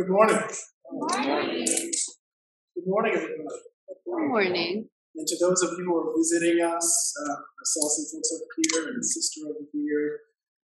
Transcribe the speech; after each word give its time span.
Good 0.00 0.08
morning. 0.08 0.40
Good 0.40 0.96
morning. 0.96 1.66
Good 2.74 2.86
morning, 2.86 3.12
everybody. 3.12 3.60
Good 4.06 4.28
morning. 4.32 4.88
And 5.14 5.26
to 5.28 5.36
those 5.38 5.62
of 5.62 5.76
you 5.76 5.84
who 5.84 5.94
are 5.94 6.16
visiting 6.16 6.64
us, 6.64 7.14
uh, 7.20 7.34
I 7.34 7.64
saw 7.64 7.86
some 7.86 8.06
folks 8.08 8.32
up 8.32 8.48
here 8.56 8.88
and 8.88 8.98
a 8.98 9.04
sister 9.04 9.40
over 9.44 9.60
here. 9.74 10.20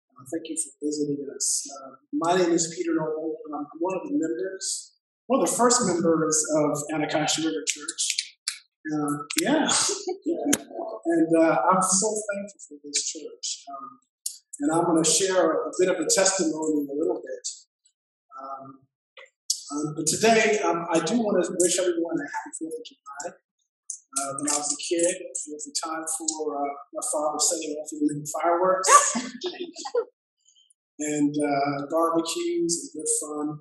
Uh, 0.09 0.25
thank 0.33 0.49
you 0.49 0.57
for 0.57 0.73
visiting 0.83 1.27
us. 1.35 1.61
Uh, 1.69 1.91
my 2.11 2.37
name 2.37 2.53
is 2.53 2.73
Peter 2.75 2.95
Noble. 2.95 3.37
I'm 3.53 3.67
one 3.77 3.97
of 4.01 4.09
the 4.09 4.17
members, 4.17 4.95
one 5.27 5.43
of 5.43 5.47
the 5.47 5.55
first 5.55 5.85
members 5.85 6.43
of 6.57 6.81
Anacostia 6.91 7.45
River 7.45 7.63
Church. 7.67 8.35
Uh, 8.91 9.13
yeah. 9.41 9.69
yeah. 10.25 10.37
And 11.05 11.27
uh, 11.37 11.57
I'm 11.69 11.81
so 11.83 12.07
thankful 12.33 12.61
for 12.67 12.77
this 12.83 13.05
church. 13.05 13.63
Um, 13.69 13.99
and 14.61 14.71
I'm 14.71 14.85
going 14.85 15.03
to 15.03 15.09
share 15.09 15.51
a 15.51 15.71
bit 15.77 15.89
of 15.89 15.99
a 15.99 16.07
testimony 16.09 16.81
in 16.81 16.87
a 16.89 16.97
little 16.97 17.21
bit. 17.21 17.47
Um, 18.41 18.79
um, 19.71 19.93
but 19.95 20.05
today, 20.07 20.59
um, 20.65 20.85
I 20.89 20.99
do 20.99 21.19
want 21.21 21.43
to 21.43 21.53
wish 21.59 21.77
everyone 21.79 22.17
a 22.17 22.25
happy 22.25 22.51
4th 22.57 22.73
of 22.73 22.83
July. 22.85 23.25
Uh, 24.09 24.33
when 24.41 24.49
I 24.49 24.57
was 24.57 24.73
a 24.73 24.81
kid, 24.81 25.05
it 25.05 25.29
was 25.29 25.69
the 25.69 25.75
time 25.77 26.03
for 26.17 26.57
uh, 26.57 26.73
my 26.93 27.03
father 27.13 27.37
setting 27.37 27.77
off 27.77 27.89
the 27.93 28.25
fireworks 28.33 28.89
and 30.99 31.35
uh, 31.37 31.85
barbecues 31.91 32.73
and 32.81 32.89
good 32.97 33.11
fun 33.21 33.59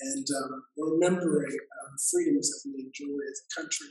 and 0.00 0.26
um, 0.38 0.62
remembering 0.78 1.52
um, 1.52 1.92
freedoms 2.10 2.48
that 2.48 2.70
we 2.70 2.86
enjoy 2.86 3.18
as 3.26 3.42
a 3.42 3.60
country. 3.60 3.90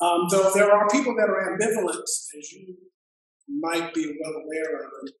Um, 0.00 0.26
though 0.30 0.50
there 0.54 0.70
are 0.72 0.88
people 0.88 1.14
that 1.16 1.28
are 1.28 1.58
ambivalent, 1.58 2.02
as 2.38 2.52
you 2.52 2.76
might 3.48 3.92
be 3.92 4.06
well 4.06 4.34
aware 4.42 4.86
of, 4.86 4.90
and 5.02 5.12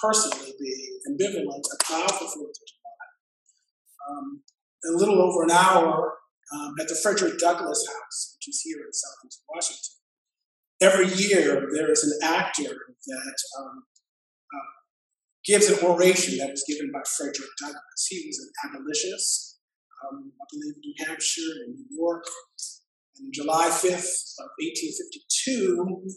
personally 0.00 0.52
being 0.60 1.00
ambivalent 1.10 1.64
about 1.80 2.08
the 2.20 2.26
4th 2.26 2.52
of 2.52 2.68
July. 2.68 2.79
Um, 4.10 4.42
a 4.84 4.96
little 4.96 5.20
over 5.20 5.42
an 5.42 5.50
hour 5.50 6.14
um, 6.52 6.74
at 6.80 6.88
the 6.88 6.98
Frederick 7.02 7.38
Douglass 7.38 7.86
House, 7.86 8.36
which 8.36 8.48
is 8.48 8.62
here 8.62 8.78
in 8.78 8.92
Southeast 8.92 9.42
Washington. 9.48 9.96
Every 10.80 11.08
year, 11.08 11.68
there 11.72 11.90
is 11.90 12.02
an 12.04 12.18
actor 12.22 12.74
that 13.06 13.38
um, 13.60 13.84
uh, 14.54 14.70
gives 15.44 15.68
an 15.68 15.84
oration 15.84 16.38
that 16.38 16.50
was 16.50 16.64
given 16.66 16.90
by 16.92 17.00
Frederick 17.16 17.50
Douglass. 17.60 18.06
He 18.08 18.24
was 18.26 18.38
an 18.38 18.70
abolitionist, 18.70 19.58
um, 20.08 20.32
I 20.40 20.44
believe, 20.50 20.74
in 20.76 20.80
New 20.80 21.06
Hampshire 21.06 21.64
and 21.66 21.74
New 21.74 21.86
York. 21.90 22.24
And 23.18 23.32
July 23.34 23.68
5th 23.68 24.40
of 24.40 24.48
1852, 24.56 26.08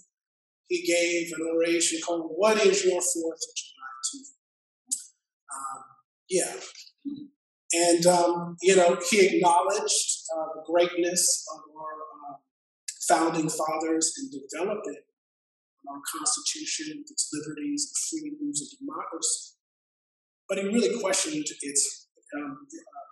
he 0.70 0.82
gave 0.88 1.34
an 1.38 1.46
oration 1.54 2.00
called 2.06 2.32
"What 2.34 2.66
Is 2.66 2.86
Your 2.86 3.02
Fourth 3.02 3.44
of 3.44 3.56
July 3.60 3.94
to?" 4.12 4.18
Um, 5.54 5.84
yeah, 6.30 6.54
and, 7.74 8.06
um, 8.06 8.58
you 8.62 8.76
know, 8.76 8.98
he 9.10 9.26
acknowledged 9.26 10.26
uh, 10.36 10.46
the 10.56 10.64
greatness 10.66 11.46
of 11.54 11.62
our 11.76 12.34
uh, 12.34 12.38
founding 13.08 13.50
fathers 13.50 14.14
in 14.22 14.30
developing 14.30 15.02
our 15.90 16.02
Constitution, 16.18 17.04
its 17.10 17.30
liberties, 17.34 17.92
and 17.92 18.22
freedoms, 18.22 18.62
and 18.62 18.80
democracy. 18.80 19.58
But 20.48 20.60
he 20.60 20.66
really 20.66 21.00
questioned 21.00 21.46
its, 21.62 22.10
um, 22.36 22.58
uh, 22.62 23.08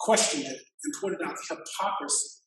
questioned 0.00 0.46
it 0.46 0.60
and 0.84 0.94
pointed 1.00 1.22
out 1.22 1.36
the 1.36 1.56
hypocrisy 1.56 2.42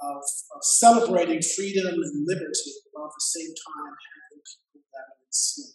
of, 0.00 0.16
of, 0.16 0.62
celebrating 0.62 1.42
freedom 1.42 1.86
and 1.86 2.26
liberty 2.26 2.72
while 2.92 3.06
at 3.06 3.12
the 3.14 3.20
same 3.20 3.50
time 3.50 3.94
having 4.14 4.42
people 4.46 4.82
that 4.92 5.06
are 5.10 5.26
enslaved. 5.26 5.71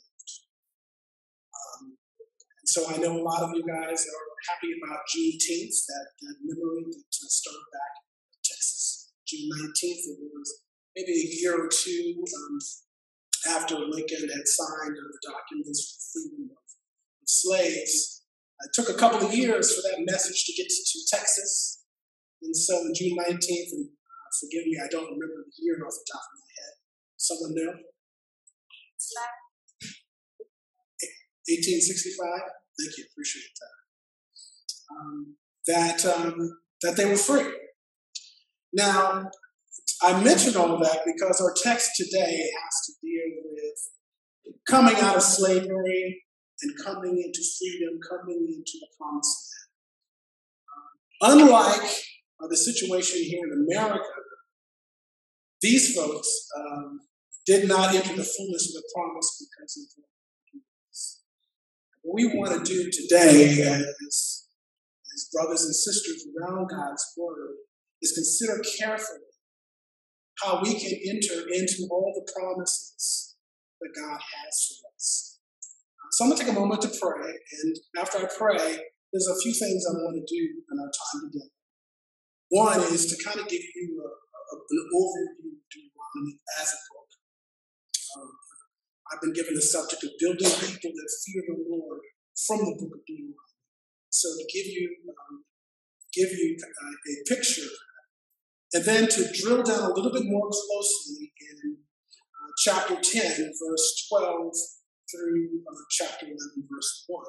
So 2.68 2.84
I 2.84 2.98
know 3.00 3.16
a 3.16 3.24
lot 3.24 3.48
of 3.48 3.56
you 3.56 3.64
guys 3.64 4.04
are 4.04 4.28
happy 4.52 4.76
about 4.76 5.00
Juneteenth, 5.08 5.88
that, 5.88 6.08
that 6.20 6.36
memory 6.44 6.84
that 6.84 7.32
started 7.32 7.64
back 7.72 7.94
in 8.04 8.40
Texas, 8.44 9.14
June 9.26 9.48
19th. 9.48 10.04
It 10.12 10.20
was 10.36 10.52
maybe 10.92 11.16
a 11.16 11.32
year 11.40 11.56
or 11.56 11.70
two 11.72 12.20
um, 12.20 12.60
after 13.56 13.80
Lincoln 13.80 14.28
had 14.28 14.44
signed 14.44 15.00
the 15.00 15.20
documents 15.24 15.80
for 15.88 16.20
freedom 16.20 16.52
of, 16.52 16.60
of 16.60 17.28
slaves. 17.32 18.28
It 18.60 18.72
took 18.76 18.90
a 18.92 19.00
couple 19.00 19.26
of 19.26 19.34
years 19.34 19.72
for 19.72 19.88
that 19.88 20.04
message 20.04 20.44
to 20.44 20.52
get 20.52 20.68
to, 20.68 20.82
to 20.92 21.00
Texas. 21.08 21.86
And 22.44 22.54
so 22.54 22.92
June 22.94 23.16
19th, 23.16 23.72
and 23.80 23.88
uh, 23.96 24.28
forgive 24.44 24.68
me, 24.68 24.76
I 24.84 24.92
don't 24.92 25.08
remember 25.08 25.48
the 25.48 25.56
year 25.64 25.80
off 25.88 25.96
the 25.96 26.12
top 26.12 26.20
of 26.20 26.36
my 26.36 26.52
head. 26.52 26.74
Someone 27.16 27.56
know? 27.56 27.80
1865. 31.48 32.28
Thank 32.80 32.98
you, 32.98 33.06
appreciate 33.12 33.52
that. 33.60 33.76
Um, 34.94 35.36
that 35.68 36.06
um, 36.06 36.60
that 36.82 36.96
they 36.96 37.06
were 37.06 37.18
free. 37.18 37.52
Now, 38.74 39.30
I 40.02 40.24
mentioned 40.24 40.56
all 40.56 40.78
that 40.80 41.00
because 41.06 41.42
our 41.42 41.54
text 41.64 41.92
today 41.96 42.50
has 42.62 42.76
to 42.86 42.94
deal 43.02 43.44
with 43.44 44.54
coming 44.70 44.96
out 44.98 45.16
of 45.16 45.24
slavery 45.24 46.24
and 46.62 46.74
coming 46.84 47.22
into 47.24 47.42
freedom, 47.60 48.00
coming 48.08 48.46
into 48.48 48.78
the 48.80 48.88
promised 48.98 49.54
land. 51.22 51.40
Um, 51.40 51.48
unlike 51.50 51.92
uh, 52.42 52.48
the 52.48 52.58
situation 52.58 53.24
here 53.24 53.46
in 53.46 53.66
America, 53.68 54.04
these 55.62 55.96
folks 55.96 56.30
um, 56.58 57.00
did 57.46 57.68
not 57.68 57.96
enter 57.96 58.16
the 58.16 58.24
fullness 58.24 58.68
of 58.68 58.82
the 58.82 58.90
promise 58.94 59.48
because 59.50 59.78
of 59.78 60.04
what 62.08 62.16
we 62.16 62.40
want 62.40 62.56
to 62.56 62.64
do 62.64 62.90
today 62.90 63.52
as, 63.60 64.48
as 65.12 65.30
brothers 65.34 65.66
and 65.66 65.76
sisters 65.76 66.24
around 66.32 66.70
God's 66.72 67.04
Word 67.18 67.60
is 68.02 68.16
consider 68.16 68.64
carefully 68.80 69.28
how 70.42 70.62
we 70.64 70.72
can 70.80 70.96
enter 71.04 71.44
into 71.52 71.84
all 71.92 72.14
the 72.16 72.32
promises 72.32 73.36
that 73.82 73.90
God 73.94 74.20
has 74.24 74.80
for 74.80 74.88
us. 74.96 75.40
So 76.14 76.24
I'm 76.24 76.30
going 76.32 76.40
to 76.40 76.46
take 76.46 76.56
a 76.56 76.60
moment 76.60 76.82
to 76.84 76.92
pray, 76.96 77.28
and 77.28 77.76
after 78.00 78.20
I 78.20 78.30
pray, 78.38 78.80
there's 79.12 79.28
a 79.28 79.42
few 79.44 79.52
things 79.52 79.84
I 79.84 80.00
want 80.00 80.16
to 80.16 80.24
do 80.24 80.44
in 80.72 80.80
our 80.80 80.88
time 80.88 81.28
together. 81.28 81.52
One 82.50 82.80
is 82.94 83.12
to 83.12 83.22
kind 83.22 83.40
of 83.42 83.50
give 83.50 83.60
you 83.60 84.00
a, 84.00 84.08
a, 84.08 84.56
an 84.56 84.80
overview 84.96 85.60
of 85.60 85.64
Deuteronomy 85.68 86.40
as. 86.62 86.72
Um, 86.72 86.97
I've 89.12 89.22
been 89.22 89.34
given 89.34 89.56
the 89.56 89.62
subject 89.62 90.04
of 90.04 90.12
building 90.20 90.52
people 90.60 90.92
that 90.92 91.10
fear 91.24 91.44
the 91.48 91.58
Lord 91.70 92.02
from 92.36 92.60
the 92.60 92.76
book 92.76 92.92
of 92.94 93.06
Deuteronomy. 93.08 93.36
So 94.10 94.30
to 94.36 94.46
give 94.52 94.68
you 94.68 94.98
um, 95.10 95.44
give 96.14 96.32
you 96.32 96.58
uh, 96.60 97.12
a 97.12 97.36
picture, 97.36 97.70
and 98.74 98.84
then 98.86 99.08
to 99.08 99.32
drill 99.34 99.64
down 99.64 99.92
a 99.92 99.94
little 99.94 100.12
bit 100.12 100.26
more 100.26 100.50
closely 100.50 101.32
in 101.40 101.78
uh, 101.78 102.52
chapter 102.64 102.96
10, 102.96 103.22
verse 103.24 104.08
12 104.10 104.54
through 105.12 105.62
uh, 105.70 105.76
chapter 105.92 106.26
11, 106.26 106.38
verse 106.70 107.06
1. 107.08 107.26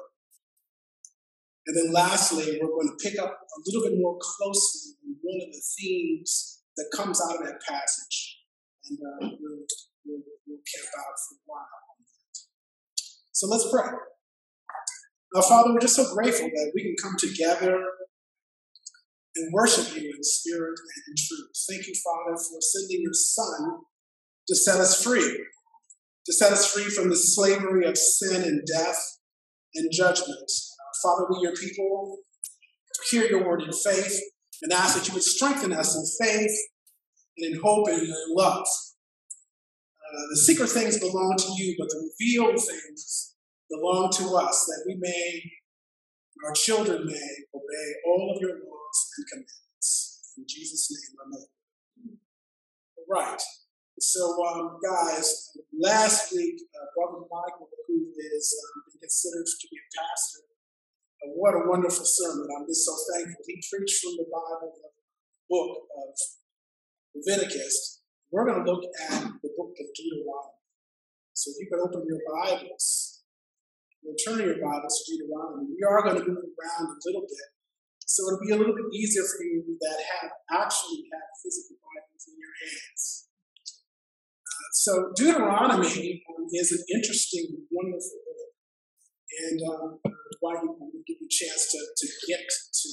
And 1.67 1.77
then 1.77 1.93
lastly, 1.93 2.59
we're 2.59 2.67
going 2.67 2.89
to 2.89 3.09
pick 3.09 3.19
up 3.19 3.29
a 3.29 3.59
little 3.67 3.87
bit 3.87 3.99
more 3.99 4.17
closely 4.19 4.97
on 5.05 5.15
one 5.21 5.47
of 5.47 5.53
the 5.53 5.61
themes 5.77 6.63
that 6.77 6.89
comes 6.95 7.21
out 7.21 7.37
of 7.37 7.45
that 7.45 7.61
passage. 7.61 8.39
And 8.89 8.97
uh, 10.75 10.85
we'll 10.85 10.93
we'll, 10.93 10.93
we'll 10.93 10.93
camp 10.93 10.93
out 10.99 11.17
for 11.17 11.35
a 11.35 11.45
while. 11.45 11.89
So 13.31 13.47
let's 13.47 13.67
pray. 13.71 13.97
Now, 15.33 15.41
Father, 15.41 15.73
we're 15.73 15.79
just 15.79 15.95
so 15.95 16.13
grateful 16.13 16.47
that 16.47 16.71
we 16.73 16.81
can 16.81 16.95
come 17.01 17.15
together 17.17 17.83
and 19.35 19.53
worship 19.53 19.95
you 19.95 20.09
in 20.09 20.23
spirit 20.23 20.79
and 20.79 21.03
in 21.07 21.15
truth. 21.15 21.49
Thank 21.69 21.87
you, 21.87 21.93
Father, 22.03 22.35
for 22.35 22.59
sending 22.59 23.01
your 23.01 23.13
Son 23.13 23.79
to 24.47 24.55
set 24.55 24.81
us 24.81 25.03
free, 25.03 25.45
to 26.25 26.33
set 26.33 26.51
us 26.51 26.71
free 26.73 26.85
from 26.85 27.09
the 27.09 27.15
slavery 27.15 27.85
of 27.85 27.97
sin 27.97 28.41
and 28.43 28.61
death 28.65 28.99
and 29.75 29.89
judgment. 29.93 30.51
Father, 31.03 31.27
we, 31.29 31.39
your 31.41 31.55
people, 31.55 32.17
hear 33.11 33.25
your 33.25 33.47
word 33.47 33.61
in 33.61 33.71
faith 33.71 34.19
and 34.61 34.73
ask 34.73 34.97
that 34.97 35.07
you 35.07 35.13
would 35.13 35.23
strengthen 35.23 35.71
us 35.71 35.95
in 35.95 36.27
faith 36.27 36.57
and 37.37 37.53
in 37.53 37.61
hope 37.61 37.87
and 37.87 38.01
in 38.01 38.13
love. 38.29 38.67
Uh, 40.09 40.25
the 40.31 40.37
secret 40.37 40.69
things 40.69 40.99
belong 40.99 41.35
to 41.37 41.53
you, 41.55 41.75
but 41.77 41.87
the 41.89 42.09
revealed 42.09 42.57
things 42.57 43.35
belong 43.69 44.09
to 44.11 44.35
us, 44.35 44.65
that 44.65 44.83
we 44.87 44.95
may, 44.97 45.43
our 46.45 46.53
children 46.53 47.05
may, 47.05 47.29
obey 47.53 47.87
all 48.07 48.33
of 48.35 48.41
your 48.41 48.57
laws 48.57 48.97
and 49.17 49.25
commandments. 49.29 50.33
In 50.37 50.45
Jesus' 50.47 50.89
name, 50.89 51.13
amen. 51.21 52.17
All 52.97 53.05
right. 53.09 53.41
So, 53.99 54.33
um, 54.47 54.79
guys, 54.81 55.51
last 55.77 56.31
week, 56.33 56.55
uh, 56.73 56.87
Brother 56.95 57.27
Michael, 57.29 57.69
who 57.87 58.09
is 58.17 58.55
um, 58.55 58.83
considered 58.97 59.45
to 59.45 59.67
be 59.69 59.77
a 59.77 59.87
pastor, 59.93 60.41
uh, 61.21 61.35
what 61.35 61.53
a 61.53 61.67
wonderful 61.67 62.05
sermon. 62.05 62.47
I'm 62.47 62.65
just 62.65 62.85
so 62.85 62.95
thankful. 63.13 63.43
He 63.45 63.61
preached 63.69 63.99
from 64.01 64.15
the 64.17 64.25
Bible, 64.31 64.71
the 64.71 64.89
book 65.51 65.71
of 65.99 66.15
Leviticus, 67.13 67.98
we're 68.31 68.45
going 68.45 68.61
to 68.61 68.67
look 68.71 68.85
at 69.09 69.25
the 69.41 69.49
book 69.57 69.73
of 69.73 69.87
Deuteronomy. 69.97 70.61
So 71.33 71.49
you 71.57 71.65
can 71.65 71.81
open 71.81 72.05
your 72.05 72.21
Bibles. 72.29 73.25
We'll 74.05 74.17
turn 74.21 74.45
your 74.45 74.61
Bibles 74.61 74.93
to 74.93 75.03
Deuteronomy. 75.09 75.73
We 75.73 75.81
are 75.81 76.01
going 76.05 76.21
to 76.21 76.25
move 76.29 76.53
around 76.53 76.85
a 76.93 76.99
little 77.09 77.25
bit 77.25 77.49
So 78.05 78.29
it'll 78.29 78.45
be 78.45 78.53
a 78.53 78.59
little 78.59 78.77
bit 78.77 78.85
easier 78.93 79.25
for 79.25 79.41
you 79.43 79.65
that 79.81 79.97
have 79.97 80.31
actually 80.61 81.09
have 81.09 81.29
physical 81.41 81.81
Bibles 81.81 82.23
in 82.29 82.35
your 82.37 82.53
hands. 82.53 83.03
Uh, 84.45 84.69
so 84.77 84.91
Deuteronomy 85.17 86.21
um, 86.29 86.45
is 86.53 86.69
an 86.69 86.83
interesting, 86.93 87.65
wonderful 87.73 88.19
book, 88.29 88.53
and 89.41 89.57
um, 89.73 89.87
why 90.39 90.53
you 90.61 91.01
give 91.07 91.17
you 91.17 91.25
a 91.25 91.33
chance 91.33 91.71
to, 91.73 91.79
to 91.81 92.05
get 92.29 92.45
to. 92.45 92.89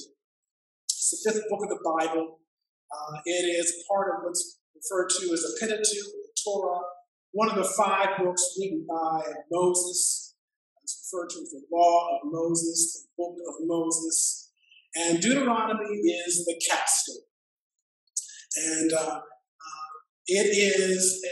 It's 0.89 1.13
the 1.13 1.19
fifth 1.29 1.45
book 1.49 1.61
of 1.61 1.69
the 1.69 1.81
Bible. 1.85 2.41
Uh, 2.89 3.19
it 3.25 3.45
is 3.59 3.85
part 3.87 4.07
of 4.15 4.23
what's 4.23 4.59
referred 4.77 5.09
to 5.09 5.33
as 5.33 5.41
the 5.41 5.57
Pentateuch, 5.59 5.83
the 5.85 6.29
Torah, 6.43 6.79
one 7.31 7.49
of 7.49 7.55
the 7.55 7.63
five 7.77 8.17
books 8.17 8.43
written 8.59 8.85
by 8.87 9.21
Moses. 9.51 10.35
It's 10.83 11.11
referred 11.11 11.29
to 11.29 11.41
as 11.41 11.49
the 11.49 11.61
Law 11.71 12.17
of 12.17 12.31
Moses, 12.31 13.07
the 13.17 13.23
Book 13.23 13.35
of 13.47 13.55
Moses. 13.61 14.51
And 14.95 15.21
Deuteronomy 15.21 15.97
is 16.27 16.45
the 16.45 16.59
capstone. 16.69 17.15
And 18.55 18.93
uh, 18.93 19.19
uh, 19.19 19.21
it 20.25 20.57
is 20.57 21.23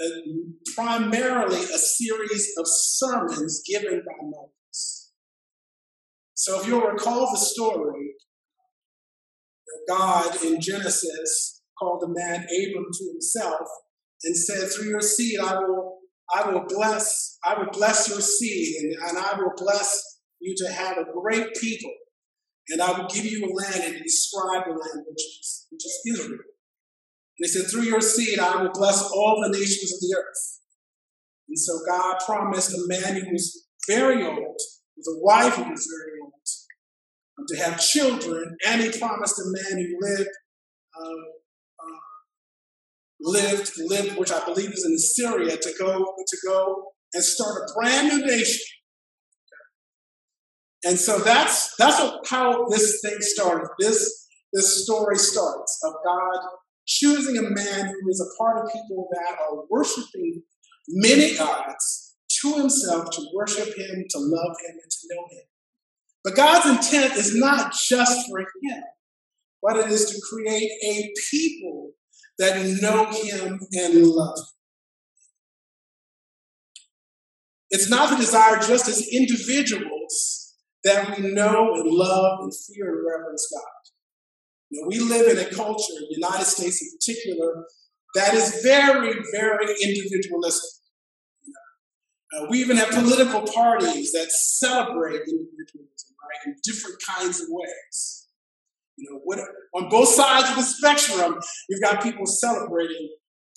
a, 0.00 0.04
a, 0.04 0.08
primarily 0.74 1.58
a 1.58 1.78
series 1.78 2.52
of 2.58 2.64
sermons 2.66 3.62
given 3.66 4.02
by 4.06 4.24
Moses. 4.24 5.12
So 6.34 6.60
if 6.60 6.66
you'll 6.66 6.80
recall 6.80 7.30
the 7.30 7.38
story, 7.38 8.14
God 9.88 10.42
in 10.42 10.60
Genesis 10.60 11.59
called 11.80 12.02
the 12.02 12.08
man 12.08 12.44
Abram 12.44 12.86
to 12.92 13.04
himself 13.12 13.66
and 14.22 14.36
said, 14.36 14.68
Through 14.70 14.90
your 14.90 15.00
seed 15.00 15.40
I 15.40 15.58
will 15.58 16.00
I 16.32 16.48
will 16.48 16.64
bless, 16.68 17.38
I 17.44 17.58
will 17.58 17.70
bless 17.72 18.08
your 18.08 18.20
seed, 18.20 18.76
and, 18.82 19.08
and 19.08 19.18
I 19.18 19.34
will 19.36 19.52
bless 19.56 20.00
you 20.38 20.54
to 20.58 20.72
have 20.72 20.96
a 20.96 21.04
great 21.12 21.54
people. 21.56 21.90
And 22.68 22.80
I 22.80 22.92
will 22.92 23.08
give 23.08 23.24
you 23.24 23.44
a 23.44 23.50
land, 23.52 23.82
and 23.82 24.04
describe 24.04 24.64
the 24.64 24.70
land, 24.70 25.04
which 25.08 25.22
is, 25.22 25.66
which 25.70 25.84
is 25.84 26.00
Israel. 26.06 26.38
And 26.38 26.38
he 27.38 27.48
said, 27.48 27.68
Through 27.68 27.82
your 27.82 28.00
seed 28.00 28.38
I 28.38 28.62
will 28.62 28.70
bless 28.70 29.10
all 29.10 29.42
the 29.42 29.58
nations 29.58 29.92
of 29.92 30.00
the 30.00 30.16
earth. 30.16 30.60
And 31.48 31.58
so 31.58 31.72
God 31.88 32.18
promised 32.24 32.72
a 32.74 32.86
man 32.86 33.20
who 33.20 33.32
was 33.32 33.66
very 33.88 34.24
old, 34.24 34.60
with 34.96 35.06
a 35.08 35.18
wife 35.18 35.54
who 35.54 35.68
was 35.68 35.88
very 35.90 36.20
old, 36.22 37.48
to 37.48 37.56
have 37.56 37.80
children, 37.80 38.56
and 38.68 38.82
he 38.82 38.96
promised 38.96 39.40
a 39.40 39.44
man 39.46 39.84
who 39.84 39.98
lived 40.00 40.30
uh, 41.00 41.39
lived 43.20 43.72
lived, 43.78 44.18
which 44.18 44.32
I 44.32 44.44
believe 44.44 44.72
is 44.72 44.84
in 44.84 44.98
Syria, 44.98 45.56
to 45.56 45.72
go 45.78 45.98
to 45.98 46.36
go 46.46 46.84
and 47.12 47.22
start 47.22 47.62
a 47.62 47.72
brand 47.74 48.08
new 48.08 48.26
nation. 48.26 48.66
And 50.84 50.98
so 50.98 51.18
that's 51.18 51.74
that's 51.76 52.00
how 52.28 52.66
this 52.68 53.00
thing 53.02 53.16
started. 53.20 53.68
This 53.78 54.28
this 54.52 54.84
story 54.84 55.16
starts 55.16 55.80
of 55.84 55.94
God 56.04 56.40
choosing 56.86 57.38
a 57.38 57.42
man 57.42 57.86
who 57.86 58.08
is 58.10 58.20
a 58.20 58.42
part 58.42 58.64
of 58.64 58.72
people 58.72 59.08
that 59.12 59.38
are 59.38 59.64
worshiping 59.70 60.42
many 60.88 61.36
gods 61.36 62.16
to 62.40 62.54
himself, 62.54 63.10
to 63.10 63.26
worship 63.34 63.76
him, 63.76 64.04
to 64.10 64.18
love 64.18 64.56
him, 64.66 64.78
and 64.82 64.90
to 64.90 65.14
know 65.14 65.22
him. 65.30 65.44
But 66.24 66.36
God's 66.36 66.66
intent 66.66 67.14
is 67.16 67.34
not 67.36 67.72
just 67.72 68.28
for 68.28 68.40
him, 68.40 68.82
but 69.62 69.76
it 69.76 69.90
is 69.90 70.10
to 70.10 70.20
create 70.28 70.70
a 70.84 71.12
people 71.30 71.92
that 72.40 72.56
know 72.80 73.04
him 73.04 73.60
and 73.72 74.06
love 74.06 74.34
him. 74.36 74.44
It's 77.68 77.88
not 77.88 78.10
the 78.10 78.16
desire 78.16 78.56
just 78.56 78.88
as 78.88 79.06
individuals 79.12 80.56
that 80.82 81.16
we 81.16 81.32
know 81.32 81.74
and 81.74 81.92
love 81.92 82.40
and 82.40 82.52
fear 82.54 82.88
and 82.88 83.06
reverence 83.06 83.46
God. 83.52 83.92
You 84.70 84.80
know, 84.80 84.88
we 84.88 85.00
live 85.00 85.30
in 85.30 85.38
a 85.38 85.50
culture, 85.54 85.92
the 85.92 86.16
United 86.16 86.46
States 86.46 86.80
in 86.82 86.88
particular, 86.98 87.66
that 88.14 88.34
is 88.34 88.62
very, 88.62 89.14
very 89.32 89.74
individualistic. 89.82 90.70
Uh, 92.34 92.46
we 92.48 92.58
even 92.58 92.76
have 92.76 92.88
political 92.90 93.42
parties 93.42 94.12
that 94.12 94.30
celebrate 94.30 95.20
individualism, 95.28 96.14
right, 96.22 96.46
in 96.46 96.54
different 96.64 96.96
kinds 97.06 97.40
of 97.40 97.48
ways. 97.50 98.19
You 99.00 99.10
know, 99.10 99.20
what, 99.24 99.38
on 99.74 99.88
both 99.88 100.08
sides 100.08 100.50
of 100.50 100.56
the 100.56 100.62
spectrum, 100.62 101.38
you've 101.68 101.82
got 101.82 102.02
people 102.02 102.26
celebrating 102.26 103.08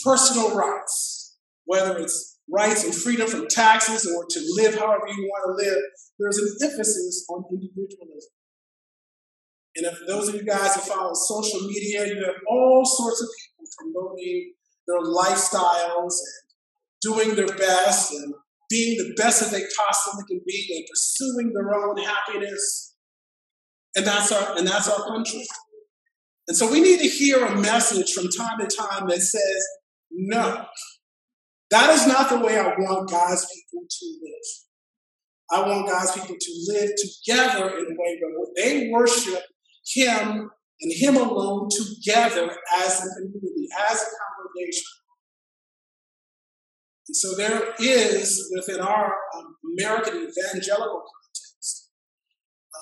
personal 0.04 0.56
rights, 0.56 1.38
whether 1.66 1.98
it's 1.98 2.40
rights 2.50 2.84
and 2.84 2.95
freedom 2.95 3.28
from 3.28 3.48
taxes 3.48 4.06
or 4.06 4.25
to 4.30 4.40
live 4.56 4.75
however 4.75 5.07
you 5.07 5.24
want 5.24 5.60
to 5.60 5.66
live. 5.66 5.81
There's 6.19 6.38
an 6.38 6.69
emphasis 6.69 7.25
on 7.30 7.44
individualism. 7.51 8.31
And 9.75 9.86
if 9.88 9.98
those 10.07 10.30
of 10.30 10.36
you 10.36 10.44
guys 10.44 10.75
who 10.75 10.81
follow 10.81 11.13
social 11.13 11.62
media, 11.62 12.06
you 12.06 12.24
have 12.25 12.36
all 12.48 12.86
sorts 12.86 13.22
of 13.22 13.28
people 13.28 13.66
promoting 13.80 14.54
their 14.88 15.01
lifestyles 15.01 16.13
and 16.13 16.44
doing 17.01 17.36
their 17.36 17.56
best 17.57 18.13
and 18.13 18.34
being 18.69 18.98
the 18.98 19.13
best 19.18 19.42
that 19.42 19.51
they 19.51 19.63
possibly 19.78 20.24
can 20.28 20.42
be 20.46 20.75
and 20.75 20.86
pursuing 20.89 21.54
their 21.54 21.74
own 21.74 21.98
happiness. 21.98 22.93
And 23.95 24.06
that's 24.06 24.31
our 24.31 24.57
and 24.57 24.68
that's 24.68 24.90
our 24.90 25.07
country. 25.07 25.45
And 26.48 26.57
so 26.57 26.69
we 26.69 26.81
need 26.81 27.00
to 27.00 27.07
hear 27.07 27.45
a 27.45 27.56
message 27.56 28.13
from 28.13 28.28
time 28.30 28.60
to 28.60 28.68
time 28.68 29.07
that 29.07 29.22
says, 29.22 29.68
no, 30.12 30.66
that 31.72 31.90
is 31.92 32.06
not 32.06 32.30
the 32.30 32.40
way 32.40 32.60
I 32.60 32.68
want 32.68 33.10
God's 33.10 33.45
people 33.45 33.86
to 33.90 34.06
live. 34.22 34.45
I 35.51 35.68
want 35.68 35.88
God's 35.88 36.12
people 36.12 36.36
to 36.40 36.66
live 36.68 36.92
together 36.98 37.69
in 37.78 37.86
a 37.86 37.95
way 37.98 38.19
where 38.19 38.48
they 38.57 38.90
worship 38.90 39.44
Him 39.86 40.50
and 40.81 40.94
Him 40.94 41.16
alone 41.16 41.69
together 41.69 42.56
as 42.78 43.00
a 43.00 43.22
community, 43.22 43.69
as 43.89 44.01
a 44.01 44.06
congregation. 44.06 44.86
And 47.07 47.16
so 47.16 47.36
there 47.36 47.74
is, 47.80 48.51
within 48.56 48.81
our 48.81 49.13
um, 49.36 49.56
American 49.78 50.28
evangelical 50.30 51.04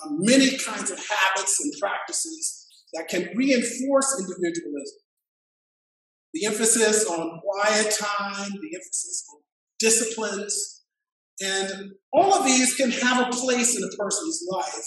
Uh, 0.04 0.08
many 0.18 0.56
kinds 0.58 0.90
of 0.90 0.98
habits 0.98 1.60
and 1.62 1.72
practices 1.80 2.66
that 2.94 3.08
can 3.08 3.28
reinforce 3.36 4.20
individualism. 4.20 4.98
The 6.34 6.46
emphasis 6.46 7.06
on 7.06 7.40
quiet 7.40 7.94
time, 7.98 8.50
the 8.50 8.74
emphasis 8.74 9.24
on 9.32 9.40
disciplines, 9.78 10.82
and 11.40 11.92
all 12.12 12.34
of 12.34 12.44
these 12.44 12.74
can 12.74 12.90
have 12.90 13.26
a 13.26 13.30
place 13.30 13.76
in 13.76 13.82
a 13.82 13.96
person's 13.96 14.46
life. 14.50 14.86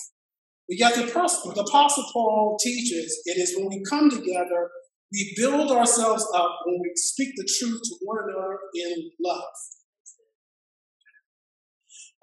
But 0.68 0.80
yet, 0.80 0.96
the, 0.96 1.12
person, 1.12 1.54
the 1.54 1.62
Apostle 1.62 2.06
Paul 2.12 2.58
teaches 2.62 3.22
it 3.26 3.38
is 3.38 3.56
when 3.56 3.70
we 3.70 3.84
come 3.88 4.10
together 4.10 4.70
we 5.16 5.34
build 5.38 5.72
ourselves 5.72 6.28
up 6.36 6.60
when 6.66 6.80
we 6.82 6.92
speak 6.96 7.30
the 7.36 7.48
truth 7.58 7.82
to 7.84 7.96
one 8.02 8.18
another 8.24 8.60
in 8.74 9.12
love. 9.24 9.44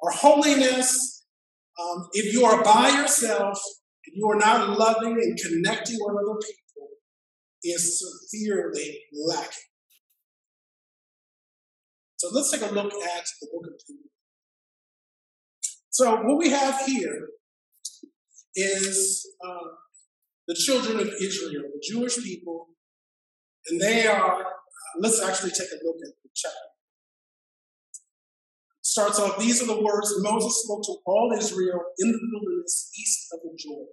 Our 0.04 0.10
holiness, 0.10 1.21
um, 1.80 2.08
if 2.12 2.32
you 2.32 2.44
are 2.44 2.62
by 2.62 2.88
yourself 2.90 3.58
and 4.06 4.16
you 4.16 4.28
are 4.28 4.38
not 4.38 4.78
loving 4.78 5.12
and 5.12 5.38
connecting 5.38 5.96
with 6.00 6.16
other 6.16 6.38
people, 6.40 6.88
is 7.64 8.02
severely 8.28 9.00
lacking. 9.28 9.70
So 12.16 12.28
let's 12.32 12.50
take 12.50 12.62
a 12.62 12.74
look 12.74 12.92
at 12.92 13.24
the 13.40 13.48
book 13.52 13.66
of 13.66 13.78
Deuteronomy. 13.78 14.10
So 15.90 16.22
what 16.22 16.38
we 16.38 16.50
have 16.50 16.84
here 16.86 17.28
is 18.54 19.26
uh, 19.44 19.68
the 20.48 20.54
children 20.54 21.00
of 21.00 21.08
Israel, 21.20 21.62
the 21.62 21.82
Jewish 21.82 22.16
people 22.16 22.68
and 23.68 23.80
they 23.80 24.06
are, 24.06 24.40
uh, 24.40 24.44
let's 24.98 25.22
actually 25.22 25.50
take 25.50 25.68
a 25.68 25.84
look 25.84 25.96
at 26.02 26.12
the 26.22 26.30
chapter. 26.34 26.71
Starts 28.92 29.18
off, 29.18 29.38
these 29.38 29.62
are 29.62 29.66
the 29.66 29.80
words 29.80 30.12
Moses 30.18 30.64
spoke 30.64 30.82
to 30.84 30.96
all 31.06 31.34
Israel 31.34 31.80
in 31.98 32.12
the 32.12 32.18
wilderness 32.30 32.90
east 33.00 33.26
of 33.32 33.40
the 33.42 33.56
Jordan. 33.58 33.86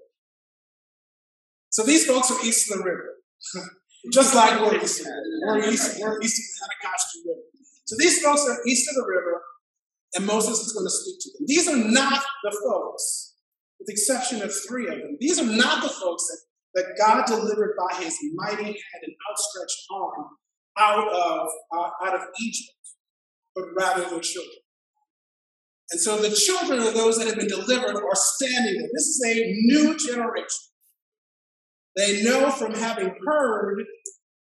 So 1.69 1.83
these 1.83 2.05
folks 2.05 2.29
are 2.29 2.45
east 2.45 2.69
of 2.69 2.79
the 2.79 2.83
river, 2.83 3.15
just 4.11 4.35
like 4.35 4.59
we're. 4.59 4.71
We're 4.73 5.69
east, 5.69 6.01
we're 6.01 6.19
east 6.21 6.41
of 6.41 6.67
the 6.67 6.67
Anacostia 6.67 7.21
River. 7.27 7.41
So 7.85 7.95
these 7.97 8.21
folks 8.21 8.45
are 8.49 8.57
east 8.67 8.89
of 8.89 8.95
the 8.95 9.07
river, 9.07 9.41
and 10.15 10.25
Moses 10.25 10.59
is 10.67 10.73
going 10.73 10.85
to 10.85 10.91
speak 10.91 11.15
to 11.21 11.29
them. 11.31 11.45
These 11.47 11.69
are 11.69 11.77
not 11.77 12.21
the 12.43 12.51
folks, 12.67 13.35
with 13.79 13.87
the 13.87 13.93
exception 13.93 14.41
of 14.41 14.51
three 14.67 14.87
of 14.87 14.95
them. 14.99 15.15
These 15.21 15.39
are 15.39 15.45
not 15.45 15.81
the 15.81 15.87
folks 15.87 16.27
that 16.27 16.39
that 16.75 16.97
God 16.99 17.25
delivered 17.25 17.75
by 17.79 18.03
his 18.03 18.17
mighty 18.35 18.63
hand 18.63 19.01
and 19.03 19.15
outstretched 19.31 19.79
arm 19.91 20.25
out 20.77 21.07
of, 21.07 21.47
uh, 21.71 21.89
out 22.05 22.15
of 22.15 22.21
Egypt, 22.41 22.77
but 23.55 23.63
rather 23.75 24.03
the 24.03 24.19
children. 24.19 24.59
And 25.91 25.99
so 25.99 26.17
the 26.17 26.35
children 26.35 26.79
of 26.79 26.93
those 26.93 27.17
that 27.17 27.27
have 27.27 27.37
been 27.37 27.47
delivered 27.47 27.95
are 27.95 28.15
standing 28.15 28.77
there. 28.77 28.89
This 28.93 29.07
is 29.07 29.21
a 29.25 29.53
new 29.61 29.97
generation. 29.97 30.45
They 31.95 32.21
know 32.23 32.51
from 32.51 32.75
having 32.75 33.13
heard 33.25 33.83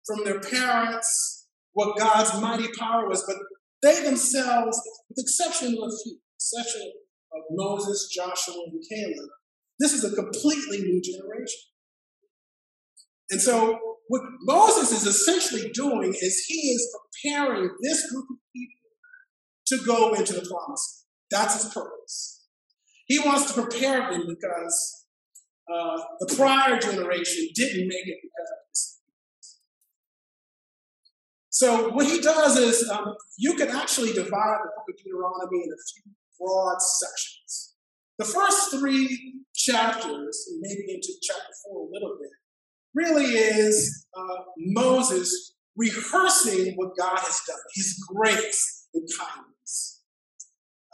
from 0.06 0.24
their 0.24 0.40
parents 0.40 1.46
what 1.72 1.98
God's 1.98 2.40
mighty 2.40 2.68
power 2.78 3.08
was, 3.08 3.24
but 3.26 3.36
they 3.82 4.02
themselves, 4.02 4.80
with 5.08 5.16
the 5.16 5.22
exception 5.22 5.68
of 5.68 5.88
a 5.88 5.92
few, 6.02 6.18
exception 6.36 6.90
of 7.34 7.42
Moses, 7.50 8.10
Joshua, 8.14 8.54
and 8.54 8.82
Caleb, 8.88 9.28
This 9.78 9.92
is 9.92 10.04
a 10.04 10.14
completely 10.14 10.78
new 10.78 11.02
generation. 11.02 11.60
And 13.30 13.40
so, 13.40 13.78
what 14.08 14.22
Moses 14.42 14.92
is 14.92 15.06
essentially 15.06 15.70
doing 15.72 16.14
is 16.14 16.44
he 16.46 16.70
is 16.70 16.96
preparing 17.22 17.70
this 17.82 18.10
group 18.10 18.26
of 18.30 18.36
people 18.54 18.84
to 19.66 19.78
go 19.86 20.14
into 20.14 20.32
the 20.34 20.46
promise. 20.48 21.03
That's 21.30 21.62
his 21.62 21.72
purpose. 21.72 22.46
He 23.06 23.18
wants 23.18 23.52
to 23.52 23.62
prepare 23.62 24.10
them 24.10 24.26
because 24.28 25.06
uh, 25.72 25.98
the 26.20 26.34
prior 26.36 26.78
generation 26.78 27.48
didn't 27.54 27.88
make 27.88 28.06
it 28.06 28.18
because 28.22 28.50
of 28.50 28.58
this. 28.68 29.00
So 31.50 31.90
what 31.90 32.06
he 32.06 32.20
does 32.20 32.56
is 32.56 32.88
um, 32.90 33.14
you 33.38 33.54
can 33.54 33.68
actually 33.68 34.12
divide 34.12 34.58
the 34.62 34.70
book 34.76 34.86
of 34.88 34.96
Deuteronomy 34.96 35.62
into 35.62 35.74
a 35.74 35.84
few 35.92 36.12
broad 36.38 36.80
sections. 36.80 37.74
The 38.18 38.24
first 38.24 38.70
three 38.70 39.34
chapters, 39.54 40.48
maybe 40.60 40.84
into 40.88 41.12
chapter 41.22 41.52
four 41.64 41.86
a 41.86 41.90
little 41.92 42.16
bit, 42.20 42.30
really 42.94 43.24
is 43.24 44.06
uh, 44.16 44.36
Moses 44.56 45.54
rehearsing 45.76 46.74
what 46.76 46.96
God 46.96 47.18
has 47.18 47.40
done, 47.46 47.56
his 47.74 47.98
grace 48.08 48.88
and 48.94 49.08
kindness. 49.18 49.93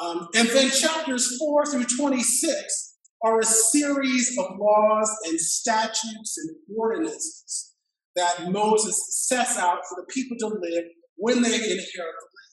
Um, 0.01 0.29
and 0.35 0.49
then 0.49 0.71
chapters 0.71 1.37
4 1.39 1.67
through 1.67 1.85
26 1.85 2.97
are 3.23 3.41
a 3.41 3.45
series 3.45 4.37
of 4.39 4.57
laws 4.59 5.15
and 5.27 5.39
statutes 5.39 6.39
and 6.39 6.57
ordinances 6.77 7.75
that 8.17 8.51
Moses 8.51 9.27
sets 9.29 9.59
out 9.59 9.81
for 9.89 10.01
the 10.01 10.07
people 10.13 10.37
to 10.39 10.47
live 10.47 10.85
when 11.17 11.43
they 11.43 11.55
inherit 11.55 11.91
the 11.93 12.01
land. 12.01 12.51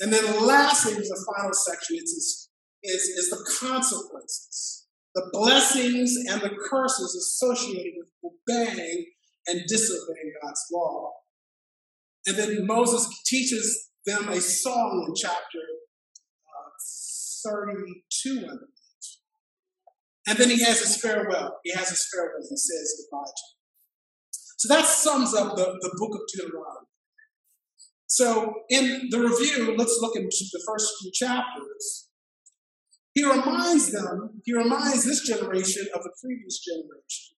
And 0.00 0.12
then 0.12 0.46
lastly, 0.46 0.94
the 0.94 1.24
final 1.36 1.52
section 1.52 1.96
is, 1.96 2.48
is, 2.82 3.02
is 3.02 3.30
the 3.30 3.56
consequences, 3.60 4.86
the 5.14 5.28
blessings 5.32 6.14
and 6.28 6.40
the 6.40 6.56
curses 6.68 7.14
associated 7.14 7.92
with 7.96 8.32
obeying 8.48 9.06
and 9.46 9.62
disobeying 9.68 10.32
God's 10.42 10.64
law. 10.72 11.12
And 12.26 12.36
then 12.36 12.66
Moses 12.66 13.08
teaches 13.24 13.90
them 14.04 14.28
a 14.28 14.40
song 14.40 15.06
in 15.08 15.14
chapter 15.14 15.60
32, 17.46 18.38
I 18.38 18.40
believe. 18.40 18.58
And 20.28 20.38
then 20.38 20.50
he 20.50 20.62
has 20.62 20.80
his 20.80 21.00
farewell. 21.00 21.58
He 21.64 21.72
has 21.72 21.88
his 21.88 22.06
farewell. 22.12 22.46
He 22.48 22.56
says 22.56 23.06
goodbye 23.10 23.24
to. 23.24 23.42
So 24.58 24.74
that 24.74 24.84
sums 24.84 25.34
up 25.34 25.56
the, 25.56 25.64
the 25.80 25.96
book 25.98 26.14
of 26.14 26.20
Deuteronomy. 26.32 26.86
So 28.08 28.54
in 28.68 29.08
the 29.10 29.20
review, 29.20 29.76
let's 29.76 29.98
look 30.00 30.16
into 30.16 30.44
the 30.52 30.62
first 30.66 30.94
few 31.00 31.10
chapters. 31.12 32.08
He 33.14 33.24
reminds 33.24 33.92
them, 33.92 34.40
he 34.44 34.52
reminds 34.54 35.04
this 35.04 35.26
generation 35.26 35.86
of 35.94 36.02
the 36.02 36.10
previous 36.22 36.60
generation. 36.64 37.36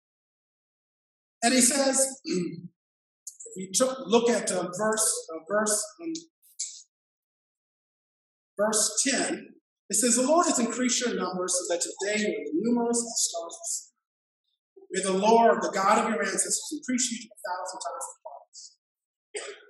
And 1.43 1.55
he 1.55 1.61
says, 1.61 2.21
if 2.25 3.57
you 3.57 3.71
took, 3.73 3.99
look 4.07 4.29
at 4.31 4.51
uh, 4.53 4.69
verse, 4.77 5.29
uh, 5.35 5.41
verse, 5.49 5.85
um, 6.03 6.13
verse 8.59 9.03
10, 9.07 9.50
it 9.91 9.97
says, 9.99 10.15
The 10.15 10.23
Lord 10.23 10.47
has 10.47 10.59
increased 10.59 11.05
your 11.05 11.19
numbers 11.19 11.53
so 11.59 11.75
that 11.75 11.83
today 11.83 12.23
you 12.23 12.31
are 12.31 12.55
numerous 12.55 12.97
as 12.97 13.11
the 13.11 13.23
stars 13.27 13.55
of 13.59 13.67
the. 13.67 13.81
May 14.91 15.03
the 15.03 15.19
Lord, 15.19 15.63
the 15.63 15.71
God 15.75 15.99
of 15.99 16.11
your 16.11 16.23
ancestors, 16.23 16.71
increase 16.73 17.11
you 17.11 17.19
to 17.19 17.29
a 17.31 17.39
thousand 17.43 17.79
times 17.83 18.07
the 18.07 18.19
promise. 18.23 18.63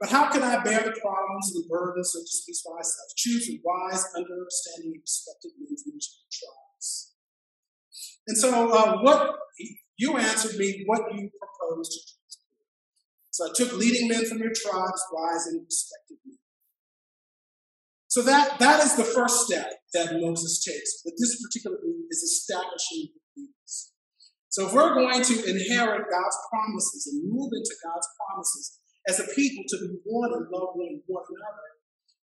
But 0.00 0.08
how 0.12 0.30
can 0.32 0.42
I 0.44 0.62
bear 0.62 0.80
the 0.84 0.96
problems 1.00 1.52
and 1.52 1.64
the 1.64 1.68
burdens 1.68 2.14
of 2.16 2.22
disease 2.22 2.60
for 2.64 2.76
myself? 2.76 3.08
Choose 3.16 3.48
a 3.48 3.60
wise, 3.64 4.04
understanding, 4.16 4.92
and 4.92 5.00
respected 5.00 5.52
in 5.56 5.72
each 5.72 5.84
of 5.84 6.20
the 6.20 6.28
tribes. 6.32 7.16
And 8.28 8.36
so, 8.36 8.72
uh, 8.72 9.00
what 9.00 9.36
you 9.96 10.16
answered 10.16 10.56
me, 10.56 10.84
what 10.86 11.00
you 11.12 11.30
proposed 11.32 11.92
to 11.92 11.98
do. 11.98 12.20
So 13.32 13.48
I 13.48 13.52
took 13.54 13.78
leading 13.78 14.08
men 14.08 14.26
from 14.26 14.38
your 14.38 14.52
tribes, 14.52 15.02
wise 15.12 15.46
and 15.46 15.64
respected 15.64 16.18
men. 16.26 16.38
So 18.08 18.22
that, 18.22 18.58
that 18.58 18.84
is 18.84 18.96
the 18.96 19.04
first 19.04 19.46
step 19.46 19.79
that 19.92 20.20
Moses 20.20 20.62
takes. 20.64 21.02
But 21.04 21.14
this 21.18 21.40
particular 21.42 21.78
group 21.78 22.06
is 22.10 22.22
establishing 22.22 23.14
leaders. 23.36 23.92
So 24.48 24.66
if 24.66 24.74
we're 24.74 24.94
going 24.94 25.22
to 25.22 25.34
inherit 25.44 26.10
God's 26.10 26.38
promises 26.50 27.06
and 27.12 27.30
move 27.30 27.50
into 27.54 27.74
God's 27.84 28.08
promises 28.18 28.78
as 29.08 29.20
a 29.20 29.26
people 29.34 29.64
to 29.68 29.76
be 29.78 29.98
one 30.04 30.32
and 30.32 30.46
love 30.50 30.74
one, 30.74 31.00
one 31.06 31.24
another, 31.28 31.68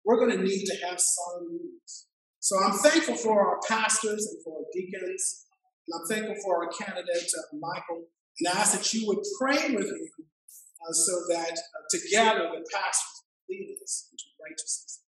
we're 0.05 0.20
going 0.20 0.38
to 0.38 0.43
need 0.43 0.65
to 0.65 0.88
have 0.88 1.00
solid 1.00 1.51
leaders. 1.51 2.08
So 2.39 2.58
I'm 2.60 2.74
thankful 2.74 3.15
for 3.15 3.39
our 3.39 3.60
pastors 3.67 4.27
and 4.27 4.43
for 4.43 4.60
our 4.60 4.65
deacons 4.74 5.43
and 5.88 6.00
I'm 6.00 6.08
thankful 6.08 6.36
for 6.43 6.63
our 6.63 6.70
candidate, 6.70 7.32
uh, 7.38 7.58
Michael, 7.60 8.08
and 8.39 8.48
I 8.48 8.60
ask 8.62 8.77
that 8.77 8.93
you 8.93 9.08
would 9.08 9.20
pray 9.39 9.75
with 9.75 9.91
me 9.91 10.10
uh, 10.17 10.93
so 10.93 11.12
that 11.29 11.51
uh, 11.51 11.84
together 11.91 12.50
the 12.53 12.65
pastors 12.72 13.24
lead 13.50 13.77
us 13.84 14.10
into 14.12 14.24
righteousness. 14.41 15.03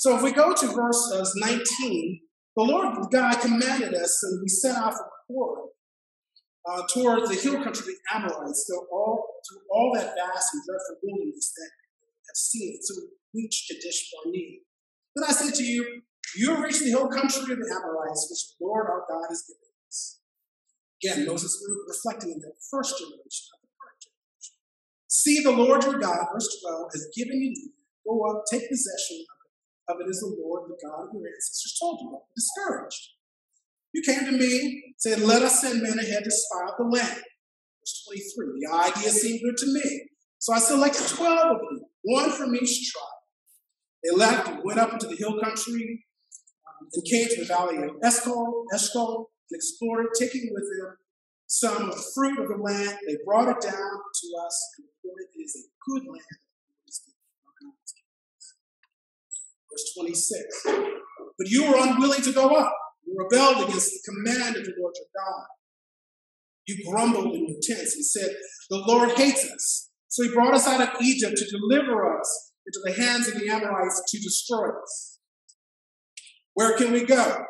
So 0.00 0.16
if 0.16 0.22
we 0.22 0.32
go 0.32 0.54
to 0.54 0.66
verse 0.68 1.12
uh, 1.12 1.28
19, 1.36 1.60
the 2.56 2.62
Lord 2.64 2.96
God 3.12 3.38
commanded 3.38 3.92
us, 3.92 4.18
and 4.22 4.40
we 4.40 4.48
set 4.48 4.74
from 4.74 4.96
Horeb 5.28 5.68
uh, 6.64 6.82
toward 6.88 7.28
the 7.28 7.34
hill 7.34 7.62
country 7.62 7.80
of 7.80 7.84
the 7.84 7.96
Amorites, 8.14 8.64
through 8.64 8.88
all, 8.90 9.28
through 9.44 9.60
all 9.70 9.92
that 9.92 10.16
vast 10.16 10.54
and 10.54 10.62
dreadful 10.64 11.04
wilderness 11.04 11.52
that 11.54 11.68
have 12.32 12.34
seen 12.34 12.78
to 12.80 12.94
reach 13.34 13.68
Kadesh 13.68 14.08
Barnea. 14.24 14.60
Then 15.16 15.24
I 15.28 15.32
said 15.32 15.52
to 15.56 15.62
you, 15.62 16.00
you 16.34 16.64
reached 16.64 16.80
the 16.80 16.96
hill 16.96 17.10
country 17.10 17.52
of 17.52 17.58
the 17.60 17.68
Amorites, 17.68 18.24
which 18.30 18.56
the 18.56 18.64
Lord 18.64 18.86
our 18.88 19.04
God 19.04 19.28
has 19.28 19.44
given 19.44 19.68
us. 19.84 20.20
Again, 21.04 21.26
Moses 21.26 21.62
reflecting 21.86 22.32
on 22.32 22.40
the 22.40 22.52
first 22.70 22.96
generation 22.96 23.52
of 23.52 23.60
the 23.60 23.68
current 23.76 24.00
generation. 24.00 24.56
See, 25.08 25.42
the 25.44 25.52
Lord 25.52 25.84
your 25.84 26.00
God, 26.00 26.24
verse 26.32 26.48
12, 26.64 26.88
has 26.90 27.06
given 27.14 27.36
you 27.36 27.52
Go 28.08 28.24
up, 28.30 28.44
take 28.50 28.66
possession 28.66 29.26
of. 29.28 29.39
Of 29.90 30.00
it 30.00 30.08
is 30.08 30.20
the 30.20 30.36
Lord, 30.40 30.70
the 30.70 30.78
God 30.86 31.08
of 31.08 31.14
your 31.14 31.26
ancestors, 31.26 31.76
told 31.80 32.00
you. 32.00 32.10
Don't 32.10 32.22
be 32.22 32.34
discouraged. 32.36 33.02
You 33.92 34.02
came 34.02 34.24
to 34.24 34.32
me, 34.32 34.94
said, 34.98 35.20
Let 35.20 35.42
us 35.42 35.60
send 35.60 35.82
men 35.82 35.98
ahead 35.98 36.22
to 36.22 36.30
spy 36.30 36.64
out 36.68 36.78
the 36.78 36.84
land. 36.84 37.22
Verse 37.80 38.04
23. 38.06 38.60
The 38.60 38.72
idea 38.72 39.10
seemed 39.10 39.40
good 39.42 39.56
to 39.56 39.66
me. 39.72 40.08
So 40.38 40.52
I 40.54 40.58
selected 40.58 41.06
12 41.08 41.38
of 41.38 41.60
you, 41.72 41.84
one 42.02 42.30
from 42.30 42.54
each 42.54 42.92
tribe. 42.92 43.20
They 44.04 44.16
left 44.16 44.48
and 44.48 44.60
went 44.64 44.78
up 44.78 44.92
into 44.92 45.06
the 45.06 45.16
hill 45.16 45.38
country 45.42 46.04
um, 46.66 46.88
and 46.94 47.04
came 47.04 47.28
to 47.28 47.40
the 47.40 47.46
valley 47.46 47.76
of 47.76 47.96
Eshcol, 48.02 48.64
Eshcol 48.72 49.30
and 49.50 49.56
explored 49.56 50.06
it, 50.06 50.12
taking 50.18 50.48
with 50.52 50.64
them 50.78 50.96
some 51.46 51.76
of 51.76 51.94
the 51.94 52.02
fruit 52.14 52.38
of 52.38 52.48
the 52.48 52.56
land. 52.56 52.96
They 53.06 53.16
brought 53.26 53.48
it 53.48 53.60
down 53.60 53.74
to 53.74 54.26
us 54.46 54.74
and 54.78 54.86
reported 54.86 55.26
it 55.34 55.42
is 55.42 55.56
a 55.56 55.90
good 55.90 56.06
land. 56.06 56.49
Verse 59.80 59.94
26. 59.98 60.42
But 61.38 61.48
you 61.48 61.64
were 61.64 61.78
unwilling 61.78 62.22
to 62.22 62.32
go 62.32 62.48
up. 62.48 62.72
You 63.06 63.16
rebelled 63.18 63.68
against 63.68 63.90
the 63.92 64.12
command 64.12 64.56
of 64.56 64.64
the 64.64 64.72
Lord 64.78 64.94
your 64.96 65.06
God. 65.16 65.44
You 66.66 66.90
grumbled 66.90 67.34
in 67.34 67.48
your 67.48 67.58
tents 67.62 67.94
and 67.94 68.04
said, 68.04 68.30
The 68.68 68.84
Lord 68.86 69.12
hates 69.12 69.44
us. 69.50 69.90
So 70.08 70.24
he 70.24 70.32
brought 70.32 70.54
us 70.54 70.66
out 70.66 70.80
of 70.80 71.00
Egypt 71.00 71.36
to 71.36 71.58
deliver 71.58 72.18
us 72.18 72.52
into 72.66 72.80
the 72.84 73.02
hands 73.02 73.28
of 73.28 73.34
the 73.40 73.48
Amorites 73.48 74.02
to 74.08 74.18
destroy 74.18 74.68
us. 74.68 75.18
Where 76.54 76.76
can 76.76 76.92
we 76.92 77.04
go? 77.04 77.44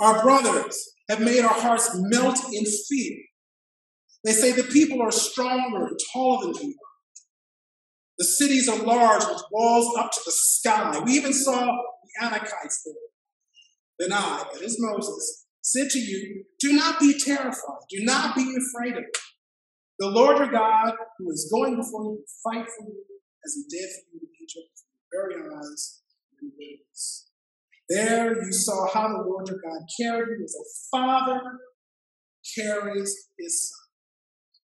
Our 0.00 0.22
brothers 0.22 0.92
have 1.08 1.20
made 1.20 1.44
our 1.44 1.54
hearts 1.60 1.90
melt 1.94 2.38
in 2.52 2.64
fear. 2.88 3.16
They 4.24 4.32
say 4.32 4.52
the 4.52 4.64
people 4.64 5.02
are 5.02 5.12
stronger 5.12 5.86
and 5.86 5.98
taller 6.12 6.52
than 6.52 6.62
we 6.62 6.70
are. 6.70 6.87
The 8.18 8.24
cities 8.24 8.68
are 8.68 8.78
large 8.78 9.24
with 9.24 9.42
walls 9.52 9.96
up 9.96 10.10
to 10.10 10.20
the 10.24 10.32
sky. 10.32 11.00
We 11.04 11.12
even 11.12 11.32
saw 11.32 11.66
the 11.66 12.26
Anakites 12.26 12.82
there. 12.84 12.94
Then 13.98 14.12
I, 14.12 14.44
that 14.52 14.62
is 14.62 14.76
Moses, 14.80 15.46
said 15.62 15.88
to 15.90 15.98
you, 15.98 16.44
Do 16.58 16.72
not 16.72 16.98
be 16.98 17.18
terrified. 17.18 17.86
Do 17.90 18.04
not 18.04 18.34
be 18.34 18.56
afraid 18.56 18.94
of 18.94 19.04
it. 19.04 19.18
The 19.98 20.08
Lord 20.08 20.38
your 20.38 20.50
God, 20.50 20.94
who 21.18 21.30
is 21.30 21.48
going 21.52 21.76
before 21.76 22.04
you, 22.04 22.10
will 22.10 22.24
fight 22.44 22.66
for 22.66 22.86
you 22.86 23.04
as 23.44 23.54
he 23.54 23.64
did 23.68 23.88
for 23.90 24.14
you 24.14 24.20
in 24.22 24.28
Egypt, 24.42 24.82
before 25.10 25.30
your 25.30 25.42
very 25.42 25.56
eyes 25.56 26.02
and 26.40 26.52
wilderness. 26.56 27.30
There 27.88 28.44
you 28.44 28.52
saw 28.52 28.92
how 28.92 29.08
the 29.08 29.24
Lord 29.28 29.48
your 29.48 29.58
God 29.58 29.82
carried 30.00 30.38
you 30.38 30.44
as 30.44 30.54
a 30.54 30.66
father 30.90 31.40
carries 32.56 33.28
his 33.38 33.70
son. 33.70 33.84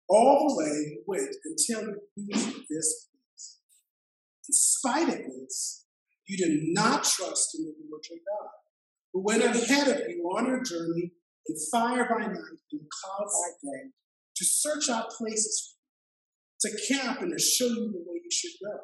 All 0.10 0.50
the 0.50 0.64
way 0.64 0.70
he 0.70 0.98
went 1.08 1.36
until 1.46 1.96
he 2.16 2.28
reached 2.28 2.68
this 2.70 3.08
spite 4.54 5.10
of 5.10 5.18
this, 5.18 5.86
you 6.28 6.38
did 6.38 6.60
not 6.74 7.04
trust 7.04 7.56
in 7.58 7.66
the 7.66 7.74
Lord 7.90 8.04
your 8.10 8.20
God, 8.20 8.50
who 9.12 9.24
went 9.24 9.44
ahead 9.44 9.88
of 9.88 10.10
you 10.10 10.24
on 10.38 10.48
your 10.48 10.64
journey 10.64 11.12
in 11.48 11.56
fire 11.72 12.08
by 12.10 12.26
night 12.26 12.60
and 12.72 12.82
cloud 12.90 13.28
by 13.28 13.50
day 13.62 13.90
to 14.36 14.46
search 14.46 14.90
out 14.90 15.10
places 15.10 15.76
for 16.62 16.70
you, 16.70 16.78
to 16.78 16.94
camp 16.94 17.22
and 17.22 17.32
to 17.38 17.44
show 17.44 17.68
you 17.68 17.92
the 17.92 18.04
way 18.06 18.22
you 18.24 18.32
should 18.32 18.54
go. 18.64 18.78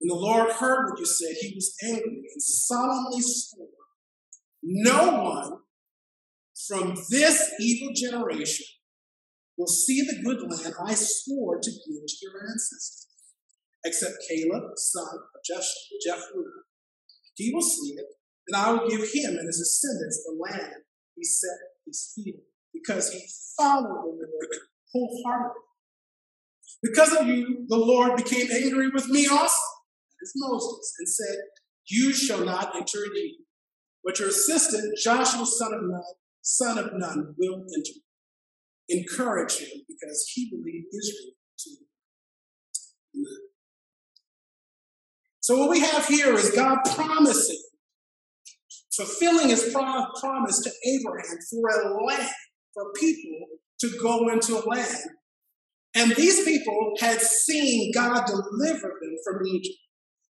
When 0.00 0.08
the 0.08 0.14
Lord 0.14 0.50
heard 0.52 0.90
what 0.90 0.98
you 0.98 1.06
said, 1.06 1.36
he 1.40 1.52
was 1.54 1.74
angry 1.82 2.24
and 2.32 2.42
solemnly 2.42 3.20
swore 3.20 3.68
no 4.64 5.22
one 5.22 5.58
from 6.66 6.94
this 7.10 7.52
evil 7.60 7.92
generation 7.94 8.64
will 9.58 9.66
see 9.66 10.00
the 10.00 10.22
good 10.24 10.40
land 10.50 10.74
I 10.82 10.94
swore 10.94 11.60
to 11.60 11.70
give 11.70 12.06
to 12.06 12.16
your 12.22 12.42
ancestors, 12.50 13.06
except 13.84 14.14
Caleb, 14.28 14.62
son 14.76 15.06
of 15.14 15.40
Jephunneh. 16.06 16.62
He 17.36 17.52
will 17.52 17.62
see 17.62 17.94
it, 17.94 18.06
and 18.48 18.56
I 18.56 18.72
will 18.72 18.88
give 18.88 19.00
him 19.00 19.36
and 19.36 19.46
his 19.46 19.58
descendants 19.58 20.24
the 20.24 20.36
land 20.40 20.82
he 21.16 21.24
set 21.24 21.58
his 21.86 22.12
feet 22.14 22.36
because 22.72 23.12
he 23.12 23.20
followed 23.56 24.18
the 24.18 24.26
Lord 24.32 24.48
wholeheartedly. 24.92 25.60
Because 26.82 27.16
of 27.16 27.26
you, 27.26 27.64
the 27.68 27.78
Lord 27.78 28.16
became 28.16 28.48
angry 28.52 28.88
with 28.90 29.08
me 29.08 29.26
also, 29.26 29.62
as 30.22 30.32
Moses, 30.36 30.94
and 30.98 31.08
said, 31.08 31.36
You 31.88 32.12
shall 32.12 32.44
not 32.44 32.74
enter 32.76 33.04
in, 33.04 33.36
but 34.04 34.18
your 34.18 34.28
assistant, 34.28 34.96
Joshua, 34.98 35.46
son 35.46 35.74
of 35.74 35.82
Nun, 35.82 36.02
son 36.42 36.78
of 36.78 36.90
Nun, 36.94 37.34
will 37.38 37.64
enter. 37.74 38.00
Encourage 38.88 39.58
him 39.58 39.80
because 39.88 40.30
he 40.34 40.50
believed 40.50 40.88
Israel 40.92 41.32
too. 41.58 41.86
Amen. 43.16 43.53
So 45.44 45.58
what 45.58 45.68
we 45.68 45.80
have 45.80 46.06
here 46.06 46.32
is 46.32 46.52
God 46.52 46.78
promising, 46.94 47.60
fulfilling 48.96 49.50
his 49.50 49.70
promise 49.74 50.62
to 50.62 50.70
Abraham 50.88 51.36
for 51.50 51.68
a 51.68 52.02
land, 52.06 52.30
for 52.72 52.90
people 52.94 53.48
to 53.80 53.90
go 54.02 54.30
into 54.30 54.56
a 54.56 54.64
land. 54.66 55.04
And 55.94 56.16
these 56.16 56.46
people 56.46 56.94
had 56.98 57.20
seen 57.20 57.92
God 57.92 58.24
deliver 58.24 58.88
them 59.02 59.16
from 59.22 59.46
Egypt. 59.46 59.76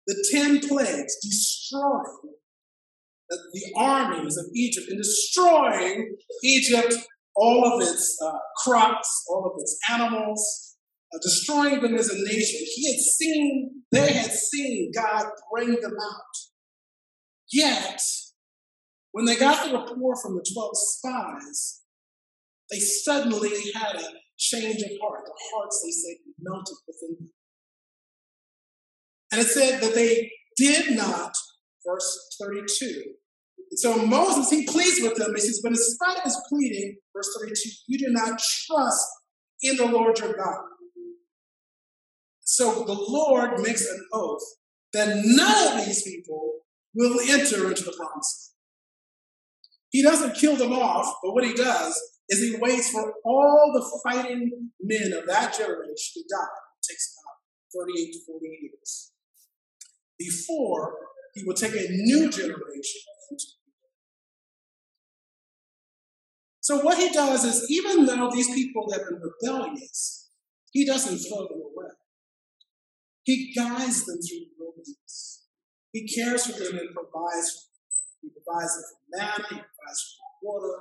The 0.08 0.30
ten 0.32 0.60
plagues 0.68 1.16
destroying 1.22 2.34
the 3.30 3.74
armies 3.78 4.36
of 4.38 4.46
Egypt 4.56 4.88
and 4.90 4.98
destroying 4.98 6.16
Egypt, 6.44 6.96
all 7.36 7.72
of 7.72 7.88
its 7.88 8.18
uh, 8.20 8.32
crops, 8.64 9.26
all 9.30 9.46
of 9.46 9.62
its 9.62 9.78
animals, 9.92 10.73
destroying 11.22 11.82
them 11.82 11.96
as 11.96 12.10
a 12.10 12.24
nation. 12.24 12.60
He 12.76 12.92
had 12.92 13.00
seen, 13.00 13.84
they 13.92 14.14
had 14.14 14.32
seen 14.32 14.92
God 14.96 15.26
bring 15.52 15.70
them 15.70 15.96
out. 16.02 16.36
Yet, 17.52 18.02
when 19.12 19.26
they 19.26 19.36
got 19.36 19.66
the 19.66 19.78
report 19.78 20.18
from 20.22 20.36
the 20.36 20.46
12 20.54 20.72
spies, 20.74 21.82
they 22.72 22.80
suddenly 22.80 23.52
had 23.76 23.96
a 23.96 24.08
change 24.38 24.82
of 24.82 24.90
heart. 25.02 25.26
The 25.26 25.34
hearts, 25.54 25.82
they 25.84 25.92
said, 25.92 26.18
melted 26.40 26.78
within 26.88 27.16
them. 27.20 27.30
And 29.32 29.42
it 29.42 29.48
said 29.48 29.82
that 29.82 29.94
they 29.94 30.32
did 30.58 30.96
not, 30.96 31.34
verse 31.86 32.38
32, 32.42 33.04
and 33.74 33.80
so 33.80 34.06
Moses, 34.06 34.52
he 34.52 34.68
pleads 34.68 35.02
with 35.02 35.16
them. 35.16 35.34
He 35.34 35.42
says, 35.42 35.60
But 35.64 35.72
in 35.72 35.78
spite 35.78 36.18
of 36.18 36.24
his 36.26 36.40
pleading, 36.48 36.96
verse 37.12 37.36
32, 37.40 37.70
you 37.88 37.98
do 37.98 38.06
not 38.10 38.40
trust 38.68 39.08
in 39.64 39.78
the 39.78 39.88
Lord 39.88 40.20
your 40.20 40.34
God. 40.34 40.62
So 42.54 42.84
the 42.84 42.94
Lord 42.94 43.62
makes 43.62 43.84
an 43.90 44.06
oath 44.14 44.44
that 44.94 45.24
none 45.26 45.80
of 45.80 45.86
these 45.88 46.04
people 46.04 46.60
will 46.94 47.20
enter 47.22 47.68
into 47.68 47.84
the 47.84 47.94
promise. 47.98 48.54
He 49.90 50.04
doesn't 50.04 50.36
kill 50.36 50.56
them 50.56 50.72
off, 50.72 51.16
but 51.24 51.34
what 51.34 51.46
he 51.46 51.54
does 51.54 52.00
is 52.30 52.44
he 52.44 52.56
waits 52.62 52.92
for 52.92 53.12
all 53.26 53.72
the 53.74 54.00
fighting 54.08 54.70
men 54.80 55.14
of 55.14 55.26
that 55.26 55.58
generation 55.58 56.14
to 56.14 56.24
die. 56.30 56.60
It 56.78 56.92
takes 56.92 57.18
about 57.18 57.88
38 57.88 58.12
to 58.12 58.20
40 58.28 58.46
years. 58.62 59.12
Before 60.20 60.94
he 61.34 61.44
will 61.44 61.56
take 61.56 61.74
a 61.74 61.90
new 61.90 62.30
generation 62.30 63.02
So 66.62 66.82
what 66.82 67.00
he 67.00 67.10
does 67.10 67.44
is, 67.46 67.70
even 67.72 68.06
though 68.06 68.30
these 68.32 68.54
people 68.54 68.90
have 68.94 69.02
been 69.10 69.20
rebellious, 69.20 70.30
he 70.72 70.86
doesn't 70.86 71.18
throw 71.18 71.48
them 71.48 71.60
away. 71.60 71.73
He 73.24 73.54
guides 73.54 74.06
them 74.06 74.18
through 74.20 74.40
the 74.40 74.56
wilderness. 74.60 75.48
He 75.92 76.08
cares 76.08 76.46
for 76.46 76.60
them 76.60 76.78
and 76.78 76.94
provides. 76.94 77.50
for 77.52 77.64
them. 77.64 77.74
He 78.22 78.30
provides 78.30 78.74
them 78.76 78.84
from 78.90 79.04
manna. 79.12 79.48
He 79.50 79.62
provides 79.64 80.00
them 80.04 80.24
water. 80.44 80.78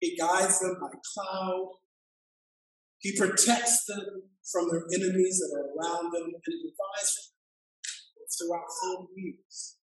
He 0.00 0.16
guides 0.16 0.60
them 0.60 0.76
by 0.80 0.92
cloud. 1.14 1.80
He 2.98 3.16
protects 3.16 3.84
them 3.86 4.28
from 4.50 4.68
their 4.70 4.84
enemies 4.92 5.40
that 5.40 5.56
are 5.56 5.72
around 5.72 6.12
them, 6.12 6.32
and 6.32 6.42
he 6.44 6.72
provides 6.72 7.10
for 7.16 7.32
them 7.32 8.26
throughout 8.28 9.06
40 9.06 9.12
years. 9.16 9.76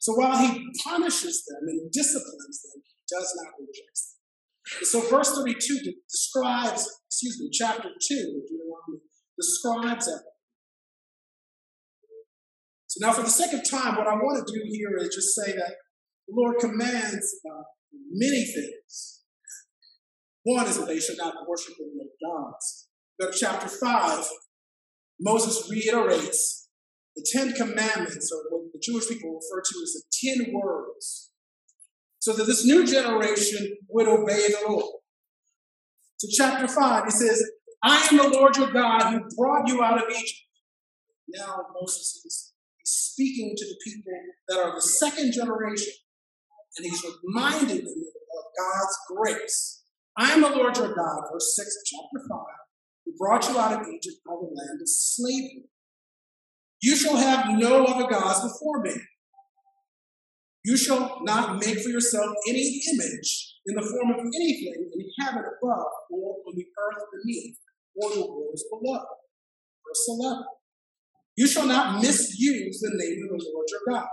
So 0.00 0.14
while 0.14 0.38
he 0.38 0.72
punishes 0.82 1.44
them 1.46 1.68
and 1.68 1.90
disciplines 1.92 2.62
them, 2.62 2.82
he 2.82 3.02
does 3.08 3.34
not 3.36 3.52
reject 3.58 3.98
them. 3.98 4.84
So 4.84 5.00
verse 5.10 5.34
32 5.34 5.92
describes, 6.08 6.88
excuse 7.06 7.38
me, 7.40 7.50
chapter 7.52 7.88
2 7.88 8.14
Deuteronomy 8.48 9.02
describes 9.36 10.08
it. 10.08 10.22
So 13.00 13.06
now 13.06 13.12
for 13.14 13.22
the 13.22 13.30
second 13.30 13.62
time, 13.62 13.96
what 13.96 14.06
I 14.06 14.14
want 14.14 14.46
to 14.46 14.52
do 14.52 14.60
here 14.70 14.96
is 14.98 15.14
just 15.14 15.34
say 15.34 15.52
that 15.52 15.74
the 16.28 16.34
Lord 16.34 16.56
commands 16.58 17.40
uh, 17.50 17.62
many 18.10 18.44
things. 18.44 19.22
One 20.42 20.66
is 20.66 20.78
that 20.78 20.86
they 20.86 21.00
should 21.00 21.16
not 21.16 21.34
worship 21.48 21.74
any 21.80 22.10
gods. 22.22 22.88
But 23.18 23.32
chapter 23.32 23.68
5, 23.68 24.26
Moses 25.18 25.70
reiterates 25.70 26.68
the 27.16 27.26
Ten 27.32 27.52
Commandments, 27.52 28.30
or 28.32 28.42
what 28.50 28.72
the 28.72 28.80
Jewish 28.82 29.08
people 29.08 29.30
refer 29.30 29.62
to 29.62 29.80
as 29.82 29.92
the 29.92 30.02
Ten 30.22 30.52
Words 30.52 31.30
so 32.18 32.34
that 32.34 32.44
this 32.44 32.66
new 32.66 32.86
generation 32.86 33.78
would 33.88 34.08
obey 34.08 34.48
the 34.48 34.68
Lord. 34.68 34.84
To 36.20 36.28
chapter 36.36 36.68
5, 36.68 37.04
he 37.04 37.10
says, 37.10 37.42
I 37.82 38.06
am 38.10 38.18
the 38.18 38.28
Lord 38.28 38.56
your 38.56 38.70
God 38.70 39.10
who 39.10 39.20
brought 39.36 39.68
you 39.68 39.82
out 39.82 39.98
of 39.98 40.10
Egypt. 40.10 40.40
Now 41.28 41.64
Moses 41.74 42.22
is 42.26 42.49
speaking 42.90 43.54
to 43.56 43.64
the 43.64 43.76
people 43.84 44.12
that 44.48 44.58
are 44.58 44.74
the 44.74 44.82
second 44.82 45.32
generation, 45.32 45.92
and 46.76 46.86
he's 46.86 47.04
reminding 47.24 47.84
them 47.84 48.04
of 48.38 48.44
God's 48.58 48.98
grace. 49.08 49.82
I 50.16 50.32
am 50.32 50.42
the 50.42 50.50
Lord 50.50 50.76
your 50.76 50.94
God, 50.94 51.22
verse 51.32 51.56
6 51.56 51.66
of 51.66 51.82
chapter 51.86 52.28
5, 52.28 52.38
who 53.04 53.12
brought 53.18 53.48
you 53.48 53.58
out 53.58 53.80
of 53.80 53.88
Egypt 53.88 54.16
out 54.28 54.42
of 54.42 54.50
the 54.50 54.54
land 54.54 54.80
of 54.80 54.88
slavery. 54.88 55.64
You 56.82 56.96
shall 56.96 57.16
have 57.16 57.58
no 57.58 57.84
other 57.84 58.08
gods 58.08 58.40
before 58.40 58.82
me. 58.82 58.94
You 60.64 60.76
shall 60.76 61.20
not 61.22 61.58
make 61.58 61.80
for 61.80 61.88
yourself 61.88 62.34
any 62.48 62.82
image 62.92 63.56
in 63.66 63.74
the 63.74 63.82
form 63.82 64.10
of 64.10 64.20
anything 64.20 64.90
in 64.92 65.10
heaven 65.24 65.42
above, 65.42 65.92
or 66.10 66.36
on 66.46 66.54
the 66.54 66.66
earth 66.78 67.04
beneath, 67.12 67.56
or 67.96 68.10
the 68.10 68.20
waters 68.20 68.64
below. 68.70 69.04
Verse 69.86 70.08
11. 70.08 70.44
You 71.36 71.46
shall 71.46 71.66
not 71.66 72.02
misuse 72.02 72.80
the 72.80 72.90
name 72.94 73.28
of 73.32 73.38
the 73.38 73.50
Lord 73.52 73.66
your 73.70 73.80
God. 73.88 74.08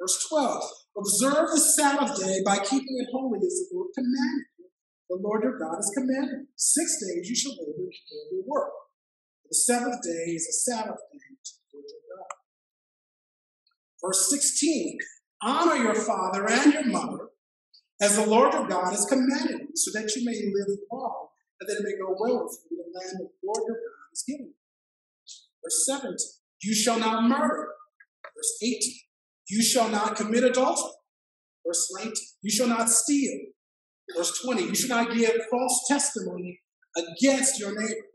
Verse 0.00 0.26
12. 0.28 0.62
Observe 0.96 1.50
the 1.50 1.60
Sabbath 1.60 2.18
day 2.20 2.40
by 2.44 2.58
keeping 2.58 2.98
it 2.98 3.08
holy 3.12 3.38
as 3.38 3.68
the 3.68 3.68
Lord 3.72 3.88
commanded 3.94 4.46
you. 4.58 4.66
The 5.10 5.18
Lord 5.20 5.42
your 5.42 5.58
God 5.58 5.76
has 5.76 5.90
commanded. 5.94 6.46
Six 6.56 6.98
days 7.02 7.28
you 7.28 7.36
shall 7.36 7.52
labor 7.52 7.86
and 7.86 7.92
do 8.30 8.36
your 8.36 8.44
work. 8.46 8.72
The 9.48 9.54
seventh 9.54 10.02
day 10.02 10.32
is 10.34 10.46
a 10.48 10.52
Sabbath 10.52 11.00
day 11.12 11.18
for 11.70 11.78
your 11.78 12.02
God." 12.10 12.36
Verse 14.02 14.30
16 14.30 14.98
Honor 15.40 15.76
your 15.76 15.94
father 15.94 16.48
and 16.48 16.72
your 16.72 16.86
mother, 16.86 17.30
as 18.00 18.16
the 18.16 18.26
Lord 18.26 18.52
your 18.52 18.66
God 18.66 18.90
has 18.90 19.06
commanded 19.06 19.60
you, 19.60 19.76
so 19.76 19.92
that 19.92 20.14
you 20.16 20.24
may 20.24 20.34
live 20.52 20.78
long, 20.92 21.28
and 21.60 21.68
that 21.68 21.78
it 21.78 21.84
may 21.84 21.96
go 21.96 22.16
well 22.18 22.44
with 22.44 22.58
you 22.70 22.82
in 22.82 22.92
the 22.92 22.98
land 22.98 23.20
of 23.20 23.30
the 23.30 23.46
Lord 23.46 23.62
your 23.66 23.76
God 23.76 23.97
Verse 25.62 25.86
17 25.86 26.16
You 26.62 26.74
shall 26.74 26.98
not 26.98 27.24
murder. 27.24 27.68
Verse 28.36 28.58
18 28.62 28.80
You 29.48 29.62
shall 29.62 29.88
not 29.88 30.16
commit 30.16 30.44
adultery. 30.44 30.92
Verse 31.66 31.92
19 31.96 32.14
You 32.42 32.50
shall 32.50 32.68
not 32.68 32.88
steal. 32.88 33.38
Verse 34.16 34.40
20 34.42 34.62
You 34.64 34.74
shall 34.74 35.04
not 35.04 35.14
give 35.14 35.32
false 35.50 35.86
testimony 35.88 36.60
against 36.96 37.60
your 37.60 37.78
neighbor. 37.78 38.06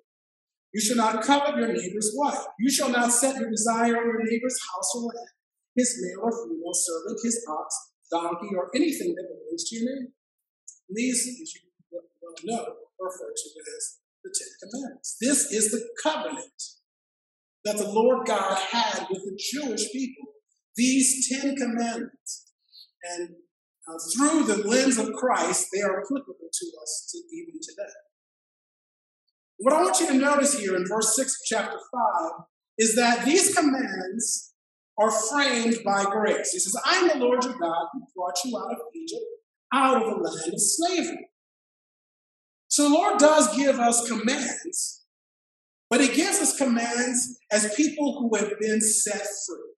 You 0.73 0.81
shall 0.81 0.97
not 0.97 1.23
covet 1.23 1.57
your 1.57 1.67
neighbor's 1.67 2.11
wife. 2.15 2.45
You 2.59 2.71
shall 2.71 2.89
not 2.89 3.11
set 3.11 3.35
your 3.35 3.49
desire 3.49 3.97
on 3.97 4.07
your 4.07 4.23
neighbor's 4.23 4.59
house 4.73 4.95
or 4.95 5.01
land 5.03 5.29
his 5.75 5.99
male 6.01 6.25
or 6.25 6.31
female 6.31 6.73
servant, 6.73 7.19
his 7.23 7.45
ox, 7.49 7.91
donkey, 8.11 8.53
or 8.55 8.69
anything 8.75 9.15
that 9.15 9.25
belongs 9.25 9.69
to 9.69 9.75
your 9.75 9.85
neighbor. 9.85 10.11
These, 10.89 11.41
as 11.41 11.53
you 11.55 11.61
well 11.91 12.33
know, 12.43 12.63
are 12.63 13.05
referred 13.05 13.35
to 13.35 13.49
as 13.77 13.99
the 14.23 14.33
Ten 14.37 14.69
Commandments. 14.69 15.17
This 15.19 15.51
is 15.51 15.71
the 15.71 15.83
covenant 16.01 16.61
that 17.65 17.77
the 17.77 17.89
Lord 17.89 18.27
God 18.27 18.57
had 18.57 19.07
with 19.09 19.23
the 19.23 19.39
Jewish 19.39 19.91
people. 19.91 20.33
These 20.75 21.29
Ten 21.29 21.55
Commandments. 21.55 22.51
And 23.03 23.29
uh, 23.87 23.97
through 24.15 24.43
the 24.43 24.67
lens 24.67 24.97
of 24.97 25.13
Christ, 25.13 25.67
they 25.73 25.81
are 25.81 26.01
applicable 26.01 26.49
to 26.51 26.65
us 26.81 27.09
to 27.11 27.35
even 27.35 27.59
today. 27.61 27.93
What 29.57 29.73
I 29.73 29.81
want 29.81 29.99
you 29.99 30.07
to 30.07 30.13
notice 30.13 30.59
here 30.59 30.75
in 30.75 30.85
verse 30.87 31.15
6 31.15 31.31
of 31.31 31.37
chapter 31.45 31.77
5 31.77 32.31
is 32.77 32.95
that 32.95 33.25
these 33.25 33.55
commands 33.55 34.53
are 34.99 35.11
framed 35.11 35.77
by 35.83 36.03
grace. 36.03 36.51
He 36.51 36.59
says, 36.59 36.75
I 36.85 36.97
am 36.97 37.07
the 37.07 37.25
Lord 37.25 37.43
your 37.43 37.57
God 37.57 37.87
who 37.93 38.05
brought 38.15 38.35
you 38.45 38.57
out 38.57 38.71
of 38.71 38.77
Egypt, 38.95 39.23
out 39.73 39.97
of 39.97 40.09
the 40.09 40.29
land 40.29 40.53
of 40.53 40.59
slavery. 40.59 41.27
So 42.73 42.89
the 42.89 42.95
Lord 42.95 43.19
does 43.19 43.55
give 43.55 43.79
us 43.79 44.09
commands, 44.09 45.03
but 45.91 46.01
He 46.01 46.07
gives 46.07 46.39
us 46.39 46.57
commands 46.57 47.37
as 47.51 47.71
people 47.75 48.17
who 48.17 48.35
have 48.35 48.59
been 48.59 48.81
set 48.81 49.21
free. 49.21 49.73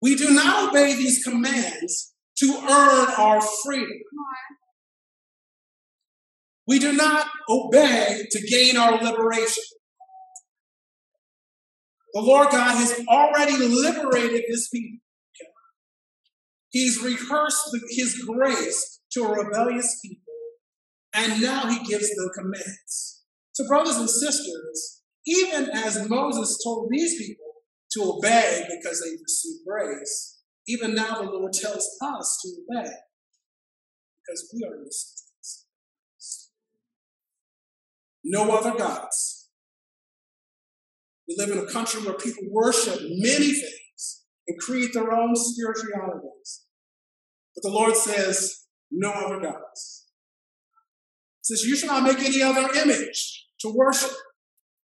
We 0.00 0.14
do 0.14 0.30
not 0.30 0.68
obey 0.68 0.94
these 0.94 1.24
commands 1.24 2.14
to 2.38 2.46
earn 2.46 3.08
our 3.18 3.40
freedom. 3.64 3.90
We 6.68 6.78
do 6.78 6.92
not 6.92 7.26
obey 7.50 8.24
to 8.30 8.46
gain 8.46 8.76
our 8.76 9.02
liberation. 9.02 9.64
The 12.12 12.22
Lord 12.22 12.50
God 12.50 12.76
has 12.76 13.04
already 13.08 13.56
liberated 13.56 14.44
his 14.46 14.68
people. 14.72 15.00
He's 16.70 17.02
rehearsed 17.02 17.76
his 17.90 18.24
grace 18.24 19.00
to 19.14 19.24
a 19.24 19.44
rebellious 19.44 20.00
people, 20.02 20.32
and 21.14 21.40
now 21.40 21.66
he 21.68 21.84
gives 21.84 22.14
them 22.14 22.30
commands. 22.34 23.22
So, 23.52 23.66
brothers 23.66 23.96
and 23.96 24.10
sisters, 24.10 25.02
even 25.26 25.70
as 25.70 26.08
Moses 26.08 26.60
told 26.62 26.88
these 26.90 27.16
people 27.18 27.44
to 27.92 28.16
obey 28.16 28.66
because 28.68 29.00
they 29.00 29.16
received 29.22 29.60
grace, 29.66 30.40
even 30.66 30.94
now 30.94 31.20
the 31.20 31.30
Lord 31.30 31.52
tells 31.52 31.88
us 32.02 32.40
to 32.42 32.48
obey 32.48 32.90
because 34.26 34.50
we 34.52 34.64
are 34.66 34.84
his 34.84 35.14
no 38.24 38.50
other 38.50 38.76
gods. 38.76 39.50
We 41.28 41.36
live 41.38 41.50
in 41.50 41.58
a 41.58 41.70
country 41.70 42.02
where 42.02 42.14
people 42.14 42.44
worship 42.50 42.98
many 43.02 43.52
things 43.52 44.24
and 44.48 44.58
create 44.58 44.94
their 44.94 45.12
own 45.12 45.36
spiritualities. 45.36 46.64
But 47.54 47.62
the 47.62 47.70
Lord 47.70 47.96
says, 47.96 48.63
no 48.94 49.10
other 49.10 49.40
gods. 49.40 50.06
Says, 51.42 51.64
you 51.64 51.76
shall 51.76 52.00
not 52.00 52.04
make 52.04 52.26
any 52.26 52.42
other 52.42 52.66
image 52.74 53.48
to 53.60 53.68
worship. 53.68 54.12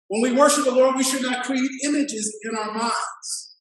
When 0.09 0.23
we 0.23 0.39
worship 0.39 0.65
the 0.65 0.71
Lord, 0.71 0.95
we 0.97 1.03
should 1.03 1.23
not 1.23 1.45
create 1.45 1.71
images 1.85 2.39
in 2.45 2.57
our 2.57 2.73
minds. 2.73 3.57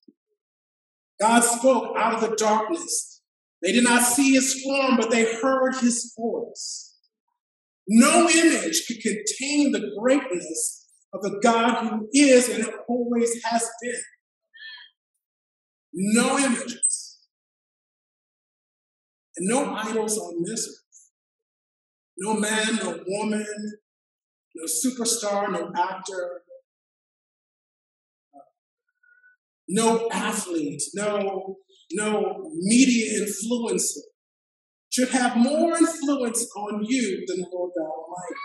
God 1.19 1.41
spoke 1.43 1.95
out 1.97 2.15
of 2.15 2.21
the 2.21 2.35
darkness. 2.35 3.21
They 3.61 3.71
did 3.71 3.83
not 3.83 4.03
see 4.03 4.33
his 4.33 4.61
form, 4.61 4.97
but 4.97 5.09
they 5.09 5.33
heard 5.41 5.75
his 5.77 6.13
voice. 6.17 6.95
No 7.87 8.29
image 8.29 8.85
could 8.87 9.01
contain 9.01 9.71
the 9.71 9.91
greatness 9.99 10.87
of 11.13 11.21
the 11.21 11.39
God 11.41 11.87
who 11.87 12.09
is 12.13 12.49
and 12.49 12.65
always 12.87 13.41
has 13.45 13.69
been. 13.81 14.01
No 15.93 16.37
images. 16.37 16.92
And 19.37 19.47
no 19.47 19.73
idols 19.73 20.17
on 20.17 20.43
this 20.45 20.67
earth. 20.67 20.79
No 22.17 22.35
man, 22.35 22.75
no 22.75 22.99
woman, 23.07 23.73
no 24.55 24.65
superstar, 24.65 25.51
no 25.51 25.71
actor, 25.75 26.41
no 29.67 30.07
athlete, 30.11 30.83
no, 30.93 31.57
no 31.93 32.51
media 32.53 33.25
influencer 33.25 33.99
should 34.91 35.09
have 35.09 35.35
more 35.35 35.75
influence 35.75 36.47
on 36.55 36.85
you 36.87 37.23
than 37.27 37.41
the 37.41 37.47
Lord 37.51 37.71
God 37.75 37.89
Almighty. 37.89 38.35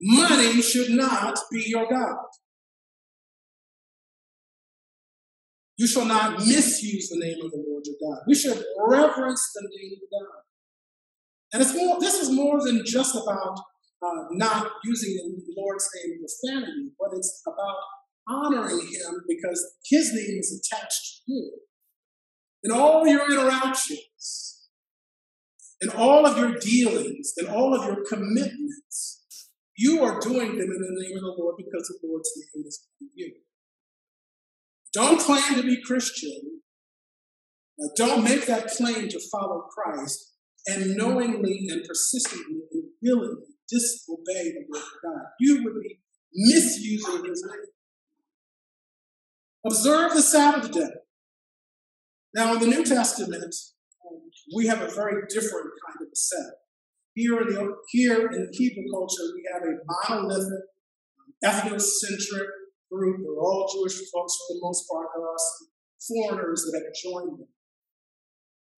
Money 0.00 0.62
should 0.62 0.90
not 0.90 1.38
be 1.50 1.64
your 1.66 1.88
God. 1.88 2.16
You 5.78 5.86
shall 5.86 6.04
not 6.04 6.38
misuse 6.40 7.08
the 7.08 7.18
name 7.18 7.38
of 7.44 7.50
the 7.50 7.64
Lord 7.66 7.84
your 7.86 7.96
God. 8.02 8.22
We 8.26 8.34
should 8.34 8.62
reverence 8.86 9.50
the 9.54 9.62
name 9.62 9.92
of 9.94 10.10
God. 10.10 10.42
And 11.52 11.62
it's 11.62 11.74
more, 11.74 11.98
this 12.00 12.14
is 12.20 12.30
more 12.30 12.62
than 12.62 12.82
just 12.84 13.14
about 13.14 13.58
uh, 14.02 14.24
not 14.32 14.70
using 14.84 15.16
the 15.16 15.54
Lord's 15.56 15.88
name 15.94 16.18
with 16.20 16.30
profanity, 16.42 16.90
but 16.98 17.16
it's 17.16 17.42
about 17.46 17.76
honoring 18.28 18.80
him 18.80 19.22
because 19.26 19.64
his 19.88 20.12
name 20.12 20.38
is 20.38 20.60
attached 20.60 21.22
to 21.26 21.32
you 21.32 21.52
in 22.64 22.72
all 22.72 23.06
your 23.06 23.30
interactions, 23.30 24.68
in 25.80 25.90
all 25.90 26.26
of 26.26 26.36
your 26.36 26.58
dealings, 26.58 27.34
in 27.36 27.46
all 27.46 27.74
of 27.74 27.84
your 27.86 28.04
commitments, 28.04 29.46
you 29.76 30.02
are 30.02 30.20
doing 30.20 30.58
them 30.58 30.70
in 30.70 30.80
the 30.80 31.02
name 31.02 31.16
of 31.16 31.22
the 31.22 31.34
Lord 31.38 31.54
because 31.56 31.86
the 31.88 32.08
Lord's 32.08 32.30
name 32.36 32.64
is 32.66 32.86
on 33.00 33.08
you. 33.14 33.32
Don't 34.98 35.20
claim 35.20 35.54
to 35.54 35.62
be 35.62 35.80
Christian. 35.80 36.60
Don't 37.96 38.24
make 38.24 38.46
that 38.46 38.66
claim 38.66 39.08
to 39.08 39.20
follow 39.30 39.60
Christ 39.72 40.32
and 40.66 40.96
knowingly 40.96 41.68
and 41.70 41.84
persistently 41.86 42.62
and 42.72 42.82
willingly 43.00 43.46
disobey 43.68 44.50
the 44.50 44.64
word 44.68 44.82
of 44.82 44.88
God. 45.04 45.26
You 45.38 45.62
would 45.62 45.80
be 45.80 46.00
misusing 46.34 47.24
his 47.26 47.46
name. 47.48 47.60
Observe 49.64 50.14
the 50.14 50.22
Sabbath 50.22 50.72
day. 50.72 50.90
Now, 52.34 52.54
in 52.54 52.58
the 52.58 52.66
New 52.66 52.84
Testament, 52.84 53.54
we 54.56 54.66
have 54.66 54.82
a 54.82 54.90
very 54.90 55.22
different 55.28 55.70
kind 55.86 56.00
of 56.00 56.08
a 56.12 56.16
setup. 56.16 56.54
Here 57.14 57.40
in, 57.40 57.54
the, 57.54 57.76
here 57.90 58.26
in 58.26 58.32
the 58.32 58.48
Hebrew 58.50 58.82
culture, 58.92 59.32
we 59.36 59.48
have 59.52 59.62
a 59.62 60.18
monolithic, 60.18 60.64
ethnocentric 61.44 62.48
group. 62.90 63.20
They're 63.22 63.40
all 63.40 63.70
Jewish 63.72 63.96
folks 64.10 64.36
for 64.36 64.54
the 64.54 64.60
most 64.62 64.88
part. 64.90 65.08
There 65.14 65.24
are 65.24 65.38
some 65.38 65.68
foreigners 66.00 66.64
that 66.64 66.82
have 66.82 66.94
joined 66.96 67.38
them. 67.40 67.48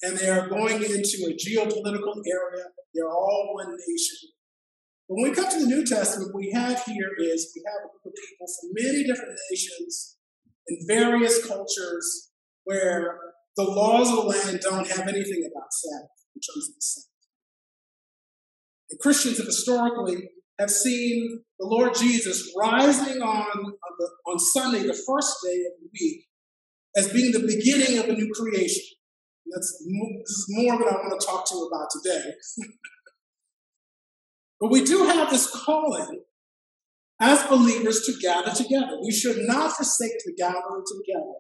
And 0.02 0.16
they 0.18 0.28
are 0.28 0.48
going 0.48 0.82
into 0.82 1.16
a 1.28 1.36
geopolitical 1.36 2.16
area. 2.24 2.66
They're 2.94 3.10
all 3.10 3.52
one 3.54 3.70
nation. 3.70 4.30
But 5.08 5.16
when 5.16 5.30
we 5.30 5.36
come 5.36 5.50
to 5.50 5.58
the 5.60 5.66
New 5.66 5.84
Testament, 5.84 6.32
what 6.32 6.40
we 6.40 6.52
have 6.52 6.82
here 6.84 7.10
is 7.18 7.52
we 7.54 7.62
have 7.66 7.84
a 7.84 7.90
group 7.90 8.06
of 8.06 8.12
people 8.14 8.46
from 8.46 8.70
many 8.72 9.04
different 9.04 9.38
nations 9.50 10.16
and 10.68 10.78
various 10.86 11.46
cultures 11.46 12.30
where 12.64 13.18
the 13.56 13.64
laws 13.64 14.08
of 14.10 14.16
the 14.16 14.22
land 14.22 14.60
don't 14.60 14.86
have 14.86 15.08
anything 15.08 15.48
about 15.50 15.72
Sabbath 15.72 16.10
in 16.34 16.40
terms 16.40 16.68
of 16.68 16.74
the 16.74 16.80
Sabbath. 16.80 17.10
Christians 19.00 19.38
have 19.38 19.46
historically 19.46 20.28
have 20.60 20.70
seen 20.70 21.42
the 21.58 21.66
Lord 21.66 21.94
Jesus 21.94 22.52
rising 22.56 23.22
on, 23.22 23.46
on, 23.46 23.74
the, 23.98 24.10
on 24.26 24.38
Sunday, 24.38 24.80
the 24.80 25.02
first 25.06 25.38
day 25.42 25.56
of 25.56 25.72
the 25.80 25.88
week, 25.98 26.26
as 26.96 27.12
being 27.12 27.32
the 27.32 27.40
beginning 27.40 27.98
of 27.98 28.04
a 28.04 28.12
new 28.12 28.30
creation. 28.34 28.84
that's 29.46 29.82
this 29.84 30.30
is 30.30 30.46
more 30.50 30.78
than 30.78 30.88
I 30.88 30.96
want 30.96 31.18
to 31.18 31.26
talk 31.26 31.48
to 31.48 31.54
you 31.54 31.66
about 31.66 31.88
today. 31.90 32.34
but 34.60 34.70
we 34.70 34.84
do 34.84 35.04
have 35.04 35.30
this 35.30 35.50
calling 35.50 36.22
as 37.20 37.42
believers 37.46 38.02
to 38.02 38.12
gather 38.20 38.52
together. 38.52 38.98
We 39.02 39.12
should 39.12 39.38
not 39.46 39.72
forsake 39.72 40.18
the 40.24 40.34
gathering 40.36 40.84
together 40.86 41.34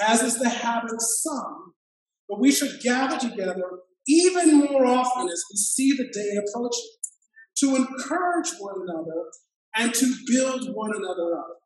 as 0.00 0.22
is 0.22 0.38
the 0.38 0.48
habit 0.48 0.92
of 0.92 1.00
some, 1.00 1.74
but 2.28 2.38
we 2.38 2.52
should 2.52 2.80
gather 2.82 3.18
together 3.18 3.64
even 4.06 4.58
more 4.58 4.86
often 4.86 5.28
as 5.28 5.42
we 5.50 5.56
see 5.56 5.92
the 5.92 6.08
day 6.12 6.36
approaching 6.36 6.88
to 7.60 7.76
encourage 7.76 8.48
one 8.58 8.74
another 8.82 9.24
and 9.76 9.94
to 9.94 10.14
build 10.26 10.74
one 10.74 10.92
another 10.94 11.38
up. 11.38 11.58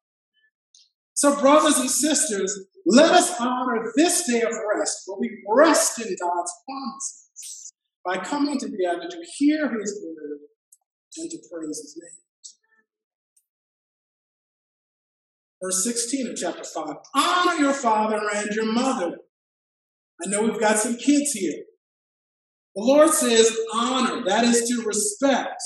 So, 1.15 1.39
brothers 1.41 1.79
and 1.79 1.91
sisters, 1.91 2.67
let 2.87 3.13
us 3.13 3.39
honor 3.39 3.93
this 3.97 4.27
day 4.27 4.43
of 4.43 4.53
rest 4.77 5.03
where 5.07 5.19
we 5.21 5.31
rest 5.49 5.99
in 6.01 6.17
God's 6.21 6.53
promises 6.67 7.73
by 8.05 8.17
coming 8.17 8.59
together 8.59 9.09
to 9.09 9.19
hear 9.37 9.71
His 9.79 10.01
word 10.05 10.39
and 11.19 11.31
to 11.31 11.39
praise 11.51 11.79
His 11.79 11.99
name. 12.01 12.23
verse 15.63 15.85
16 15.85 16.31
of 16.31 16.37
chapter 16.37 16.65
5. 16.65 16.97
Honor 17.15 17.61
your 17.61 17.73
father 17.73 18.21
and 18.35 18.51
your 18.51 18.71
mother. 18.73 19.19
I 20.25 20.29
know 20.29 20.43
we've 20.43 20.61
got 20.61 20.79
some 20.79 20.97
kids 20.97 21.33
here. 21.33 21.63
The 22.75 22.83
Lord 22.83 23.11
says, 23.11 23.57
honor, 23.73 24.25
that 24.25 24.45
is 24.45 24.69
to 24.69 24.83
respect 24.83 25.63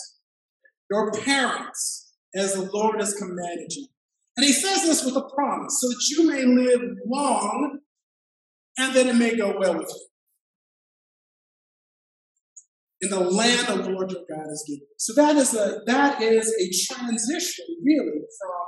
your 0.90 1.12
parents 1.12 2.14
as 2.34 2.54
the 2.54 2.70
Lord 2.72 3.00
has 3.00 3.14
commanded 3.14 3.72
you. 3.72 3.86
And 4.36 4.44
he 4.44 4.52
says 4.52 4.82
this 4.82 5.04
with 5.04 5.16
a 5.16 5.28
promise 5.34 5.80
so 5.80 5.88
that 5.88 6.08
you 6.10 6.28
may 6.30 6.44
live 6.44 6.82
long 7.06 7.78
and 8.78 8.94
that 8.94 9.06
it 9.06 9.16
may 9.16 9.34
go 9.36 9.56
well 9.58 9.78
with 9.78 9.88
you. 9.88 10.06
In 13.02 13.10
the 13.10 13.20
land 13.20 13.66
the 13.68 13.90
Lord 13.90 14.10
your 14.10 14.22
God 14.28 14.46
has 14.48 14.64
given. 14.66 14.86
So 14.98 15.12
that 15.14 15.36
is 15.36 15.54
a 15.54 15.80
that 15.86 16.20
is 16.20 16.48
a 16.48 16.94
transition 16.94 17.64
really 17.84 18.20
from 18.40 18.66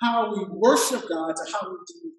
how 0.00 0.34
we 0.34 0.44
worship 0.50 1.02
God 1.08 1.34
to 1.36 1.52
how 1.52 1.68
we 1.70 1.76
deal 1.86 2.02
with. 2.04 2.14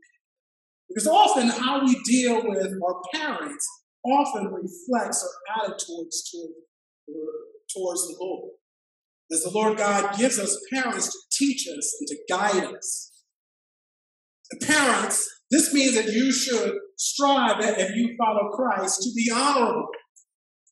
Because 0.90 1.08
often 1.08 1.48
how 1.48 1.84
we 1.84 2.00
deal 2.04 2.42
with 2.48 2.74
our 2.86 3.02
parents 3.14 3.68
often 4.04 4.48
reflects 4.48 5.24
our 5.24 5.64
attitudes 5.64 6.30
toward, 6.32 6.52
towards 7.74 8.08
the 8.08 8.16
Lord. 8.20 8.52
As 9.32 9.44
the 9.44 9.52
Lord 9.54 9.78
God 9.78 10.17
gives 10.17 10.38
us 10.38 10.60
parents 10.72 11.10
to 11.10 11.17
teach 11.32 11.67
us 11.67 11.98
and 12.00 12.08
to 12.08 12.17
guide 12.28 12.76
us 12.76 13.12
Parents, 14.60 15.30
this 15.50 15.74
means 15.74 15.96
that 15.96 16.12
you 16.12 16.32
should 16.32 16.74
strive, 16.98 17.58
if 17.62 17.96
you 17.96 18.15
follow 18.17 18.50
Christ, 18.50 19.02
to 19.04 19.10
be 19.15 19.32
honorable, 19.34 19.88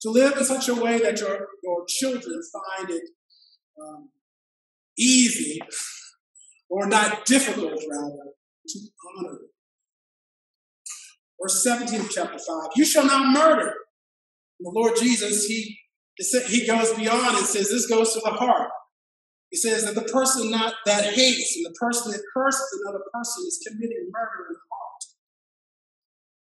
to 0.01 0.09
live 0.09 0.37
in 0.37 0.43
such 0.43 0.67
a 0.67 0.75
way 0.75 0.99
that 0.99 1.19
your, 1.19 1.47
your 1.63 1.85
children 1.87 2.41
find 2.51 2.89
it 2.89 3.03
um, 3.81 4.09
easy 4.97 5.59
or 6.69 6.87
not 6.87 7.25
difficult, 7.25 7.81
rather, 7.89 8.33
to 8.67 8.79
honor 9.17 9.31
you. 9.31 9.49
Verse 11.41 11.63
17 11.63 12.01
of 12.01 12.09
chapter 12.09 12.37
5 12.37 12.69
You 12.75 12.85
shall 12.85 13.05
not 13.05 13.33
murder. 13.33 13.73
And 14.59 14.65
the 14.65 14.71
Lord 14.71 14.97
Jesus, 14.99 15.45
he, 15.45 15.79
he 16.47 16.67
goes 16.67 16.93
beyond 16.93 17.37
and 17.37 17.45
says, 17.45 17.69
This 17.69 17.87
goes 17.87 18.13
to 18.13 18.21
the 18.23 18.31
heart. 18.31 18.69
He 19.51 19.57
says 19.57 19.85
that 19.85 19.95
the 19.95 20.11
person 20.11 20.51
not 20.51 20.75
that 20.85 21.13
hates 21.13 21.55
and 21.55 21.65
the 21.65 21.75
person 21.79 22.11
that 22.11 22.21
curses 22.33 22.81
another 22.83 23.03
person 23.11 23.43
is 23.47 23.63
committing 23.67 24.09
murder 24.11 24.47
in 24.49 24.53
the 24.53 24.59
heart. 24.71 25.03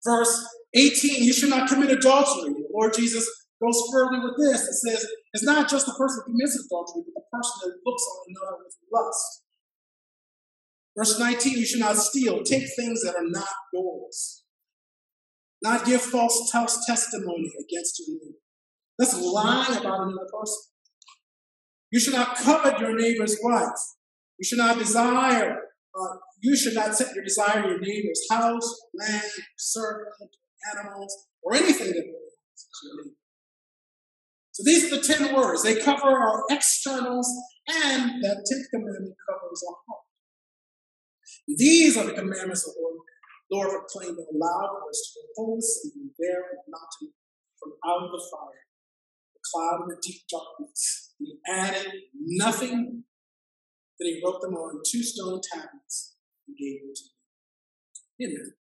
Verse 0.04 0.56
18, 0.76 1.24
you 1.24 1.34
should 1.34 1.50
not 1.50 1.68
commit 1.68 1.90
adultery. 1.90 2.54
The 2.54 2.68
Lord 2.72 2.94
Jesus 2.94 3.28
goes 3.64 3.82
further 3.92 4.22
with 4.22 4.38
this. 4.38 4.68
and 4.68 4.76
says, 4.76 5.08
it's 5.34 5.44
not 5.44 5.70
just 5.70 5.86
the 5.86 5.94
person 5.94 6.24
who 6.26 6.34
commits 6.34 6.64
adultery, 6.66 7.04
but 7.06 7.22
the 7.22 7.38
person 7.38 7.54
that 7.64 7.78
looks 7.86 8.04
on 8.04 8.26
another 8.30 8.64
with 8.64 8.76
lust. 8.92 9.44
Verse 10.98 11.20
19, 11.20 11.58
you 11.58 11.66
should 11.66 11.80
not 11.80 11.96
steal. 11.96 12.44
Take 12.44 12.68
things 12.76 13.02
that 13.04 13.16
are 13.16 13.28
not 13.28 13.48
yours. 13.74 14.44
Not 15.64 15.86
give 15.86 16.02
false 16.02 16.52
testimony 16.52 17.52
against 17.60 18.00
your 18.00 18.18
neighbor. 18.18 18.41
That's 19.02 19.20
lying 19.20 19.78
about 19.78 20.02
another 20.02 20.30
person. 20.32 20.62
You 21.90 22.00
should 22.00 22.14
not 22.14 22.38
covet 22.38 22.80
your 22.80 22.96
neighbor's 22.96 23.36
wife. 23.42 23.82
You 24.38 24.46
should 24.46 24.60
not 24.60 24.78
desire, 24.78 25.58
uh, 26.00 26.16
you 26.40 26.56
should 26.56 26.76
not 26.76 26.94
set 26.94 27.16
your 27.16 27.24
desire 27.24 27.64
in 27.64 27.70
your 27.72 27.80
neighbor's 27.80 28.28
house, 28.30 28.80
land, 28.94 29.24
servant, 29.58 30.36
animals, 30.72 31.30
or 31.42 31.56
anything 31.56 31.88
that 31.88 32.06
belongs 32.06 32.62
to 32.62 32.88
your 32.88 33.06
neighbor. 33.06 33.16
So 34.52 34.62
these 34.64 34.86
are 34.86 34.98
the 34.98 35.02
ten 35.02 35.36
words. 35.36 35.64
They 35.64 35.82
cover 35.82 36.08
our 36.08 36.44
externals, 36.52 37.28
and 37.68 38.24
that 38.24 38.46
tenth 38.46 38.68
commandment 38.70 39.16
covers 39.28 39.64
our 39.68 39.78
heart. 39.88 40.06
These 41.48 41.98
are 41.98 42.06
the 42.06 42.14
commandments 42.14 42.68
of 42.68 42.76
the 42.76 42.82
Lord, 42.84 43.02
Lord 43.52 43.82
proclaimed 43.82 44.20
in 44.20 44.26
a 44.26 44.38
loud 44.38 44.70
voice 44.86 45.12
to 45.14 45.20
the 45.22 45.34
whole 45.38 45.60
city, 45.60 46.12
there 46.20 46.44
not 46.68 46.78
mountain 47.02 47.16
from 47.58 47.74
out 47.84 48.04
of 48.06 48.12
the 48.12 48.22
fire, 48.30 48.62
cloud 49.52 49.82
and 49.82 49.92
the 49.92 49.98
deep 50.02 50.22
darkness. 50.30 51.14
He 51.18 51.38
added 51.48 51.92
nothing, 52.16 53.04
but 54.00 54.06
he 54.06 54.22
wrote 54.24 54.42
them 54.42 54.56
on 54.56 54.82
two 54.86 55.04
stone 55.04 55.42
tablets 55.52 56.16
and 56.48 56.58
gave 56.58 56.82
them 56.82 56.94
to 56.96 57.04
them. 58.28 58.32
Amen. 58.32 58.54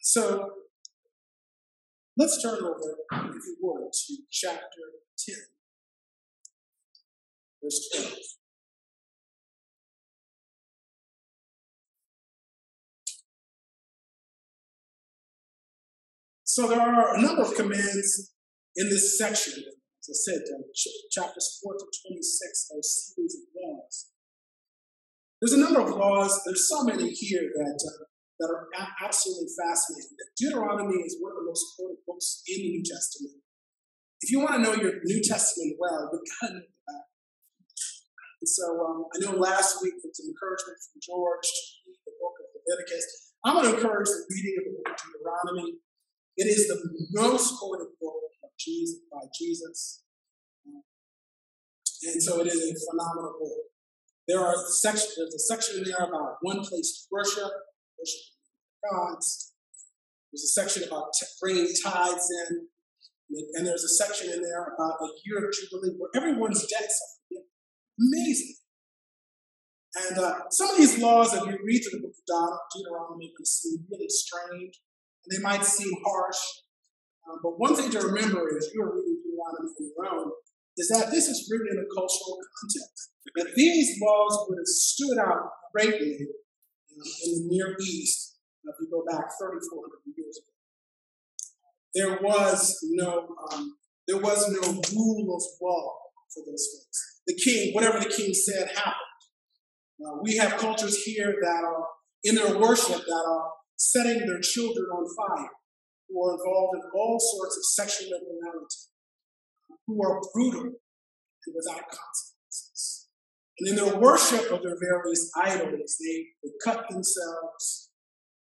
So 0.00 0.50
let's 2.16 2.42
turn 2.42 2.64
over, 2.64 2.96
if 3.12 3.44
you 3.46 3.56
would, 3.60 3.92
to 3.92 4.16
chapter 4.30 4.60
10, 5.18 5.36
verse 7.62 7.88
12. 7.94 8.39
So 16.50 16.66
there 16.66 16.82
are 16.82 17.14
a 17.14 17.22
number 17.22 17.42
of 17.46 17.54
commands 17.54 18.34
in 18.74 18.90
this 18.90 19.16
section, 19.16 19.62
as 19.62 20.06
I 20.10 20.16
said, 20.18 20.42
uh, 20.50 20.66
ch- 20.74 21.06
chapters 21.14 21.62
4 21.62 21.78
to 21.78 21.86
26 22.10 22.74
are 22.74 22.82
a 22.82 22.82
series 22.82 23.38
of 23.38 23.54
laws. 23.54 24.10
There's 25.38 25.54
a 25.54 25.62
number 25.62 25.78
of 25.78 25.94
laws, 25.94 26.42
there's 26.44 26.66
so 26.68 26.82
many 26.82 27.06
here 27.14 27.46
that, 27.54 27.78
uh, 27.78 28.02
that 28.42 28.50
are 28.50 28.66
a- 28.66 28.94
absolutely 29.06 29.46
fascinating. 29.54 30.18
Deuteronomy 30.34 30.98
is 31.06 31.22
one 31.22 31.30
of 31.30 31.38
the 31.38 31.46
most 31.46 31.62
quoted 31.78 32.02
books 32.04 32.42
in 32.48 32.58
the 32.58 32.68
New 32.74 32.82
Testament. 32.82 33.38
If 34.20 34.32
you 34.32 34.40
want 34.40 34.58
to 34.58 34.62
know 34.66 34.74
your 34.74 34.98
New 35.04 35.22
Testament 35.22 35.78
well, 35.78 36.10
you've 36.10 36.34
got 36.42 36.48
to 36.50 36.54
know 36.54 36.66
the 36.66 36.82
Bible. 36.82 37.14
And 38.42 38.48
so 38.50 38.66
um, 38.90 39.06
I 39.14 39.22
know 39.22 39.38
last 39.38 39.78
week 39.86 39.94
with 40.02 40.18
some 40.18 40.26
encouragement 40.26 40.82
from 40.82 40.98
George 40.98 41.46
to 41.46 41.62
read 41.86 42.02
the 42.10 42.14
book 42.18 42.34
of 42.42 42.46
Leviticus. 42.58 43.38
I'm 43.46 43.54
going 43.54 43.70
to 43.70 43.74
encourage 43.78 44.10
the 44.10 44.26
reading 44.26 44.54
of 44.58 44.64
the 44.66 44.74
book 44.82 44.90
of 44.90 44.98
Deuteronomy. 44.98 45.78
It 46.40 46.48
is 46.48 46.68
the 46.68 46.80
most 47.12 47.58
quoted 47.58 47.92
book 48.00 48.32
of 48.42 48.48
Jesus, 48.58 49.00
by 49.12 49.28
Jesus. 49.36 50.04
And 52.02 52.22
so 52.22 52.40
it 52.40 52.46
is 52.46 52.56
a 52.56 52.72
phenomenal 52.90 53.36
book. 53.38 53.68
There 54.26 54.40
are 54.40 54.54
sections, 54.80 55.16
there's 55.18 55.34
a 55.34 55.38
section 55.38 55.78
in 55.78 55.84
there 55.84 56.00
about 56.00 56.36
one 56.40 56.64
place 56.64 56.96
to 56.96 57.08
worship, 57.12 57.44
worship 57.44 58.24
gods. 58.88 59.52
There's 60.32 60.44
a 60.44 60.54
section 60.56 60.84
about 60.84 61.12
bringing 61.42 61.68
tithes 61.84 62.28
in. 62.48 62.68
And 63.56 63.66
there's 63.66 63.84
a 63.84 63.88
section 64.02 64.32
in 64.32 64.40
there 64.40 64.72
about 64.74 64.96
a 64.98 65.08
year 65.26 65.44
of 65.44 65.52
Jubilee 65.52 65.94
where 65.98 66.10
everyone's 66.16 66.62
debts 66.66 66.96
are 67.04 67.12
forgiven. 67.28 67.50
Amazing. 68.00 68.54
And 70.08 70.18
uh, 70.18 70.34
some 70.50 70.70
of 70.70 70.78
these 70.78 70.98
laws, 71.02 71.34
if 71.34 71.44
you 71.44 71.58
read 71.62 71.82
through 71.82 72.00
the 72.00 72.06
book 72.06 72.16
of 72.16 72.58
Deuteronomy, 72.74 73.30
can 73.36 73.44
seem 73.44 73.84
really 73.90 74.08
strange. 74.08 74.80
They 75.28 75.38
might 75.42 75.64
seem 75.64 75.92
harsh. 76.04 76.38
Um, 77.28 77.38
but 77.42 77.58
one 77.58 77.76
thing 77.76 77.90
to 77.90 78.00
remember 78.00 78.56
is 78.56 78.70
you're 78.74 78.94
reading 78.94 79.20
Deuteronomy 79.22 79.68
on 79.68 79.90
your 79.96 80.20
own, 80.20 80.32
is 80.76 80.88
that 80.88 81.10
this 81.10 81.28
is 81.28 81.48
written 81.50 81.68
in 81.72 81.78
a 81.78 81.88
cultural 81.94 82.38
context. 82.60 83.10
That 83.36 83.52
these 83.54 83.98
laws 84.00 84.46
would 84.48 84.58
have 84.58 84.66
stood 84.66 85.18
out 85.18 85.50
greatly 85.72 86.26
um, 86.90 87.04
in 87.24 87.32
the 87.34 87.54
Near 87.54 87.76
East 87.80 88.38
if 88.64 88.74
you 88.80 88.88
go 88.90 89.04
back 89.04 89.28
3,400 89.38 90.16
years 90.16 90.38
ago. 90.38 90.50
There 91.94 92.18
was 92.22 92.78
no 92.90 93.28
um, 93.52 93.76
there 94.06 94.18
was 94.18 94.48
no 94.48 94.60
rule 94.96 95.36
of 95.36 95.42
law 95.60 95.96
for 96.34 96.42
those 96.46 96.66
folks. 96.72 97.20
The 97.26 97.34
king, 97.34 97.74
whatever 97.74 98.00
the 98.00 98.08
king 98.08 98.32
said, 98.34 98.68
happened. 98.68 98.94
Uh, 100.04 100.18
we 100.22 100.36
have 100.36 100.58
cultures 100.58 101.02
here 101.04 101.34
that 101.42 101.64
are 101.64 101.86
in 102.24 102.34
their 102.34 102.58
worship 102.58 103.04
that 103.04 103.24
are 103.28 103.50
setting 103.80 104.26
their 104.26 104.40
children 104.40 104.84
on 104.92 105.08
fire 105.16 105.48
who 106.08 106.22
are 106.22 106.34
involved 106.34 106.76
in 106.76 106.82
all 106.94 107.18
sorts 107.18 107.56
of 107.56 107.64
sexual 107.64 108.08
immorality, 108.12 108.92
who 109.86 110.04
are 110.04 110.20
brutal 110.34 110.64
and 110.64 111.54
without 111.56 111.88
consequences. 111.88 113.08
And 113.58 113.68
in 113.70 113.76
their 113.76 113.96
worship 113.96 114.52
of 114.52 114.62
their 114.62 114.76
various 114.78 115.30
idols, 115.34 115.96
they 115.98 116.26
would 116.42 116.52
cut 116.62 116.90
themselves 116.90 117.90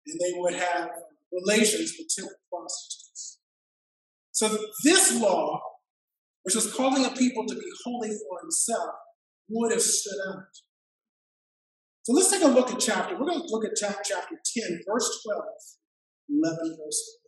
and 0.05 0.19
they 0.19 0.37
would 0.37 0.55
have 0.55 0.89
relations 1.31 1.93
with 1.97 2.09
temple 2.13 2.35
prostitutes. 2.51 3.39
So 4.31 4.57
this 4.83 5.21
law, 5.21 5.61
which 6.43 6.55
was 6.55 6.73
calling 6.73 7.05
a 7.05 7.11
people 7.11 7.45
to 7.45 7.55
be 7.55 7.71
holy 7.85 8.09
for 8.09 8.41
himself, 8.41 8.89
would 9.49 9.71
have 9.71 9.81
stood 9.81 10.19
out. 10.29 10.43
So 12.09 12.15
let's 12.15 12.31
take 12.31 12.41
a 12.41 12.47
look 12.47 12.71
at 12.71 12.79
chapter. 12.79 13.13
We're 13.13 13.27
going 13.27 13.39
to 13.39 13.47
look 13.49 13.65
at 13.65 13.77
chapter 13.77 14.15
10, 14.57 14.79
verse 14.89 15.21
12, 15.27 15.43
11 16.41 16.77
verse 16.83 17.19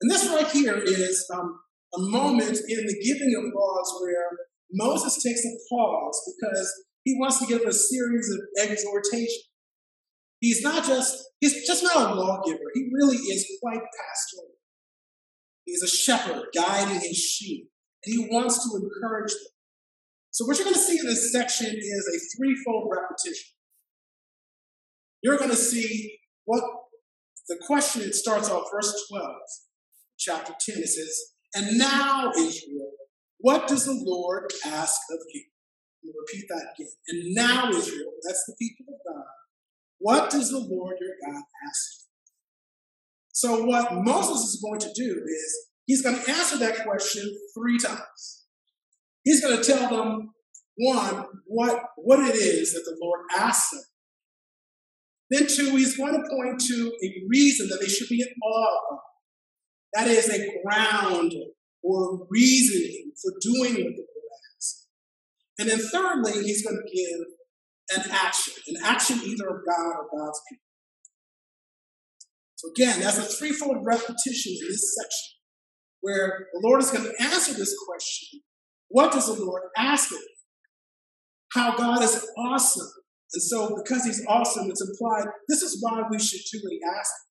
and 0.00 0.10
this 0.10 0.28
right 0.28 0.48
here 0.48 0.76
is 0.76 1.26
um, 1.32 1.58
a 1.94 2.00
moment 2.00 2.58
in 2.68 2.86
the 2.86 3.02
giving 3.04 3.34
of 3.38 3.52
laws 3.54 3.98
where 4.00 4.28
Moses 4.72 5.22
takes 5.22 5.44
a 5.44 5.54
pause 5.70 6.34
because 6.36 6.84
he 7.04 7.16
wants 7.18 7.38
to 7.38 7.46
give 7.46 7.62
a 7.62 7.72
series 7.72 8.30
of 8.30 8.68
exhortation. 8.68 9.42
He's 10.40 10.62
not 10.62 10.84
just, 10.84 11.16
he's 11.40 11.66
just 11.66 11.82
not 11.82 12.10
a 12.10 12.14
lawgiver. 12.14 12.58
He 12.74 12.90
really 12.92 13.16
is 13.16 13.46
quite 13.62 13.78
pastoral. 13.78 14.50
He's 15.64 15.82
a 15.82 15.88
shepherd 15.88 16.48
guiding 16.54 17.00
his 17.00 17.16
sheep, 17.16 17.70
and 18.04 18.14
he 18.14 18.28
wants 18.30 18.62
to 18.64 18.76
encourage 18.76 19.32
them. 19.32 19.55
So 20.36 20.44
what 20.44 20.58
you're 20.58 20.66
going 20.66 20.74
to 20.74 20.80
see 20.80 20.98
in 20.98 21.06
this 21.06 21.32
section 21.32 21.74
is 21.74 22.10
a 22.14 22.36
threefold 22.36 22.92
repetition. 22.94 23.54
You're 25.22 25.38
going 25.38 25.48
to 25.48 25.56
see 25.56 26.18
what 26.44 26.62
the 27.48 27.56
question, 27.66 28.02
it 28.02 28.14
starts 28.14 28.50
off 28.50 28.64
verse 28.70 29.06
12 29.08 29.30
chapter 30.18 30.52
10, 30.60 30.82
it 30.82 30.88
says, 30.88 31.22
And 31.54 31.78
now, 31.78 32.32
Israel, 32.36 32.90
what 33.38 33.66
does 33.66 33.86
the 33.86 33.98
Lord 33.98 34.52
ask 34.66 35.00
of 35.10 35.20
you? 35.32 35.44
We'll 36.04 36.12
repeat 36.20 36.44
that 36.50 36.66
again. 36.74 36.92
And 37.08 37.34
now, 37.34 37.70
Israel, 37.70 38.12
that's 38.22 38.44
the 38.46 38.56
people 38.58 38.92
of 38.92 39.14
God, 39.14 39.24
what 40.00 40.28
does 40.28 40.50
the 40.50 40.58
Lord 40.58 40.96
your 41.00 41.32
God 41.32 41.42
ask 41.66 41.92
you? 41.94 42.04
So, 43.32 43.64
what 43.64 44.04
Moses 44.04 44.52
is 44.52 44.62
going 44.62 44.80
to 44.80 44.92
do 44.92 45.24
is 45.26 45.68
he's 45.86 46.02
going 46.02 46.22
to 46.22 46.30
answer 46.30 46.58
that 46.58 46.84
question 46.84 47.24
three 47.54 47.78
times. 47.78 48.45
He's 49.26 49.40
going 49.40 49.60
to 49.60 49.64
tell 49.64 49.90
them, 49.90 50.30
one, 50.76 51.26
what, 51.46 51.82
what 51.96 52.20
it 52.20 52.36
is 52.36 52.72
that 52.74 52.84
the 52.84 52.96
Lord 53.02 53.22
asks 53.36 53.72
them. 53.72 53.82
Then, 55.30 55.48
two, 55.48 55.74
he's 55.76 55.96
going 55.96 56.12
to 56.12 56.30
point 56.30 56.60
to 56.60 56.92
a 57.02 57.22
reason 57.28 57.66
that 57.68 57.80
they 57.80 57.88
should 57.88 58.08
be 58.08 58.22
in 58.22 58.28
awe 58.40 58.76
of. 58.92 58.98
That 59.94 60.06
is 60.06 60.30
a 60.30 60.62
ground 60.62 61.32
or 61.82 62.28
reasoning 62.30 63.10
for 63.20 63.32
doing 63.40 63.74
what 63.74 63.96
the 63.96 64.06
Lord 64.06 64.30
asks. 64.54 64.86
And 65.58 65.68
then 65.68 65.80
thirdly, 65.80 66.44
he's 66.44 66.64
going 66.64 66.80
to 66.80 66.94
give 66.94 67.98
an 67.98 68.10
action. 68.12 68.54
An 68.68 68.76
action 68.84 69.18
either 69.24 69.48
of 69.48 69.66
God 69.66 69.96
or 69.96 70.18
God's 70.18 70.40
people. 70.48 70.62
So 72.54 72.70
again, 72.70 73.00
that's 73.00 73.18
a 73.18 73.22
threefold 73.22 73.78
repetition 73.84 74.52
in 74.60 74.68
this 74.68 74.94
section 74.94 75.34
where 76.00 76.46
the 76.52 76.60
Lord 76.62 76.80
is 76.80 76.92
going 76.92 77.04
to 77.04 77.22
answer 77.22 77.54
this 77.54 77.74
question. 77.88 78.40
What 78.88 79.12
does 79.12 79.26
the 79.26 79.44
Lord 79.44 79.62
ask 79.76 80.10
of 80.10 80.18
you? 80.18 80.28
How 81.52 81.76
God 81.76 82.02
is 82.02 82.28
awesome. 82.36 82.88
And 83.32 83.42
so 83.42 83.76
because 83.76 84.04
he's 84.04 84.24
awesome, 84.28 84.70
it's 84.70 84.86
implied 84.86 85.26
this 85.48 85.62
is 85.62 85.78
why 85.82 86.02
we 86.10 86.18
should 86.18 86.40
do 86.52 86.60
what 86.62 86.72
he 86.72 86.80
asks. 86.98 87.26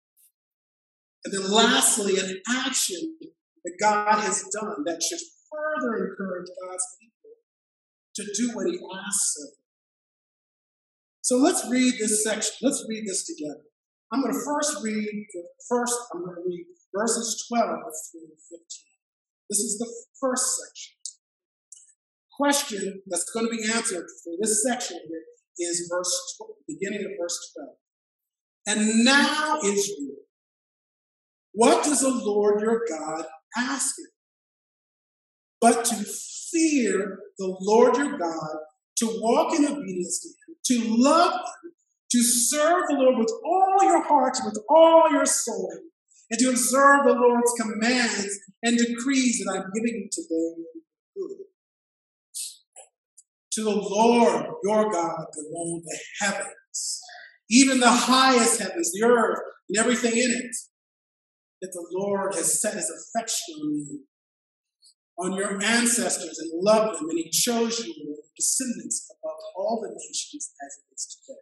And 1.26 1.34
then 1.34 1.52
lastly, 1.52 2.20
an 2.20 2.42
action 2.50 3.18
that 3.64 3.78
God 3.80 4.20
has 4.22 4.44
done 4.54 4.84
that 4.86 5.02
should 5.02 5.20
further 5.52 6.10
encourage 6.10 6.48
God's 6.64 6.86
people 7.02 7.16
to 8.16 8.24
do 8.36 8.56
what 8.56 8.68
he 8.68 8.76
asks 8.76 9.38
of 9.42 9.50
them. 9.50 9.66
So 11.22 11.38
let's 11.38 11.68
read 11.70 11.96
this 12.00 12.24
section. 12.24 12.54
Let's 12.62 12.86
read 12.88 13.06
this 13.08 13.26
together. 13.26 13.64
I'm 14.14 14.22
going 14.22 14.34
to 14.34 14.46
first 14.46 14.84
read 14.84 15.26
the 15.34 15.44
first, 15.68 15.96
I'm 16.14 16.24
going 16.24 16.36
to 16.36 16.42
read 16.46 16.66
verses 16.96 17.46
12 17.50 17.68
through 17.68 18.22
15. 18.22 18.60
This 19.50 19.60
is 19.60 19.78
the 19.80 19.92
first 20.22 20.46
section. 20.62 20.95
Question 22.38 23.02
that's 23.08 23.30
going 23.32 23.46
to 23.46 23.52
be 23.52 23.64
answered 23.64 24.06
for 24.24 24.34
this 24.42 24.64
section 24.68 25.00
here 25.08 25.70
is 25.70 25.90
verse 25.90 26.38
beginning 26.68 27.06
of 27.06 27.12
verse 27.20 27.54
12. 27.56 27.70
And 28.68 29.06
now 29.06 29.60
Israel, 29.64 30.18
what 31.54 31.86
does 31.86 32.02
the 32.02 32.10
Lord 32.10 32.62
your 32.62 32.82
God 32.90 33.26
ask 33.56 33.96
you? 33.98 34.08
But 35.62 35.86
to 35.86 36.06
fear 36.52 37.20
the 37.38 37.56
Lord 37.62 37.96
your 37.96 38.18
God, 38.18 38.58
to 38.98 39.20
walk 39.22 39.54
in 39.58 39.66
obedience 39.66 40.20
to 40.22 40.78
him, 40.78 40.84
to 40.84 40.96
love 40.98 41.34
him, 41.34 41.72
to 42.12 42.22
serve 42.22 42.84
the 42.90 42.96
Lord 42.96 43.18
with 43.18 43.32
all 43.46 43.84
your 43.84 44.04
heart, 44.04 44.38
with 44.44 44.58
all 44.70 45.10
your 45.12 45.26
soul, 45.26 45.72
and 46.30 46.40
to 46.40 46.50
observe 46.50 47.06
the 47.06 47.14
Lord's 47.14 47.54
commands 47.60 48.40
and 48.64 48.78
decrees 48.78 49.40
that 49.40 49.54
I'm 49.54 49.72
giving 49.74 50.02
you 50.02 50.10
today 50.12 50.64
good. 51.16 51.55
To 53.56 53.64
the 53.64 53.72
Lord 53.72 54.48
your 54.64 54.92
God 54.92 55.26
belong 55.34 55.82
the 55.86 56.00
heavens, 56.20 57.02
even 57.50 57.80
the 57.80 57.90
highest 57.90 58.60
heavens, 58.60 58.92
the 58.92 59.08
earth, 59.08 59.40
and 59.70 59.78
everything 59.78 60.12
in 60.12 60.32
it. 60.32 60.56
That 61.62 61.72
the 61.72 61.88
Lord 61.94 62.36
has 62.36 62.62
set 62.62 62.74
his 62.74 62.92
affection 62.92 63.56
on 63.56 63.74
you, 63.74 64.04
on 65.18 65.34
your 65.34 65.64
ancestors, 65.64 66.38
and 66.38 66.52
loved 66.54 67.00
them, 67.00 67.10
and 67.10 67.18
he 67.18 67.30
chose 67.30 67.80
you, 67.80 67.94
your 67.96 68.18
descendants, 68.36 69.10
above 69.10 69.38
all 69.56 69.80
the 69.82 69.90
nations 69.90 70.52
as 70.62 70.76
it 70.78 70.94
is 70.94 71.18
today. 71.26 71.40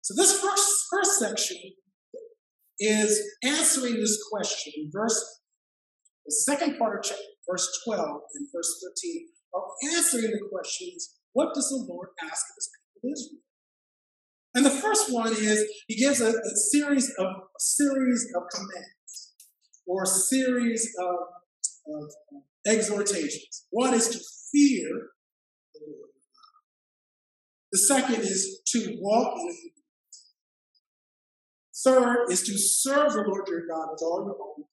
So 0.00 0.14
this 0.16 0.40
first, 0.40 0.86
first 0.90 1.18
section 1.18 1.58
is 2.80 3.22
answering 3.44 3.96
this 3.96 4.18
question. 4.30 4.90
Verse, 4.90 5.40
the 6.24 6.32
second 6.32 6.78
part 6.78 6.98
of 6.98 7.04
chapter, 7.04 7.22
verse 7.48 7.68
12 7.86 8.20
and 8.34 8.48
verse 8.54 8.82
13 8.82 9.28
are 9.54 9.64
answering 9.94 10.30
the 10.30 10.48
questions, 10.50 11.14
what 11.32 11.54
does 11.54 11.68
the 11.68 11.84
Lord 11.88 12.08
ask 12.22 12.46
of 12.50 12.54
his 12.56 12.70
people 12.94 13.10
Israel? 13.12 13.42
And 14.54 14.66
the 14.66 14.70
first 14.70 15.12
one 15.12 15.32
is 15.32 15.64
he 15.88 15.96
gives 15.96 16.20
a, 16.20 16.28
a 16.28 16.56
series 16.70 17.10
of 17.18 17.26
a 17.26 17.60
series 17.60 18.26
of 18.36 18.42
commands 18.54 19.32
or 19.86 20.02
a 20.02 20.06
series 20.06 20.94
of, 21.00 21.14
of 21.86 22.10
uh, 22.34 22.70
exhortations. 22.70 23.66
One 23.70 23.94
is 23.94 24.08
to 24.08 24.18
fear 24.52 25.10
the 25.74 25.80
Lord. 25.86 26.10
The 27.72 27.78
second 27.78 28.20
is 28.20 28.60
to 28.72 28.98
walk 29.00 29.38
in 29.40 29.72
Third 31.84 32.30
is 32.30 32.42
to 32.44 32.56
serve 32.58 33.12
the 33.12 33.24
Lord 33.26 33.48
your 33.48 33.66
God 33.66 33.88
with 33.90 34.02
all 34.02 34.24
your 34.24 34.36
own. 34.40 34.64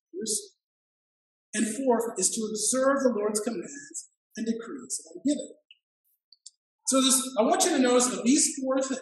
And 1.53 1.65
fourth 1.77 2.13
is 2.17 2.29
to 2.31 2.41
observe 2.41 3.03
the 3.03 3.13
Lord's 3.17 3.39
commands 3.39 4.09
and 4.37 4.45
decrees 4.45 5.01
that 5.03 5.19
I'm. 5.25 5.37
So 6.87 7.01
this, 7.01 7.35
I 7.37 7.43
want 7.43 7.63
you 7.65 7.71
to 7.71 7.79
notice 7.79 8.07
that 8.07 8.23
these 8.23 8.55
four 8.59 8.81
things, 8.81 9.01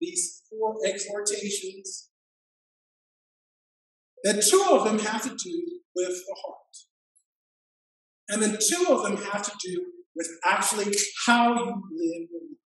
these 0.00 0.42
four 0.50 0.76
exhortations, 0.86 2.08
that 4.24 4.42
two 4.42 4.64
of 4.70 4.84
them 4.84 4.98
have 4.98 5.22
to 5.22 5.28
do 5.28 5.62
with 5.94 6.08
the 6.08 6.36
heart. 6.44 6.56
And 8.28 8.42
then 8.42 8.58
two 8.58 8.86
of 8.92 9.02
them 9.02 9.16
have 9.16 9.42
to 9.42 9.52
do 9.62 9.84
with 10.14 10.28
actually 10.44 10.94
how 11.26 11.54
you 11.54 11.64
live 11.64 12.28
your 12.30 12.40
life. 12.40 12.60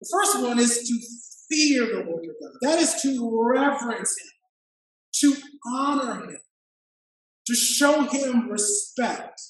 The 0.00 0.08
first 0.12 0.42
one 0.42 0.58
is 0.58 0.78
to 0.88 1.54
fear 1.54 1.86
the 1.86 2.04
Lord 2.10 2.24
your 2.24 2.34
God. 2.40 2.52
That 2.62 2.78
is 2.80 3.00
to 3.02 3.50
reverence 3.54 4.14
Him, 4.20 5.32
to 5.32 5.42
honor 5.74 6.24
Him, 6.24 6.38
to 7.46 7.54
show 7.54 8.02
Him 8.02 8.48
respect, 8.48 9.40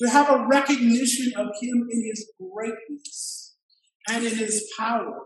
to 0.00 0.08
have 0.08 0.30
a 0.30 0.46
recognition 0.46 1.32
of 1.36 1.48
Him 1.60 1.88
in 1.90 2.04
His 2.08 2.30
greatness 2.40 3.56
and 4.08 4.24
in 4.24 4.36
His 4.36 4.72
power 4.78 5.20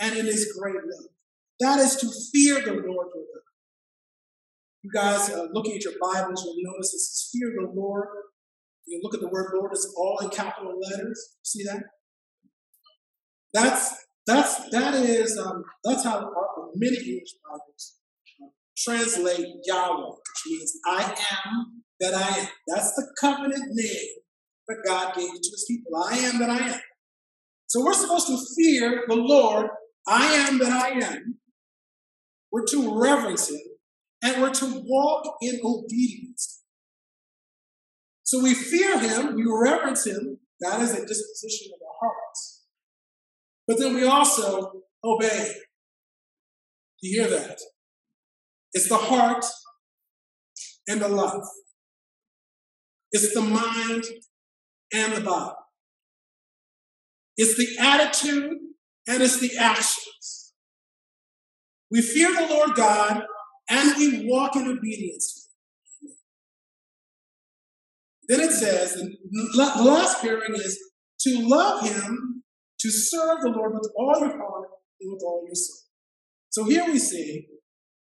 and 0.00 0.16
in 0.16 0.26
His 0.26 0.54
great 0.58 0.74
love. 0.74 1.06
That 1.60 1.78
is 1.78 1.96
to 1.96 2.10
fear 2.32 2.60
the 2.60 2.72
Lord 2.72 3.08
your 3.14 3.24
God. 3.24 3.42
You 4.82 4.90
guys 4.92 5.30
uh, 5.30 5.46
looking 5.52 5.76
at 5.76 5.84
your 5.84 5.94
Bibles, 6.00 6.44
you'll 6.44 6.72
notice 6.72 6.90
this 6.92 7.30
fear 7.32 7.52
the 7.56 7.72
Lord. 7.72 8.08
You 8.86 9.00
look 9.02 9.14
at 9.14 9.20
the 9.20 9.28
word 9.28 9.52
Lord, 9.54 9.70
it's 9.72 9.94
all 9.96 10.18
in 10.18 10.30
capital 10.30 10.78
letters. 10.78 11.36
See 11.44 11.62
that? 11.64 11.84
That's 13.54 13.94
that's 14.26 14.70
that 14.70 14.94
is 14.94 15.38
um, 15.38 15.64
that's 15.84 16.04
how 16.04 16.18
our, 16.18 16.68
many 16.74 16.96
English 16.96 17.34
Bibles 17.48 17.98
translate 18.84 19.46
Yahweh, 19.64 20.06
which 20.06 20.42
means 20.46 20.72
I 20.86 21.02
am 21.44 21.82
that 22.00 22.14
I 22.14 22.38
am. 22.38 22.48
That's 22.68 22.94
the 22.94 23.06
covenant 23.20 23.64
name 23.70 24.08
that 24.68 24.78
God 24.86 25.14
gave 25.14 25.30
to 25.30 25.50
His 25.50 25.64
people. 25.68 25.92
I 26.04 26.16
am 26.18 26.38
that 26.38 26.50
I 26.50 26.68
am. 26.74 26.80
So 27.68 27.84
we're 27.84 27.94
supposed 27.94 28.26
to 28.26 28.38
fear 28.56 29.04
the 29.08 29.16
Lord. 29.16 29.68
I 30.06 30.26
am 30.48 30.58
that 30.58 30.72
I 30.72 30.90
am. 30.90 31.38
We're 32.50 32.66
to 32.66 33.00
reverence 33.00 33.50
Him, 33.50 33.60
and 34.22 34.42
we're 34.42 34.52
to 34.52 34.82
walk 34.84 35.36
in 35.40 35.60
obedience. 35.64 36.62
So 38.24 38.42
we 38.42 38.54
fear 38.54 38.98
Him, 38.98 39.34
we 39.34 39.44
reverence 39.46 40.06
Him. 40.06 40.38
That 40.60 40.80
is 40.80 40.92
a 40.92 41.06
disposition 41.06 41.72
of 41.74 41.80
our 41.82 42.08
hearts. 42.08 42.64
But 43.66 43.78
then 43.78 43.94
we 43.94 44.04
also 44.06 44.82
obey. 45.04 45.54
You 47.00 47.22
hear 47.22 47.30
that? 47.30 47.58
It's 48.72 48.88
the 48.88 48.96
heart 48.96 49.44
and 50.88 51.00
the 51.00 51.08
love. 51.08 51.42
It's 53.12 53.34
the 53.34 53.42
mind 53.42 54.04
and 54.92 55.12
the 55.12 55.20
body. 55.20 55.54
It's 57.36 57.56
the 57.56 57.82
attitude 57.82 58.52
and 59.06 59.22
it's 59.22 59.40
the 59.40 59.56
actions. 59.58 60.54
We 61.90 62.00
fear 62.00 62.32
the 62.34 62.54
Lord 62.54 62.74
God 62.74 63.22
and 63.68 63.96
we 63.96 64.26
walk 64.28 64.56
in 64.56 64.66
obedience. 64.66 65.50
Then 68.28 68.40
it 68.40 68.52
says, 68.52 68.94
and 68.94 69.14
the 69.30 69.82
last 69.82 70.22
pairing 70.22 70.54
is 70.54 70.78
to 71.20 71.46
love 71.46 71.86
him 71.86 72.44
to 72.80 72.90
serve 72.90 73.42
the 73.42 73.50
Lord 73.50 73.74
with 73.74 73.90
all 73.96 74.18
your 74.20 74.36
heart 74.38 74.68
and 75.00 75.12
with 75.12 75.22
all 75.22 75.42
your 75.44 75.54
soul. 75.54 75.76
So 76.50 76.64
here 76.64 76.86
we 76.86 76.98
see 76.98 77.46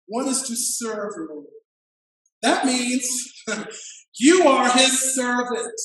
one 0.09 0.27
is 0.27 0.43
to 0.43 0.55
serve 0.55 1.13
the 1.15 1.27
Lord. 1.29 1.45
That 2.41 2.65
means 2.65 3.31
you 4.19 4.47
are 4.47 4.69
his 4.71 5.15
servant. 5.15 5.79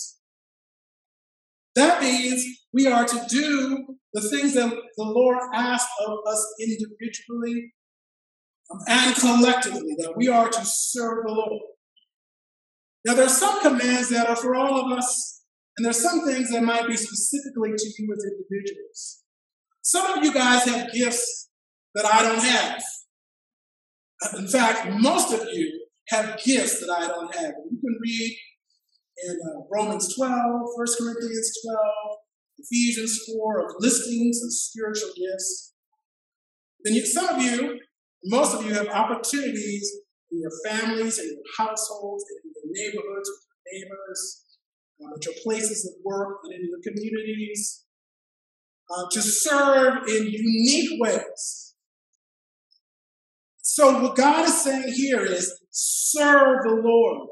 That 1.77 2.03
means 2.03 2.45
we 2.73 2.87
are 2.87 3.05
to 3.05 3.27
do 3.29 3.97
the 4.13 4.21
things 4.21 4.55
that 4.55 4.71
the 4.71 5.05
Lord 5.05 5.39
asks 5.53 5.91
of 6.07 6.19
us 6.27 6.55
individually 6.61 7.73
um, 8.71 8.81
and 8.89 9.17
collectively, 9.17 9.95
that 9.99 10.17
we 10.17 10.29
are 10.29 10.49
to 10.49 10.65
serve 10.65 11.25
the 11.27 11.33
Lord. 11.33 11.63
Now, 13.05 13.15
there 13.15 13.27
are 13.27 13.29
some 13.29 13.61
commands 13.61 14.09
that 14.11 14.29
are 14.29 14.37
for 14.37 14.55
all 14.55 14.81
of 14.81 14.97
us, 14.97 15.43
and 15.77 15.85
there 15.85 15.91
are 15.91 15.93
some 15.93 16.25
things 16.25 16.51
that 16.51 16.63
might 16.63 16.87
be 16.87 16.97
specifically 16.97 17.73
to 17.77 17.93
you 17.99 18.13
as 18.13 18.25
individuals. 18.25 19.23
Some 19.83 20.07
of 20.17 20.25
you 20.25 20.33
guys 20.33 20.65
have 20.65 20.93
gifts 20.93 21.51
that 21.95 22.07
I 22.07 22.23
don't 22.23 22.43
have. 22.43 22.83
In 24.33 24.49
fact, 24.49 24.89
most 25.01 25.33
of 25.33 25.47
you 25.53 25.87
have 26.09 26.39
gifts 26.43 26.81
that 26.81 26.91
I 26.91 27.07
don't 27.07 27.35
have. 27.35 27.53
You 27.71 27.79
can 27.81 27.99
read 28.01 28.37
in 29.25 29.39
uh, 29.47 29.61
Romans 29.71 30.15
12, 30.17 30.35
1 30.35 30.87
Corinthians 30.99 31.59
12, 31.65 31.79
Ephesians 32.59 33.21
4 33.37 33.61
of 33.61 33.75
listings 33.81 34.43
of 34.43 34.53
spiritual 34.53 35.11
gifts. 35.17 35.75
Then 36.85 36.95
you, 36.95 37.07
some 37.07 37.29
of 37.29 37.43
you, 37.43 37.81
most 38.25 38.55
of 38.55 38.65
you 38.65 38.73
have 38.75 38.89
opportunities 38.89 39.91
in 40.31 40.41
your 40.41 40.51
families 40.67 41.19
and 41.19 41.29
your 41.29 41.43
households 41.59 42.25
in 42.45 42.51
your 42.55 42.85
neighborhoods 42.85 43.31
with 43.31 43.73
your 43.73 43.81
neighbors 43.81 44.45
um, 45.03 45.13
at 45.17 45.25
your 45.25 45.35
places 45.43 45.87
of 45.87 45.95
work 46.05 46.39
and 46.45 46.55
in 46.55 46.69
your 46.69 46.81
communities, 46.83 47.85
uh, 48.91 49.05
to 49.11 49.23
serve 49.23 50.07
in 50.09 50.27
unique 50.27 51.01
ways. 51.01 51.74
So, 53.75 54.01
what 54.01 54.15
God 54.15 54.45
is 54.45 54.63
saying 54.63 54.93
here 54.95 55.25
is 55.25 55.53
serve 55.73 56.63
the 56.63 56.81
Lord 56.81 57.29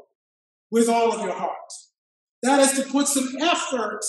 with 0.71 0.89
all 0.89 1.13
of 1.13 1.21
your 1.21 1.31
heart. 1.31 1.71
That 2.41 2.59
is 2.59 2.73
to 2.73 2.91
put 2.91 3.07
some 3.07 3.29
effort 3.39 4.01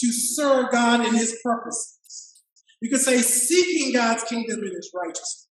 to 0.00 0.06
serve 0.12 0.72
God 0.72 1.06
in 1.06 1.14
His 1.14 1.38
purposes. 1.44 2.42
You 2.80 2.90
could 2.90 3.02
say 3.02 3.18
seeking 3.18 3.92
God's 3.92 4.24
kingdom 4.24 4.58
and 4.64 4.72
His 4.74 4.90
righteousness. 4.92 5.46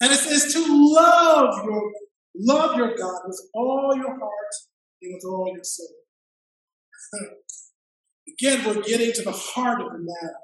And 0.00 0.10
it 0.10 0.18
says 0.18 0.52
to 0.54 0.66
love 0.68 1.64
your 1.64 1.92
love 2.34 2.76
your 2.76 2.96
God 2.96 3.20
with 3.26 3.40
all 3.54 3.92
your 3.94 4.10
heart 4.10 4.54
and 5.02 5.14
with 5.14 5.24
all 5.24 5.52
your 5.54 5.62
soul. 5.62 5.86
Again, 8.28 8.64
we're 8.66 8.82
getting 8.82 9.12
to 9.12 9.22
the 9.22 9.30
heart 9.30 9.80
of 9.80 9.92
the 9.92 9.98
matter. 10.00 10.34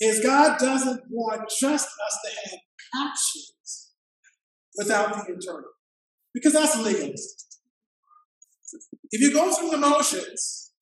Is 0.00 0.24
God 0.24 0.58
doesn't 0.58 1.02
want 1.10 1.42
just 1.60 1.86
us 1.86 2.18
to 2.24 2.50
have 2.50 2.60
actions 3.06 3.90
without 4.76 5.12
the 5.12 5.32
internal. 5.32 5.70
Because 6.32 6.52
that's 6.52 6.78
legalistic. 6.78 7.46
If 9.10 9.20
you 9.20 9.32
go 9.32 9.52
through 9.52 9.70
the 9.70 9.78
motions 9.78 10.72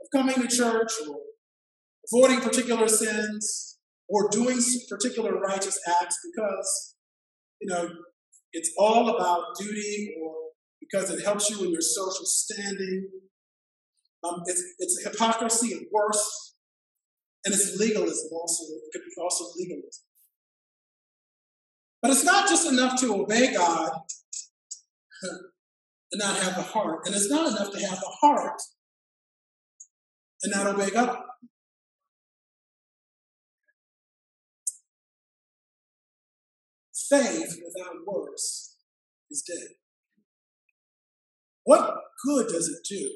of 0.00 0.18
coming 0.18 0.34
to 0.34 0.48
church 0.48 0.92
or 1.08 1.16
avoiding 2.12 2.40
particular 2.40 2.88
sins 2.88 3.78
or 4.08 4.28
doing 4.28 4.58
particular 4.88 5.38
righteous 5.38 5.78
acts 6.00 6.18
because, 6.32 6.96
you 7.60 7.72
know, 7.72 7.88
it's 8.52 8.72
all 8.76 9.08
about 9.08 9.56
duty 9.58 10.14
or 10.20 10.34
because 10.80 11.10
it 11.10 11.24
helps 11.24 11.48
you 11.48 11.64
in 11.64 11.70
your 11.70 11.80
social 11.80 12.26
standing. 12.26 13.08
Um, 14.24 14.42
it's, 14.46 14.62
it's 14.78 15.04
hypocrisy 15.04 15.74
at 15.74 15.82
worst, 15.92 16.51
and 17.44 17.54
it's 17.54 17.78
legalism 17.78 18.30
also. 18.32 18.64
It 18.64 18.92
could 18.92 19.02
be 19.02 19.22
also 19.22 19.44
legalism. 19.56 20.04
But 22.00 22.10
it's 22.10 22.24
not 22.24 22.48
just 22.48 22.68
enough 22.70 23.00
to 23.00 23.14
obey 23.14 23.52
God 23.54 23.92
and 25.22 26.18
not 26.18 26.36
have 26.36 26.56
the 26.56 26.62
heart, 26.62 27.06
and 27.06 27.14
it's 27.14 27.30
not 27.30 27.48
enough 27.48 27.70
to 27.72 27.86
have 27.86 28.00
the 28.00 28.16
heart 28.20 28.60
and 30.42 30.52
not 30.52 30.66
obey 30.66 30.90
God. 30.90 31.16
Faith 37.08 37.60
without 37.64 37.94
works 38.06 38.76
is 39.30 39.42
dead. 39.46 39.76
What 41.64 41.94
good 42.24 42.48
does 42.48 42.68
it 42.68 42.86
do? 42.88 43.10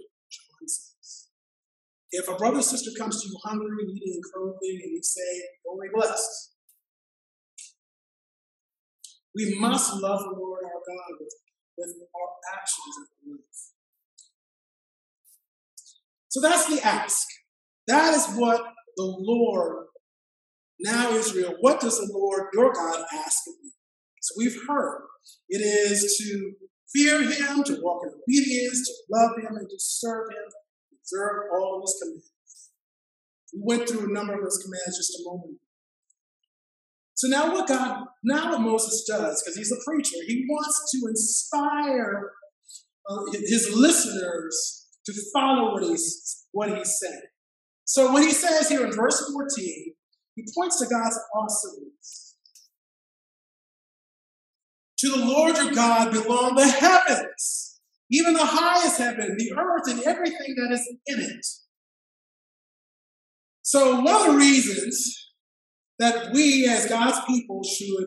If 2.13 2.29
a 2.29 2.35
brother 2.37 2.59
or 2.59 2.63
sister 2.63 2.91
comes 2.99 3.23
to 3.23 3.29
you 3.29 3.37
hungry, 3.45 3.85
needing 3.87 4.21
clothing, 4.33 4.81
and 4.83 4.93
you 4.93 5.01
say, 5.03 5.43
only 5.69 5.89
blessed. 5.93 6.53
We 9.35 9.59
must 9.59 9.93
love 9.95 10.21
the 10.21 10.37
Lord 10.39 10.65
our 10.65 10.71
God 10.71 11.17
with, 11.21 11.35
with 11.77 11.95
our 12.15 12.59
actions 12.59 12.97
and 12.97 13.33
life. 13.33 13.77
So 16.29 16.41
that's 16.41 16.67
the 16.67 16.87
ask. 16.87 17.27
That 17.87 18.15
is 18.15 18.37
what 18.37 18.61
the 18.97 19.17
Lord, 19.19 19.87
now 20.81 21.11
Israel, 21.11 21.55
what 21.61 21.81
does 21.81 21.99
the 21.99 22.11
Lord 22.13 22.45
your 22.55 22.73
God 22.73 23.05
ask 23.13 23.39
of 23.49 23.55
you? 23.63 23.71
So 24.23 24.35
we've 24.39 24.59
heard 24.67 25.03
it 25.49 25.59
is 25.59 26.19
to 26.19 26.53
fear 26.95 27.23
him, 27.23 27.63
to 27.65 27.79
walk 27.83 28.03
in 28.05 28.13
obedience, 28.13 28.87
to 28.87 28.95
love 29.11 29.31
him, 29.39 29.57
and 29.57 29.69
to 29.69 29.77
serve 29.79 30.31
him, 30.31 30.51
observe 31.07 31.45
all 31.53 31.83
his 31.83 31.97
commands. 32.03 32.71
We 33.55 33.61
went 33.63 33.89
through 33.89 34.11
a 34.11 34.13
number 34.13 34.35
of 34.35 34.43
those 34.43 34.59
commands 34.63 34.97
just 34.97 35.21
a 35.21 35.25
moment 35.25 35.51
ago. 35.51 35.59
So 37.15 37.29
now 37.29 37.53
what 37.53 37.67
God, 37.67 38.05
now 38.25 38.51
what 38.51 38.61
Moses 38.61 39.05
does, 39.09 39.43
because 39.43 39.57
he's 39.57 39.73
a 39.73 39.83
preacher, 39.87 40.17
he 40.27 40.47
wants 40.49 40.91
to 40.93 41.09
inspire 41.09 42.31
uh, 43.09 43.23
his 43.33 43.73
listeners 43.75 44.87
to 45.07 45.13
follow 45.33 45.73
what 45.73 45.85
he's, 45.85 46.45
what 46.53 46.77
he's 46.77 46.99
saying. 47.01 47.23
So 47.85 48.13
when 48.13 48.25
he 48.25 48.33
says 48.33 48.69
here 48.69 48.85
in 48.85 48.93
verse 48.93 49.31
14, 49.33 49.95
he 50.35 50.45
points 50.55 50.79
to 50.81 50.87
God's 50.87 51.19
awesomeness. 51.35 52.37
To 54.99 55.09
the 55.11 55.25
Lord 55.25 55.57
your 55.57 55.73
God 55.73 56.13
belong 56.13 56.57
the 56.57 56.67
heavens, 56.67 57.66
even 58.11 58.35
the 58.35 58.45
highest 58.45 58.99
heaven, 58.99 59.37
the 59.37 59.53
earth, 59.57 59.89
and 59.89 60.03
everything 60.05 60.55
that 60.57 60.73
is 60.73 60.89
in 61.07 61.21
it. 61.21 61.47
So, 63.63 64.01
one 64.01 64.15
of 64.15 64.33
the 64.33 64.39
reasons 64.39 65.33
that 65.99 66.33
we 66.33 66.69
as 66.69 66.87
God's 66.87 67.19
people 67.27 67.63
should 67.65 68.07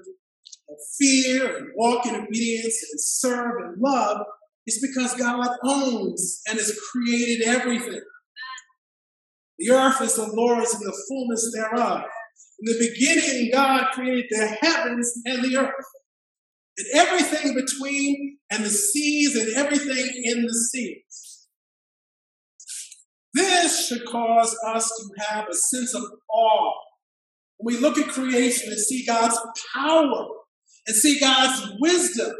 fear 0.97 1.57
and 1.57 1.67
walk 1.75 2.05
in 2.05 2.15
obedience 2.15 2.85
and 2.91 3.01
serve 3.01 3.55
and 3.61 3.81
love 3.81 4.21
is 4.67 4.85
because 4.87 5.15
God 5.15 5.49
owns 5.65 6.41
and 6.47 6.57
has 6.57 6.79
created 6.91 7.47
everything. 7.47 8.01
The 9.57 9.71
earth 9.71 10.01
is 10.01 10.15
the 10.15 10.31
Lord's 10.31 10.73
and 10.73 10.83
the 10.83 11.03
fullness 11.09 11.53
thereof. 11.53 12.03
In 12.61 12.73
the 12.73 12.89
beginning, 12.89 13.51
God 13.51 13.87
created 13.91 14.25
the 14.29 14.47
heavens 14.61 15.21
and 15.25 15.43
the 15.43 15.57
earth 15.57 15.85
and 16.79 16.87
everything 17.01 17.53
between 17.53 18.37
and 18.49 18.63
the 18.63 18.69
seas 18.69 19.35
and 19.35 19.55
everything 19.55 20.21
in 20.23 20.43
the 20.43 20.53
seas. 20.71 21.47
This 23.33 23.87
should 23.87 24.05
cause 24.05 24.57
us 24.65 24.87
to 24.87 25.23
have 25.25 25.47
a 25.49 25.53
sense 25.53 25.93
of 25.93 26.03
awe. 26.31 26.73
When 27.57 27.75
we 27.75 27.81
look 27.81 27.97
at 27.97 28.07
creation 28.07 28.69
and 28.69 28.79
see 28.79 29.05
God's 29.05 29.37
power 29.75 30.27
and 30.87 30.95
see 30.95 31.19
God's 31.19 31.73
wisdom, 31.79 32.33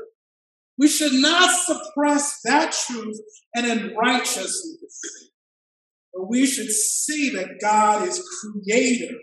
we 0.77 0.87
should 0.87 1.13
not 1.13 1.51
suppress 1.65 2.39
that 2.45 2.71
truth 2.87 3.19
and 3.53 3.67
in 3.67 3.95
righteousness. 3.95 5.01
But 6.13 6.29
we 6.29 6.45
should 6.45 6.71
see 6.71 7.29
that 7.31 7.59
God 7.61 8.07
is 8.07 8.23
creator 8.41 9.15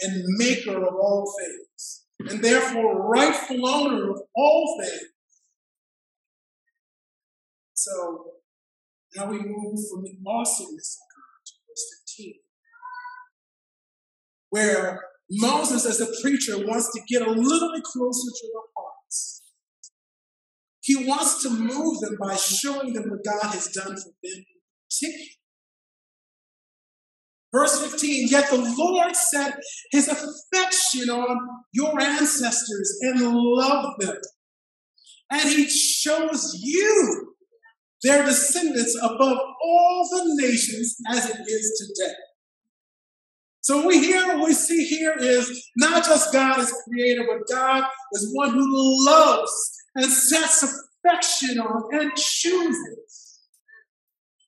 and 0.00 0.24
maker 0.38 0.78
of 0.84 0.94
all 0.94 1.30
things 1.38 2.03
and 2.20 2.42
therefore 2.42 3.08
rightful 3.08 3.66
owner 3.66 4.10
of 4.10 4.22
all 4.34 4.80
things. 4.80 5.10
So 7.74 8.24
now 9.16 9.26
we 9.26 9.38
move 9.38 9.78
from 9.90 10.04
the 10.04 10.16
awesomeness 10.26 10.98
of 11.00 11.06
God 11.14 11.40
to 11.46 11.52
verse 11.68 12.02
15, 12.16 12.34
where 14.50 15.00
Moses, 15.30 15.86
as 15.86 16.00
a 16.00 16.20
preacher, 16.22 16.66
wants 16.66 16.92
to 16.92 17.00
get 17.08 17.26
a 17.26 17.30
little 17.30 17.72
bit 17.72 17.82
closer 17.82 18.30
to 18.30 18.46
their 18.52 18.62
hearts. 18.76 19.42
He 20.82 21.06
wants 21.06 21.42
to 21.42 21.50
move 21.50 22.00
them 22.00 22.16
by 22.20 22.36
showing 22.36 22.92
them 22.92 23.10
what 23.10 23.24
God 23.24 23.52
has 23.52 23.68
done 23.68 23.96
for 23.96 24.12
them 24.22 24.44
Verse 27.54 27.80
15, 27.80 28.28
yet 28.30 28.50
the 28.50 28.74
Lord 28.76 29.14
set 29.14 29.56
his 29.92 30.08
affection 30.08 31.08
on 31.08 31.38
your 31.72 32.00
ancestors 32.00 32.98
and 33.02 33.20
loved 33.22 34.00
them. 34.00 34.16
And 35.30 35.48
he 35.48 35.66
chose 35.66 36.58
you, 36.60 37.34
their 38.02 38.24
descendants, 38.24 38.98
above 39.00 39.38
all 39.62 40.08
the 40.10 40.42
nations 40.42 40.96
as 41.08 41.30
it 41.30 41.40
is 41.46 41.94
today. 41.96 42.14
So 43.60 43.86
we 43.86 44.00
hear 44.00 44.26
what 44.26 44.48
we 44.48 44.52
see 44.52 44.84
here 44.86 45.14
is 45.16 45.70
not 45.76 46.04
just 46.04 46.32
God 46.32 46.58
as 46.58 46.74
creator, 46.88 47.24
but 47.24 47.54
God 47.54 47.84
is 48.14 48.32
one 48.34 48.50
who 48.50 49.06
loves 49.06 49.76
and 49.94 50.10
sets 50.10 50.64
affection 51.04 51.60
on 51.60 51.84
and 51.92 52.10
chooses. 52.16 53.38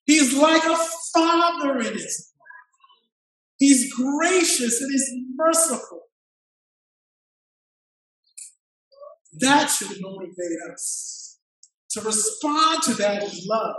He's 0.07 0.37
like 0.37 0.65
a 0.65 0.77
father 1.15 1.79
in 1.79 1.95
his 1.95 2.33
He's 3.67 3.93
gracious 3.93 4.81
and 4.81 4.93
he's 4.93 5.11
merciful. 5.35 6.03
That 9.41 9.67
should 9.67 10.01
motivate 10.01 10.61
us 10.73 11.41
to 11.91 12.01
respond 12.03 12.85
to 12.85 12.95
that 12.95 13.25
love 13.45 13.75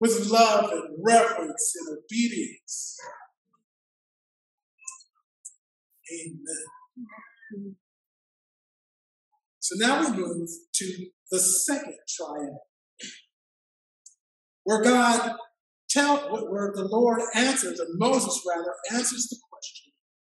with 0.00 0.26
love 0.30 0.70
and 0.72 0.96
reverence 1.06 1.74
and 1.80 1.98
obedience. 1.98 2.96
Amen. 6.10 7.76
So 9.58 9.74
now 9.76 10.00
we 10.00 10.16
move 10.16 10.48
to 10.76 11.06
the 11.30 11.38
second 11.38 11.96
triad, 12.08 12.56
where 14.64 14.82
God 14.82 15.36
tell 15.92 16.30
what 16.30 16.50
where 16.50 16.72
the 16.74 16.84
Lord 16.84 17.20
answers, 17.34 17.80
or 17.80 17.86
Moses 17.94 18.42
rather, 18.48 18.74
answers 18.92 19.28
the 19.28 19.36
question. 19.50 19.92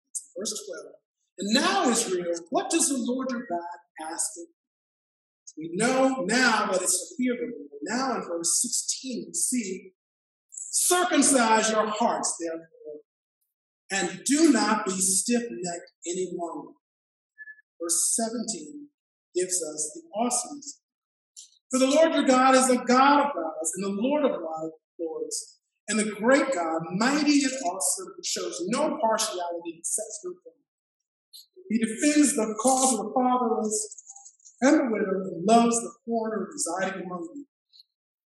It's 0.10 0.32
verse 0.38 0.68
12. 0.84 0.94
And 1.40 1.54
now, 1.54 1.90
Israel, 1.90 2.34
what 2.50 2.70
does 2.70 2.90
the 2.90 2.98
Lord 2.98 3.28
your 3.32 3.46
God 3.50 4.12
ask 4.12 4.32
of 4.38 4.48
you? 4.48 4.54
We 5.58 5.72
know 5.74 6.26
now 6.28 6.72
that 6.72 6.82
it's 6.82 7.10
to 7.10 7.16
fear 7.18 7.34
of 7.34 7.40
the 7.40 7.46
Lord. 7.46 7.82
Now 7.84 8.16
in 8.16 8.28
verse 8.28 8.62
16, 8.62 9.26
we 9.28 9.34
see, 9.34 9.92
circumcise 10.52 11.72
your 11.72 11.88
hearts, 11.88 12.38
therefore, 12.40 12.68
and 13.92 14.24
do 14.26 14.52
not 14.52 14.86
be 14.86 14.92
stiff 14.92 15.42
necked 15.42 15.92
any 16.06 16.32
longer. 16.36 16.74
Verse 17.82 18.16
17 18.16 18.88
gives 19.36 19.64
us 19.64 19.92
the 19.96 20.02
awesomeness. 20.20 20.82
For 21.72 21.80
the 21.80 21.88
Lord 21.88 22.14
your 22.14 22.24
God 22.24 22.56
is 22.56 22.68
the 22.68 22.78
God 22.78 23.28
of 23.28 23.34
gods 23.34 23.72
and 23.76 23.86
the 23.86 24.02
Lord 24.02 24.26
of 24.26 24.32
lords, 25.00 25.60
and 25.88 26.00
the 26.00 26.12
great 26.12 26.52
God, 26.54 26.82
mighty 26.98 27.44
and 27.44 27.54
awesome, 27.66 28.14
who 28.16 28.24
shows 28.24 28.64
no 28.68 28.98
partiality 29.02 29.76
and 29.76 29.86
sets 29.86 30.22
no 30.24 30.34
He 31.70 31.80
defends 31.80 32.36
the 32.36 32.56
cause 32.62 32.94
of 32.94 33.06
the 33.06 33.14
fatherless 33.14 34.04
and 34.62 34.80
the 34.80 34.92
widow 34.92 35.22
and 35.24 35.46
loves 35.46 35.80
the 35.82 35.92
foreigner 36.06 36.48
residing 36.52 37.06
among 37.06 37.30
you, 37.36 37.46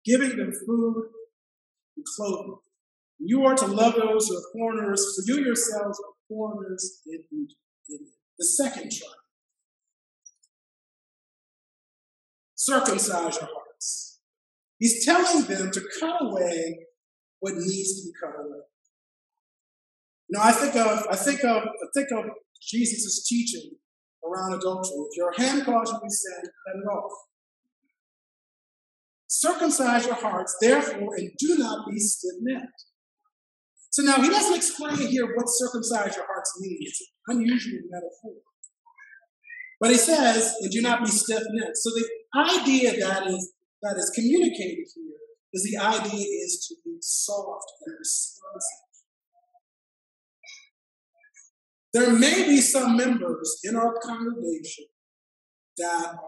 giving 0.05 0.37
them 0.37 0.53
food 0.67 1.05
and 1.97 2.05
clothing. 2.17 2.57
You 3.19 3.45
are 3.45 3.57
to 3.57 3.67
love 3.67 3.95
those 3.97 4.29
who 4.29 4.37
are 4.37 4.53
foreigners, 4.53 5.15
for 5.15 5.33
you 5.33 5.45
yourselves 5.45 5.99
are 5.99 6.15
foreigners 6.29 7.03
in 7.07 7.23
Egypt. 7.33 7.61
The 8.39 8.47
second 8.47 8.91
tribe. 8.91 9.11
Circumcise 12.55 13.37
your 13.37 13.49
hearts. 13.53 14.10
He's 14.81 15.05
telling 15.05 15.45
them 15.45 15.71
to 15.71 15.81
cut 16.01 16.17
away 16.21 16.87
what 17.41 17.55
needs 17.55 18.01
to 18.01 18.09
be 18.09 18.13
cut 18.21 18.35
away. 18.41 18.61
Now 20.31 20.41
I 20.43 20.53
think 20.53 20.75
of 20.75 21.07
I 21.11 21.17
think 21.17 21.45
of 21.45 21.63
I 21.63 21.87
think 21.95 22.09
of 22.13 22.25
Jesus' 22.63 23.27
teaching 23.29 23.73
around 24.25 24.55
adultery. 24.55 24.97
If 25.11 25.17
your 25.17 25.33
hand 25.33 25.65
causes 25.65 25.95
you 25.95 26.01
to 26.01 26.11
sin, 26.11 26.51
cut 26.67 26.77
it 26.77 26.87
off. 26.93 27.13
Circumcise 29.29 30.07
your 30.07 30.17
hearts, 30.17 30.57
therefore, 30.61 31.15
and 31.17 31.31
do 31.39 31.57
not 31.57 31.89
be 31.89 31.99
stiff-necked. 31.99 32.85
So 33.91 34.03
now 34.03 34.21
he 34.21 34.29
doesn't 34.29 34.57
explain 34.57 34.97
here 34.97 35.27
what 35.37 35.47
circumcise 35.47 36.17
your 36.17 36.27
hearts 36.27 36.53
means. 36.61 36.79
It's 36.81 37.01
an 37.29 37.37
unusual 37.37 37.81
metaphor. 37.91 38.43
But 39.81 39.91
he 39.91 39.97
says, 39.97 40.55
and 40.61 40.71
do 40.71 40.83
not 40.83 41.05
be 41.05 41.11
stiff-necked. 41.11 41.77
So 41.77 41.91
the 41.91 42.09
idea 42.37 43.07
that 43.07 43.29
is 43.29 43.53
that 43.83 43.97
is 43.97 44.11
communicated 44.15 44.87
here 44.95 45.17
is 45.53 45.65
the 45.65 45.79
idea 45.79 46.27
is 46.45 46.67
to 46.69 46.75
be 46.85 46.97
soft 47.01 47.73
and 47.87 47.97
responsive. 47.99 48.91
There 51.93 52.13
may 52.13 52.47
be 52.47 52.61
some 52.61 52.97
members 52.97 53.59
in 53.65 53.75
our 53.75 53.95
congregation 54.01 54.85
that 55.79 56.07
are 56.15 56.19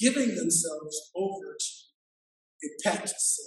giving 0.00 0.34
themselves 0.34 1.10
over 1.14 1.56
to 1.58 2.66
a 2.66 2.68
pet 2.82 3.08
sin. 3.08 3.46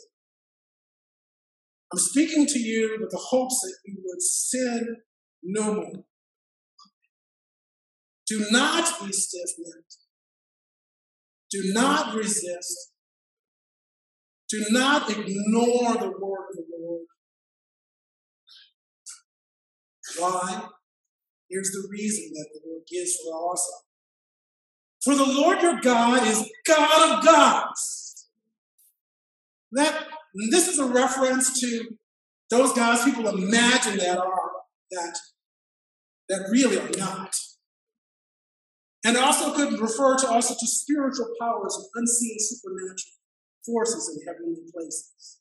I'm 1.92 2.00
speaking 2.00 2.46
to 2.46 2.60
you 2.60 2.98
with 3.00 3.12
the 3.12 3.18
hopes 3.18 3.62
that 3.62 3.76
you 3.86 3.96
would 4.04 4.22
sin 4.22 4.98
no 5.42 5.74
more. 5.76 6.04
Do 8.28 8.46
not 8.52 9.00
be 9.06 9.14
stiff 9.14 9.52
necked. 9.58 9.98
Do 11.50 11.72
not 11.74 12.14
resist. 12.14 12.92
Do 14.50 14.66
not 14.70 15.10
ignore 15.10 15.94
the 15.94 16.14
word 16.20 16.46
of 16.52 16.56
the 16.56 16.78
Lord. 16.80 17.06
Why? 20.18 20.70
Here's 21.50 21.72
the 21.72 21.88
reason 21.92 22.32
that 22.34 22.50
the 22.54 22.70
Lord 22.70 22.84
gives 22.90 23.18
for 23.18 23.36
also. 23.36 23.72
For 25.04 25.16
the 25.16 25.26
Lord 25.26 25.62
your 25.62 25.80
God 25.82 26.26
is 26.28 26.50
God 26.66 27.18
of 27.18 27.26
gods. 27.26 28.30
That 29.74 30.08
this 30.52 30.68
is 30.68 30.80
a 30.80 30.86
reference 30.86 31.60
to 31.60 31.98
those 32.50 32.74
gods 32.74 33.04
people 33.04 33.28
imagine 33.28 33.98
that 33.98 34.18
are 34.18 34.52
that 34.92 35.18
that 36.30 36.48
really 36.50 36.80
are 36.80 36.90
not. 36.98 37.36
And 39.04 39.18
also 39.18 39.54
could 39.54 39.80
refer 39.80 40.18
to 40.18 40.28
also 40.28 40.54
to 40.54 40.68
spiritual 40.68 41.34
powers 41.40 41.76
and 41.76 41.86
unseen 41.96 42.38
supernatural 42.40 43.17
forces 43.66 44.16
in 44.16 44.28
heavenly 44.28 44.62
places. 44.74 45.40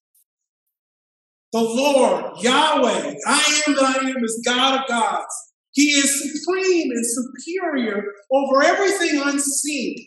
The 1.53 1.61
Lord, 1.61 2.39
Yahweh, 2.43 3.15
I 3.27 3.63
am 3.67 3.75
that 3.75 4.03
I 4.03 4.11
am, 4.11 4.25
is 4.25 4.43
God 4.45 4.81
of 4.81 4.89
gods. 4.89 5.53
He 5.73 5.91
is 5.91 6.43
supreme 6.43 6.91
and 6.91 7.05
superior 7.07 8.03
over 8.33 8.63
everything 8.63 9.21
unseen. 9.23 10.07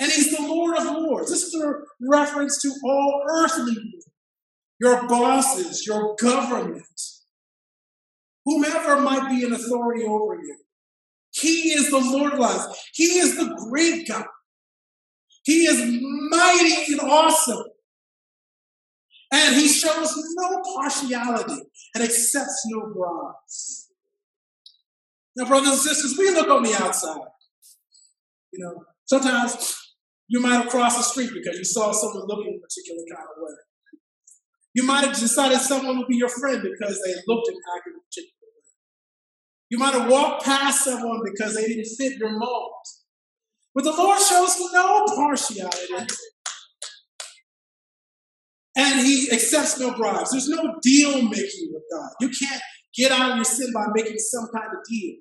And 0.00 0.10
he's 0.10 0.36
the 0.36 0.42
Lord 0.42 0.78
of 0.78 0.84
lords. 0.84 1.30
This 1.30 1.44
is 1.44 1.62
a 1.62 1.74
reference 2.00 2.60
to 2.62 2.72
all 2.84 3.22
earthly 3.28 3.76
your 4.80 5.06
bosses, 5.06 5.86
your 5.86 6.16
government, 6.20 7.00
whomever 8.44 9.00
might 9.00 9.28
be 9.28 9.44
in 9.44 9.52
authority 9.52 10.04
over 10.04 10.34
you. 10.34 10.56
He 11.30 11.72
is 11.72 11.90
the 11.90 12.00
Lord 12.00 12.32
of 12.32 12.40
life. 12.40 12.66
He 12.92 13.20
is 13.20 13.36
the 13.36 13.54
great 13.70 14.08
God. 14.08 14.26
He 15.44 15.66
is 15.66 16.01
mighty 16.36 16.92
and 16.92 17.00
awesome. 17.00 17.64
And 19.32 19.56
he 19.56 19.68
shows 19.68 20.12
no 20.36 20.62
partiality 20.76 21.62
and 21.94 22.04
accepts 22.04 22.62
no 22.66 22.92
bribes. 22.94 23.88
Now, 25.36 25.46
brothers 25.46 25.70
and 25.70 25.78
sisters, 25.78 26.16
we 26.18 26.30
look 26.30 26.48
on 26.48 26.62
the 26.62 26.74
outside. 26.74 27.20
You 28.52 28.64
know, 28.64 28.84
sometimes 29.06 29.74
you 30.28 30.40
might 30.40 30.54
have 30.54 30.68
crossed 30.68 30.98
the 30.98 31.02
street 31.02 31.30
because 31.32 31.56
you 31.56 31.64
saw 31.64 31.92
someone 31.92 32.26
looking 32.26 32.58
a 32.58 32.60
particular 32.60 33.02
kind 33.08 33.28
of 33.34 33.42
way. 33.42 33.54
You 34.74 34.84
might 34.84 35.04
have 35.04 35.18
decided 35.18 35.58
someone 35.58 35.98
would 35.98 36.08
be 36.08 36.16
your 36.16 36.28
friend 36.28 36.62
because 36.62 37.00
they 37.02 37.14
looked 37.26 37.48
and 37.48 37.56
acted 37.76 37.94
a 37.96 38.00
particular 38.00 38.36
way. 38.42 38.62
You 39.70 39.78
might 39.78 39.94
have 39.94 40.10
walked 40.10 40.44
past 40.44 40.84
someone 40.84 41.20
because 41.24 41.54
they 41.54 41.66
didn't 41.66 41.86
fit 41.96 42.18
your 42.18 42.38
mold. 42.38 42.72
But 43.74 43.84
the 43.84 43.92
Lord 43.92 44.20
shows 44.20 44.58
no 44.72 45.04
partiality 45.06 46.06
and 48.76 49.06
he 49.06 49.30
accepts 49.32 49.78
no 49.78 49.94
bribes. 49.94 50.30
There's 50.30 50.48
no 50.48 50.74
deal 50.82 51.22
making 51.22 51.70
with 51.72 51.82
God. 51.92 52.10
You 52.20 52.28
can't 52.28 52.62
get 52.94 53.12
out 53.12 53.32
of 53.32 53.36
your 53.36 53.44
sin 53.44 53.72
by 53.74 53.86
making 53.94 54.18
some 54.18 54.48
kind 54.54 54.66
of 54.66 54.84
deal. 54.88 55.16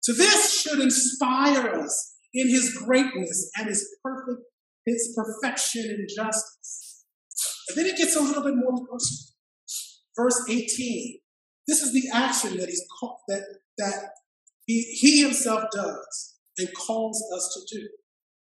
So 0.00 0.12
this 0.12 0.60
should 0.60 0.80
inspire 0.80 1.80
us 1.80 2.14
in 2.32 2.48
his 2.48 2.74
greatness 2.74 3.50
and 3.56 3.68
his 3.68 3.96
perfect, 4.04 4.42
his 4.84 5.16
perfection 5.16 5.84
and 5.84 6.08
justice. 6.14 7.04
And 7.68 7.78
then 7.78 7.86
it 7.86 7.96
gets 7.96 8.14
a 8.14 8.20
little 8.20 8.44
bit 8.44 8.54
more 8.54 8.86
personal. 8.86 9.34
Verse 10.16 10.44
18. 10.48 11.18
This 11.66 11.82
is 11.82 11.92
the 11.92 12.08
action 12.14 12.56
that 12.58 12.68
he's 12.68 12.86
called, 13.00 13.18
that 13.28 13.42
that 13.78 14.10
he, 14.66 14.82
he 14.82 15.22
himself 15.22 15.64
does 15.72 16.34
and 16.58 16.68
calls 16.74 17.22
us 17.34 17.54
to 17.54 17.78
do. 17.78 17.88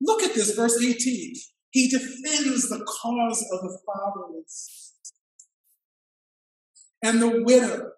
Look 0.01 0.23
at 0.23 0.33
this, 0.33 0.55
verse 0.55 0.81
18. 0.81 1.33
He 1.71 1.89
defends 1.89 2.69
the 2.69 2.85
cause 2.85 3.41
of 3.51 3.61
the 3.61 3.79
fatherless 3.85 4.93
and 7.03 7.21
the 7.21 7.43
widow 7.43 7.91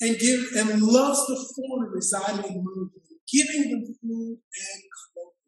and 0.00 0.18
give 0.18 0.44
and 0.56 0.82
loves 0.82 1.26
the 1.26 1.36
foreigner 1.54 1.90
residing 1.92 2.44
among 2.44 2.90
them, 2.90 2.90
giving 3.32 3.70
them 3.70 3.84
food 4.00 4.38
and 4.56 4.82
clothing. 5.12 5.46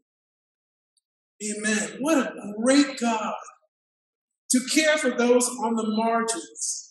Amen. 1.58 1.98
What 2.00 2.18
a 2.18 2.32
great 2.62 2.98
God 2.98 3.34
to 4.50 4.60
care 4.72 4.96
for 4.96 5.10
those 5.10 5.48
on 5.48 5.74
the 5.74 5.86
margins. 5.86 6.83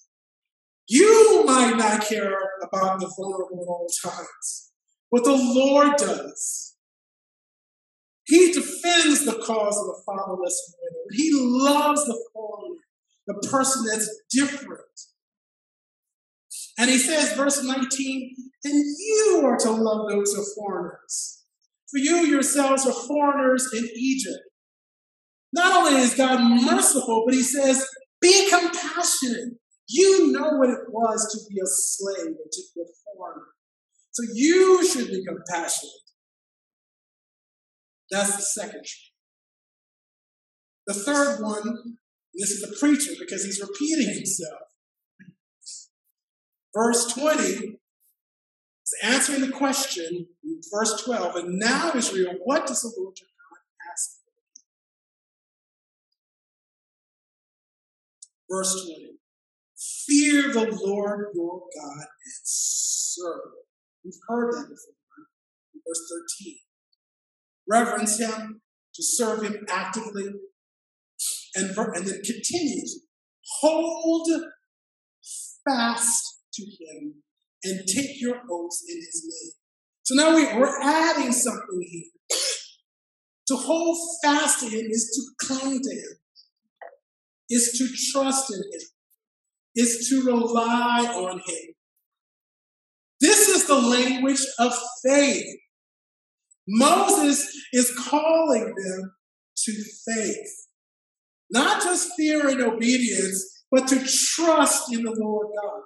You 0.88 1.44
might 1.46 1.78
not 1.78 2.02
care 2.02 2.38
about 2.62 3.00
the 3.00 3.12
vulnerable 3.18 3.62
at 3.62 3.68
all 3.68 3.88
times, 4.04 4.72
but 5.12 5.24
the 5.24 5.36
Lord 5.36 5.96
does. 5.98 6.76
He 8.26 8.52
defends 8.52 9.26
the 9.26 9.42
cause 9.46 9.78
of 9.78 9.86
the 9.86 10.02
fatherless 10.06 10.76
and 10.82 10.96
widow. 10.96 11.06
He 11.12 11.32
loves 11.34 12.06
the 12.06 12.20
foreigner, 12.34 12.80
the 13.28 13.48
person 13.50 13.86
that's 13.90 14.10
different. 14.32 14.82
And 16.78 16.90
he 16.90 16.98
says, 16.98 17.34
verse 17.34 17.64
19, 17.64 18.36
and 18.64 18.74
you 18.74 19.42
are 19.46 19.58
to 19.58 19.72
love 19.72 20.10
those 20.10 20.34
who 20.34 20.42
are 20.42 20.56
foreigners. 20.56 21.44
For 21.92 22.00
you 22.00 22.26
yourselves 22.26 22.88
are 22.88 23.08
foreigners 23.08 23.70
in 23.74 23.88
Egypt. 23.96 24.40
Not 25.54 25.86
only 25.86 26.02
is 26.02 26.16
God 26.16 26.40
merciful, 26.66 27.24
but 27.26 27.36
he 27.36 27.44
says, 27.44 27.86
be 28.20 28.50
compassionate. 28.50 29.54
You 29.88 30.32
know 30.32 30.58
what 30.58 30.70
it 30.70 30.90
was 30.90 31.32
to 31.34 31.54
be 31.54 31.60
a 31.60 31.66
slave 31.66 32.28
and 32.28 32.52
to 32.52 32.62
be 32.76 32.82
a 32.82 32.86
foreigner. 33.18 33.48
So 34.12 34.24
you 34.34 34.88
should 34.88 35.08
be 35.08 35.26
compassionate. 35.26 35.92
That's 38.12 38.36
the 38.36 38.42
second 38.44 38.86
The 40.86 40.94
third 40.94 41.42
one, 41.42 41.98
this 42.34 42.52
is 42.52 42.62
the 42.62 42.76
preacher 42.80 43.12
because 43.20 43.44
he's 43.44 43.60
repeating 43.60 44.14
himself. 44.14 44.62
Verse 46.76 47.12
20 47.14 47.42
is 47.42 47.78
answering 49.02 49.42
the 49.42 49.52
question 49.52 50.28
in 50.44 50.62
verse 50.72 51.02
12, 51.04 51.36
and 51.36 51.60
now, 51.60 51.92
Israel, 51.96 52.36
what 52.44 52.68
does 52.68 52.82
the 52.82 52.92
Lord 52.98 53.16
your 53.20 53.30
God 53.30 53.92
ask 53.92 54.18
for? 58.48 58.58
Verse 58.58 58.86
20. 58.86 59.14
Fear 60.08 60.54
the 60.54 60.80
Lord 60.84 61.28
your 61.34 61.60
God 61.60 61.98
and 61.98 62.42
serve. 62.44 63.52
We've 64.04 64.14
heard 64.28 64.54
that 64.54 64.64
before. 64.64 65.84
Verse 65.88 66.12
13. 66.40 66.56
Reverence 67.70 68.20
him, 68.20 68.62
to 68.96 69.04
serve 69.04 69.44
him 69.44 69.66
actively, 69.70 70.26
and, 71.56 71.78
and 71.78 72.08
then 72.08 72.22
continues. 72.24 73.06
Hold 73.62 74.30
fast 75.68 76.42
to 76.54 76.64
him 76.64 77.24
and 77.64 77.80
take 77.88 78.20
your 78.22 78.42
oaths 78.52 78.84
in 78.88 78.98
his 78.98 79.24
name. 79.26 79.54
So 80.04 80.16
now 80.16 80.36
we, 80.36 80.44
we're 80.60 80.82
adding 80.82 81.32
something 81.32 81.88
here. 81.90 82.04
To 83.48 83.58
hold 83.58 83.98
fast 84.24 84.62
to 84.62 84.68
him 84.68 84.88
is 84.90 85.12
to 85.16 85.46
cling 85.46 85.82
to 85.82 85.90
him, 85.90 86.18
is 87.50 87.74
to 87.78 87.90
trust 88.14 88.50
in 88.54 88.60
him, 88.60 88.88
is 89.76 90.10
to 90.10 90.24
rely 90.24 91.06
on 91.06 91.40
him. 91.40 91.74
This 93.20 93.48
is 93.48 93.68
the 93.68 93.80
language 93.80 94.42
of 94.60 94.74
faith. 95.04 95.56
Moses 96.68 97.50
is 97.72 97.94
calling 98.10 98.66
them 98.66 99.16
to 99.58 99.84
faith. 100.06 100.68
Not 101.50 101.82
just 101.82 102.14
fear 102.18 102.50
and 102.50 102.62
obedience, 102.62 103.66
but 103.72 103.88
to 103.88 104.00
trust 104.06 104.94
in 104.94 105.04
the 105.04 105.16
Lord 105.18 105.48
God. 105.62 105.82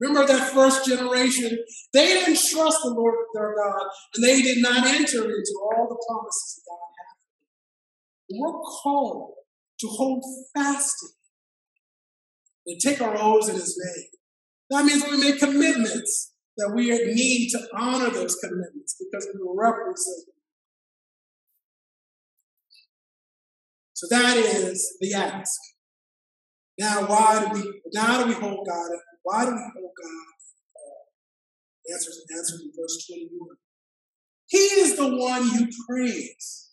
Remember 0.00 0.26
that 0.26 0.52
first 0.52 0.86
generation, 0.86 1.58
they 1.92 2.06
didn't 2.06 2.38
trust 2.38 2.82
the 2.82 2.90
Lord 2.90 3.14
their 3.34 3.54
God, 3.54 3.86
and 4.14 4.24
they 4.24 4.42
did 4.42 4.58
not 4.60 4.86
enter 4.86 5.24
into 5.24 5.60
all 5.62 5.88
the 5.88 6.04
promises 6.06 6.62
God 6.66 6.78
had. 6.98 8.38
We're 8.38 8.60
called 8.82 9.34
to 9.80 9.86
hold 9.86 10.24
fast 10.54 10.94
to 11.00 11.06
and 12.66 12.80
take 12.80 13.00
our 13.00 13.16
oaths 13.16 13.48
in 13.48 13.54
His 13.54 13.80
name. 13.82 14.06
That 14.70 14.84
means 14.84 15.04
we 15.04 15.18
make 15.18 15.40
commitments 15.40 16.32
that 16.56 16.72
we 16.74 16.88
need 16.90 17.50
to 17.50 17.60
honor 17.76 18.10
those 18.10 18.36
commitments 18.36 18.96
because 18.98 19.28
we 19.34 19.40
represent 19.56 20.28
Him. 20.28 20.34
So 23.94 24.06
that 24.10 24.36
is 24.36 24.96
the 25.00 25.14
ask. 25.14 25.60
Now, 26.78 27.06
why 27.06 27.44
do 27.44 27.60
we 27.60 27.80
now 27.92 28.22
do 28.22 28.28
we 28.28 28.34
hold 28.34 28.66
God 28.66 28.90
why 29.24 29.44
do 29.46 29.52
we 29.52 29.56
hold 29.56 29.90
God? 30.02 30.34
Uh, 30.76 31.94
answers 31.94 32.24
answers 32.36 32.60
in 32.60 32.72
verse 32.78 33.06
21. 33.06 33.56
He 34.48 34.58
is 34.58 34.96
the 34.96 35.16
one 35.16 35.48
you 35.48 35.68
praise. 35.88 36.68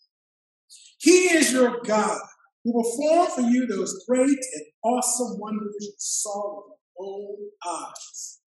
He 0.98 1.32
is 1.34 1.52
your 1.52 1.80
God 1.84 2.20
who 2.64 2.74
will 2.74 2.82
perform 2.82 3.28
for 3.30 3.40
you 3.50 3.66
those 3.66 4.04
great 4.08 4.28
and 4.28 4.64
awesome 4.84 5.38
wonders 5.38 5.74
you 5.80 5.92
saw 5.98 6.56
with 6.56 6.78
your 6.98 7.06
own 7.06 7.36
eyes. 7.66 8.40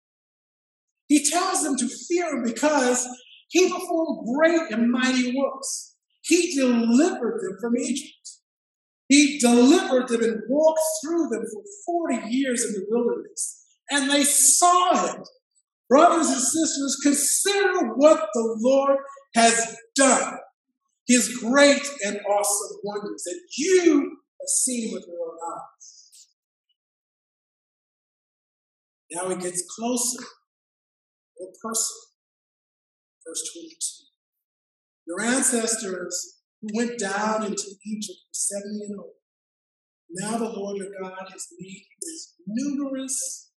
He 1.08 1.30
tells 1.30 1.64
them 1.64 1.78
to 1.78 1.90
fear 2.08 2.36
him 2.36 2.44
because 2.44 3.08
he 3.50 3.70
performed 3.70 4.28
great 4.36 4.72
and 4.72 4.92
mighty 4.92 5.36
works. 5.38 5.96
He 6.22 6.56
delivered 6.56 7.42
them 7.42 7.58
from 7.62 7.78
Egypt. 7.78 8.30
He 9.08 9.38
delivered 9.38 10.08
them 10.08 10.24
and 10.24 10.42
walked 10.50 10.82
through 11.04 11.30
them 11.30 11.44
for 11.54 12.10
40 12.10 12.30
years 12.30 12.66
in 12.66 12.74
the 12.74 12.86
wilderness 12.90 13.66
and 13.90 14.10
they 14.10 14.24
saw 14.24 15.14
it. 15.14 15.28
Brothers 15.90 16.30
and 16.30 16.42
sisters, 16.42 17.00
consider 17.04 17.94
what 17.94 18.28
the 18.34 18.56
Lord 18.60 18.98
has 19.36 19.78
done. 19.96 20.34
His 21.08 21.38
great 21.38 21.88
and 22.06 22.20
awesome 22.28 22.78
wonders 22.84 23.24
that 23.24 23.40
you 23.58 24.02
have 24.02 24.48
seen 24.48 24.94
with 24.94 25.06
your 25.08 25.18
own 25.28 25.38
eyes. 25.54 26.28
Now 29.12 29.30
it 29.30 29.40
gets 29.40 29.64
closer, 29.78 30.24
more 31.40 31.52
personal. 31.62 32.02
Verse 33.28 33.52
22. 33.54 34.06
Your 35.08 35.22
ancestors 35.22 36.42
who 36.62 36.70
went 36.74 37.00
down 37.00 37.46
into 37.46 37.68
Egypt 37.86 38.20
were 38.28 38.34
70 38.34 38.86
and 38.90 39.00
old. 39.00 39.12
Now 40.10 40.38
the 40.38 40.50
Lord 40.50 40.78
your 40.78 40.90
God 41.02 41.28
has 41.32 41.48
made 41.60 41.68
you 41.68 42.14
as 42.14 42.34
numerous 42.48 43.52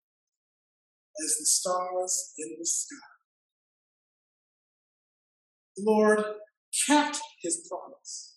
as 1.24 1.36
the 1.38 1.46
stars 1.46 2.32
in 2.38 2.56
the 2.58 2.66
sky. 2.66 2.96
The 5.76 5.84
Lord 5.86 6.24
kept 6.86 7.18
his 7.42 7.68
promise 7.68 8.36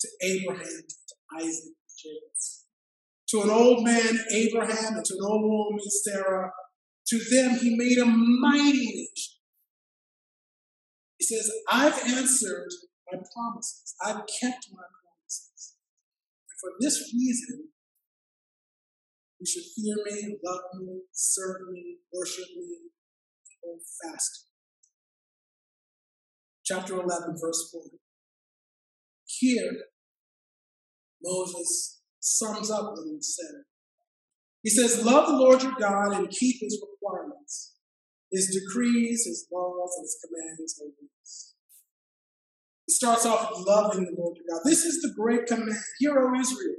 to 0.00 0.08
Abraham, 0.22 0.82
to 0.86 1.14
Isaac, 1.38 1.74
to 1.74 2.08
Jacob, 2.08 2.30
to 3.28 3.42
an 3.42 3.50
old 3.50 3.84
man, 3.84 4.18
Abraham, 4.34 4.96
and 4.96 5.04
to 5.04 5.14
an 5.14 5.20
old 5.24 5.42
woman, 5.42 5.80
Sarah. 6.04 6.50
To 7.08 7.18
them, 7.18 7.58
he 7.58 7.76
made 7.76 7.98
a 7.98 8.06
mighty 8.06 8.86
nation. 8.86 9.36
He 11.18 11.24
says, 11.24 11.50
I've 11.70 11.98
answered 12.06 12.70
my 13.12 13.18
promises, 13.34 13.94
I've 14.02 14.22
kept 14.40 14.66
my 14.72 14.82
promises. 14.82 15.74
And 16.48 16.58
for 16.60 16.70
this 16.80 17.12
reason, 17.14 17.68
you 19.38 19.46
should 19.46 19.64
fear 19.76 19.96
me, 20.04 20.38
love 20.44 20.60
me, 20.78 21.02
serve 21.12 21.70
me, 21.70 21.98
worship 22.12 22.48
me, 22.56 22.90
and 23.42 23.54
hold 23.62 23.80
fast. 24.02 24.49
Chapter 26.70 26.94
11, 26.94 27.36
verse 27.40 27.68
4. 27.72 27.82
Here, 29.26 29.72
Moses 31.20 32.00
sums 32.20 32.70
up 32.70 32.92
what 32.92 33.06
he 33.06 33.18
said. 33.20 33.62
He 34.62 34.70
says, 34.70 35.04
Love 35.04 35.26
the 35.26 35.36
Lord 35.36 35.64
your 35.64 35.74
God 35.80 36.12
and 36.12 36.30
keep 36.30 36.60
his 36.60 36.80
requirements, 36.80 37.74
his 38.30 38.46
decrees, 38.54 39.26
his 39.26 39.48
laws, 39.52 39.96
and 39.96 40.04
his 40.04 40.18
commands 40.22 40.80
and 40.80 40.92
rules. 41.00 41.54
It 42.86 42.92
starts 42.92 43.26
off 43.26 43.50
with 43.50 43.66
loving 43.66 44.04
the 44.04 44.14
Lord 44.16 44.36
your 44.36 44.46
God. 44.48 44.62
This 44.64 44.84
is 44.84 45.02
the 45.02 45.12
great 45.18 45.46
command. 45.46 45.72
Hear, 45.98 46.20
O 46.20 46.38
Israel, 46.38 46.76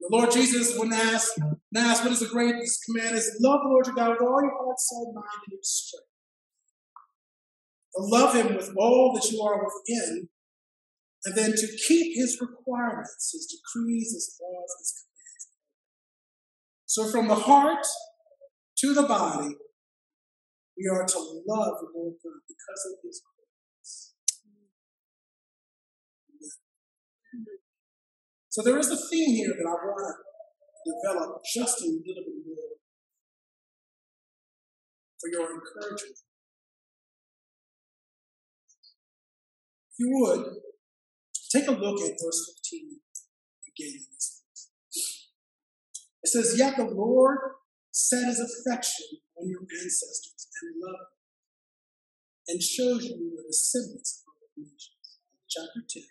the 0.00 0.08
Lord 0.10 0.30
Jesus, 0.30 0.78
when 0.78 0.94
asked, 0.94 1.38
when 1.38 1.84
asked 1.84 2.04
what 2.04 2.12
is 2.12 2.20
the 2.20 2.26
greatest 2.28 2.86
command, 2.86 3.16
is 3.16 3.38
love 3.42 3.60
the 3.64 3.68
Lord 3.68 3.84
your 3.84 3.94
God 3.96 4.12
with 4.12 4.22
all 4.22 4.40
your 4.40 4.56
heart, 4.56 4.80
soul, 4.80 5.12
mind, 5.14 5.26
and 5.44 5.52
your 5.52 5.60
strength. 5.62 6.06
Love 7.98 8.34
him 8.34 8.54
with 8.54 8.72
all 8.76 9.12
that 9.12 9.28
you 9.30 9.42
are 9.42 9.64
within, 9.64 10.28
and 11.24 11.34
then 11.34 11.50
to 11.50 11.66
keep 11.88 12.16
his 12.16 12.38
requirements, 12.40 13.32
his 13.32 13.46
decrees, 13.46 14.12
his 14.12 14.38
laws, 14.40 14.74
his 14.78 15.04
commands. 15.04 15.48
So 16.86 17.10
from 17.10 17.26
the 17.26 17.34
heart 17.34 17.84
to 18.78 18.94
the 18.94 19.02
body, 19.02 19.56
we 20.78 20.88
are 20.88 21.04
to 21.04 21.18
love 21.18 21.74
the 21.80 21.88
Lord 21.92 22.14
God 22.22 22.40
because 22.46 22.86
of 22.86 22.98
his 23.02 23.20
grace. 23.20 24.14
So 28.48 28.62
there 28.62 28.78
is 28.78 28.90
a 28.90 28.96
theme 28.96 29.34
here 29.34 29.54
that 29.58 29.66
I 29.68 29.74
want 29.84 30.14
to 30.14 30.92
develop 30.92 31.42
just 31.52 31.82
a 31.82 31.86
little 31.86 32.22
bit 32.24 32.46
more 32.46 32.78
for 35.20 35.28
your 35.30 35.50
encouragement. 35.52 36.27
You 39.98 40.08
would, 40.10 40.44
take 41.50 41.66
a 41.68 41.72
look 41.72 42.00
at 42.00 42.16
verse 42.22 42.54
15 42.70 43.00
again. 43.66 44.00
It 46.22 46.28
says, 46.28 46.54
Yet 46.58 46.76
the 46.76 46.84
Lord 46.84 47.38
set 47.90 48.26
his 48.26 48.40
affection 48.40 49.06
on 49.40 49.48
your 49.48 49.60
ancestors 49.60 50.48
and 50.62 50.80
loved 50.80 50.98
them, 50.98 51.18
and 52.48 52.62
shows 52.62 53.04
you 53.04 53.36
the 53.36 53.44
descendants 53.48 54.24
of 54.26 54.34
the 54.56 54.62
nations. 54.62 55.18
Chapter 55.48 55.80
10, 55.88 56.02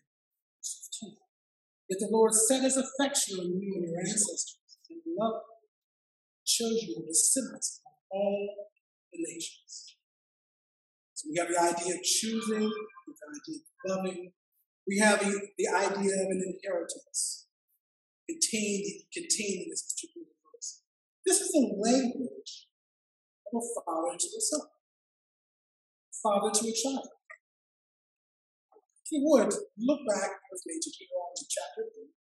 Yet 1.90 2.00
the 2.00 2.10
Lord 2.12 2.34
set 2.34 2.64
his 2.64 2.76
affection 2.76 3.40
on 3.40 3.62
you 3.62 3.74
and 3.76 3.88
your 3.88 4.00
ancestors 4.00 4.58
and 4.90 5.02
love 5.18 5.42
chose 6.46 6.84
you 6.84 6.96
the 6.96 7.08
descendants 7.08 7.82
of 7.86 7.92
all 8.10 8.70
the 9.12 9.20
nations. 9.20 9.97
We 11.28 11.36
have 11.40 11.50
the 11.50 11.60
idea 11.60 11.96
of 11.96 12.04
choosing, 12.04 12.64
we 12.64 13.14
have 13.20 13.20
the 13.20 13.40
idea 13.44 13.60
of 13.60 13.72
loving, 13.84 14.32
we 14.88 14.98
have 15.00 15.20
the, 15.20 15.32
the 15.58 15.68
idea 15.68 16.14
of 16.24 16.28
an 16.32 16.42
inheritance 16.48 17.48
contained, 18.30 19.04
contained 19.12 19.68
in 19.68 19.70
this 19.70 19.84
particular 19.92 20.28
verse. 20.44 20.84
This 21.26 21.42
is 21.42 21.52
the 21.52 21.68
language 21.76 22.68
of 23.52 23.60
a 23.60 23.64
father 23.84 24.16
to 24.16 24.28
a 24.28 24.42
son, 24.42 24.68
father 26.24 26.52
to 26.52 26.64
a 26.68 26.74
child. 26.74 27.12
If 29.04 29.12
you 29.12 29.22
would, 29.24 29.52
look 29.52 30.02
back 30.08 30.32
with 30.52 30.64
me 30.66 30.80
to 30.80 30.90
Deuteronomy 30.92 31.48
chapter 31.48 31.84
3. 31.96 32.17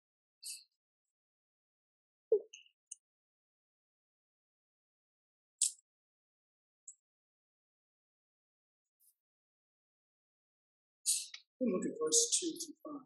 Look 11.61 11.85
at 11.85 11.93
verse 12.01 12.21
2 12.41 12.57
through 12.57 13.05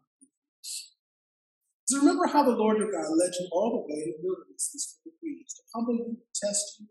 So 1.84 2.00
remember 2.00 2.24
how 2.24 2.40
the 2.40 2.56
Lord 2.56 2.80
your 2.80 2.88
God 2.88 3.04
led 3.04 3.36
you 3.36 3.46
all 3.52 3.76
the 3.76 3.84
way 3.84 4.00
in 4.00 4.16
the 4.16 4.24
wilderness 4.24 4.72
these 4.72 4.96
40 5.04 5.12
years 5.22 5.52
to 5.60 5.62
humble 5.76 6.00
you, 6.00 6.16
test 6.32 6.80
you, 6.80 6.88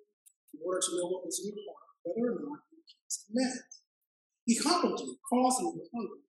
in 0.53 0.61
order 0.61 0.78
to 0.78 0.91
know 0.93 1.09
what 1.09 1.26
was 1.26 1.41
in 1.41 1.57
your 1.57 1.66
heart, 1.66 1.89
whether 2.05 2.38
or 2.38 2.53
not 2.53 2.70
you 2.70 2.86
keep 2.86 3.01
his 3.09 3.26
commands. 3.26 3.76
He 4.45 4.53
humbled 4.61 5.01
you, 5.01 5.18
causing 5.26 5.74
you 5.74 5.84
hunger, 5.89 6.22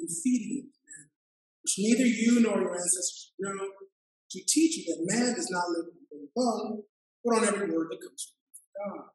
and 0.00 0.08
feeding 0.08 0.64
you 0.64 0.64
manna, 0.72 1.12
which 1.60 1.76
neither 1.76 2.08
you 2.08 2.40
nor 2.40 2.56
your 2.56 2.72
ancestors 2.72 3.36
know, 3.38 3.52
to 3.52 4.38
teach 4.48 4.80
you 4.80 4.88
that 4.88 5.04
man 5.04 5.36
does 5.36 5.52
not 5.52 5.68
live 5.68 5.92
on 5.92 6.00
bread 6.08 6.32
alone, 6.32 6.82
but 7.20 7.36
on 7.36 7.44
every 7.44 7.68
word 7.68 7.92
that 7.92 8.00
comes 8.00 8.24
from 8.24 8.40
God. 8.72 9.12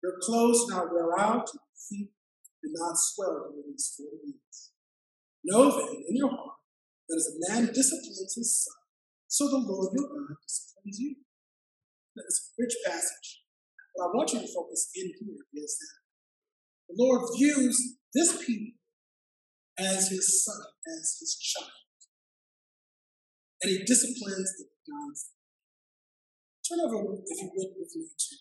Your 0.00 0.14
clothes 0.22 0.64
do 0.64 0.78
not 0.78 0.94
wear 0.94 1.18
out, 1.18 1.50
your 1.52 1.68
feet 1.74 2.14
do 2.62 2.68
not 2.72 2.96
swell 2.96 3.50
during 3.50 3.72
these 3.72 3.94
forty 3.96 4.36
years. 4.36 4.72
Know 5.44 5.70
then 5.72 6.04
in 6.04 6.16
your 6.16 6.30
heart 6.30 6.60
that 7.08 7.16
as 7.16 7.28
a 7.32 7.36
man 7.48 7.72
disciplines 7.72 8.34
his 8.36 8.64
son, 8.64 8.80
so 9.26 9.48
the 9.48 9.58
Lord 9.58 9.90
your 9.96 10.08
God 10.08 10.36
disciplines 10.44 10.98
you. 10.98 11.16
That 12.16 12.24
is 12.28 12.52
a 12.52 12.62
rich 12.62 12.76
passage. 12.84 13.42
What 13.94 14.04
I 14.04 14.16
want 14.16 14.32
you 14.32 14.40
to 14.40 14.52
focus 14.54 14.90
in 14.94 15.12
here 15.18 15.44
is 15.54 15.78
that 15.80 15.96
the 16.88 16.94
Lord 16.98 17.22
views 17.38 17.98
this 18.12 18.44
people 18.44 18.76
as 19.78 20.08
his 20.10 20.44
son, 20.44 20.60
as 20.86 21.16
his 21.20 21.38
child. 21.38 21.70
And 23.62 23.70
he 23.72 23.84
disciplines 23.84 24.56
them. 24.58 24.68
Turn 26.68 26.80
over, 26.80 27.14
if 27.26 27.40
you 27.40 27.50
would, 27.54 27.72
with 27.78 27.96
me 27.96 28.06
to 28.06 28.36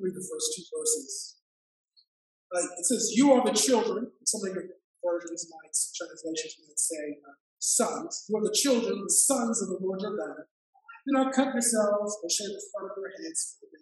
read 0.00 0.16
the 0.16 0.26
first 0.26 0.48
two 0.56 0.64
verses. 0.72 1.40
Uh, 2.50 2.66
it 2.78 2.84
says, 2.84 3.12
You 3.14 3.32
are 3.32 3.44
the 3.44 3.54
children. 3.54 4.10
Some 4.24 4.42
of 4.48 4.54
your 4.56 4.64
versions 5.04 5.46
might, 5.48 5.72
translations 5.96 6.56
might 6.66 6.80
say, 6.80 7.20
uh, 7.24 7.36
sons. 7.60 8.26
You 8.28 8.36
are 8.36 8.44
the 8.44 8.56
children, 8.56 9.04
the 9.04 9.12
sons 9.12 9.62
of 9.62 9.68
the 9.68 9.78
Lord 9.80 10.00
your 10.00 10.16
God. 10.16 10.48
Do 11.06 11.12
not 11.16 11.32
cut 11.32 11.52
yourselves 11.52 12.18
or 12.20 12.28
shave 12.28 12.52
the 12.52 12.64
front 12.72 12.92
of 12.92 12.96
your 12.96 13.12
heads 13.22 13.56
for 13.60 13.68
the 13.72 13.80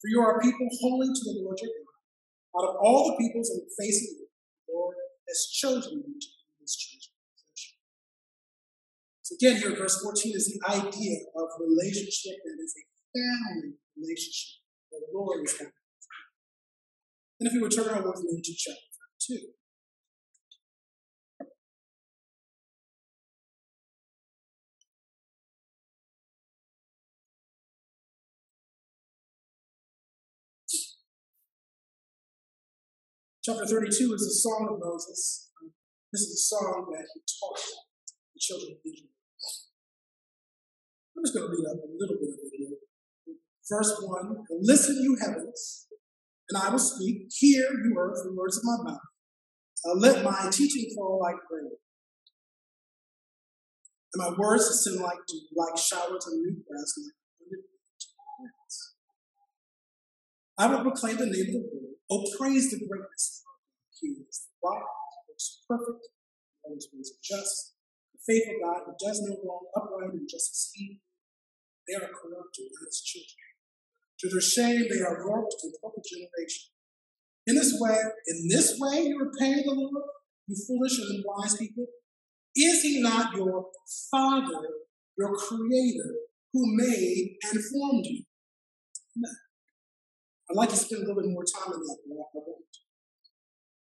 For 0.00 0.08
you 0.08 0.20
are 0.20 0.36
a 0.36 0.42
people 0.42 0.68
holy 0.80 1.08
to 1.08 1.22
the 1.32 1.40
Lord 1.44 1.56
your 1.60 1.72
God. 1.72 2.00
Out 2.52 2.68
of 2.68 2.76
all 2.82 3.12
the 3.12 3.16
peoples 3.16 3.48
on 3.48 3.64
the 3.64 3.72
face 3.80 4.04
of 4.04 4.12
the 4.20 4.28
Lord 4.68 4.96
has 5.28 5.48
chosen 5.52 6.04
you 6.04 6.12
to 6.12 6.28
be 6.28 6.60
his 6.60 6.76
possession. 6.76 7.72
So 9.22 9.36
again, 9.40 9.56
here, 9.56 9.76
verse 9.76 10.02
14 10.02 10.36
is 10.36 10.52
the 10.52 10.60
idea 10.68 11.16
of 11.36 11.46
relationship 11.60 12.36
that 12.44 12.58
is 12.60 12.74
a 12.76 12.84
family 13.16 13.78
relationship. 13.96 14.61
The 15.02 15.18
Lord 15.18 15.44
is 15.44 15.58
having. 15.58 15.72
And 17.40 17.48
if 17.48 17.54
you 17.54 17.62
would 17.62 17.72
turn 17.72 17.88
over 17.88 18.10
with 18.10 18.22
me 18.22 18.40
to 18.40 18.54
chapter 18.54 18.80
2. 19.26 19.38
Chapter 33.44 33.66
32 33.66 34.14
is 34.14 34.22
the 34.22 34.30
Song 34.30 34.68
of 34.70 34.78
Moses. 34.78 35.50
This 36.12 36.20
is 36.20 36.30
a 36.30 36.42
song 36.56 36.86
that 36.92 37.04
he 37.12 37.20
taught 37.26 37.58
the 37.58 38.38
children 38.38 38.70
of 38.70 38.78
Israel. 38.86 39.10
I'm 41.16 41.24
just 41.24 41.34
going 41.34 41.50
to 41.50 41.52
read 41.52 41.66
up 41.66 41.82
a 41.82 41.90
little 41.90 42.18
bit 42.22 42.30
of 42.30 42.38
it. 42.38 42.51
Verse 43.72 43.96
1 44.04 44.44
Listen, 44.60 44.96
you 45.00 45.16
heavens, 45.18 45.86
and 46.50 46.62
I 46.62 46.68
will 46.68 46.78
speak. 46.78 47.28
Hear, 47.32 47.64
you 47.72 47.96
earth, 47.98 48.20
the 48.22 48.34
words 48.36 48.58
of 48.58 48.64
my 48.64 48.92
mouth. 48.92 49.00
Uh, 49.86 49.96
let 49.96 50.22
my 50.22 50.50
teaching 50.52 50.92
fall 50.94 51.18
like 51.22 51.36
rain, 51.50 51.72
and 54.12 54.20
my 54.20 54.36
words 54.38 54.64
ascend 54.64 55.00
like 55.00 55.16
like 55.56 55.78
showers 55.78 56.26
of 56.26 56.34
new 56.34 56.56
grass, 56.68 56.94
like 57.00 57.16
I 60.58 60.66
will 60.66 60.82
proclaim 60.82 61.16
the 61.16 61.32
name 61.32 61.56
of 61.56 61.64
the 61.64 61.70
Lord. 61.72 61.96
Oh, 62.10 62.28
praise 62.38 62.70
the 62.70 62.76
greatness 62.76 63.40
of 63.40 63.48
God. 63.48 63.56
He 63.98 64.08
is 64.28 64.44
the 64.44 64.68
rock, 64.68 64.84
most 65.32 65.64
perfect, 65.66 66.12
always 66.62 66.88
ways 66.92 67.10
are 67.10 67.24
just. 67.24 67.72
The 68.12 68.20
faithful 68.34 68.60
God 68.62 68.82
who 68.84 68.92
does 69.00 69.22
no 69.24 69.34
wrong, 69.48 69.64
upright 69.74 70.12
and 70.12 70.28
just 70.28 70.52
as 70.52 70.70
he. 70.74 71.00
They 71.88 71.94
are 71.96 72.12
corrupted, 72.12 72.68
not 72.68 72.86
his 72.86 73.00
children. 73.00 73.51
To 74.22 74.28
their 74.30 74.40
shame, 74.40 74.86
they 74.88 75.02
are 75.02 75.26
warped 75.26 75.56
in 75.64 75.72
corporate 75.80 76.06
generation. 76.06 76.70
In 77.48 77.56
this 77.56 77.74
way, 77.80 77.98
in 78.28 78.48
this 78.48 78.78
way, 78.78 79.02
you 79.02 79.18
repay 79.18 79.62
the 79.64 79.74
Lord, 79.74 80.04
you 80.46 80.56
foolish 80.66 80.98
and 81.00 81.24
wise 81.26 81.56
people. 81.56 81.86
Is 82.54 82.82
he 82.82 83.02
not 83.02 83.34
your 83.34 83.66
Father, 84.10 84.62
your 85.18 85.34
Creator, 85.34 86.14
who 86.52 86.76
made 86.76 87.36
and 87.50 87.64
formed 87.64 88.06
you? 88.06 88.22
I'd 90.50 90.56
like 90.56 90.68
to 90.68 90.76
spend 90.76 91.02
a 91.02 91.06
little 91.06 91.22
bit 91.22 91.32
more 91.32 91.44
time 91.44 91.72
on 91.72 91.80
that, 91.80 91.98
but 92.06 92.14
I 92.14 92.28
won't. 92.34 92.62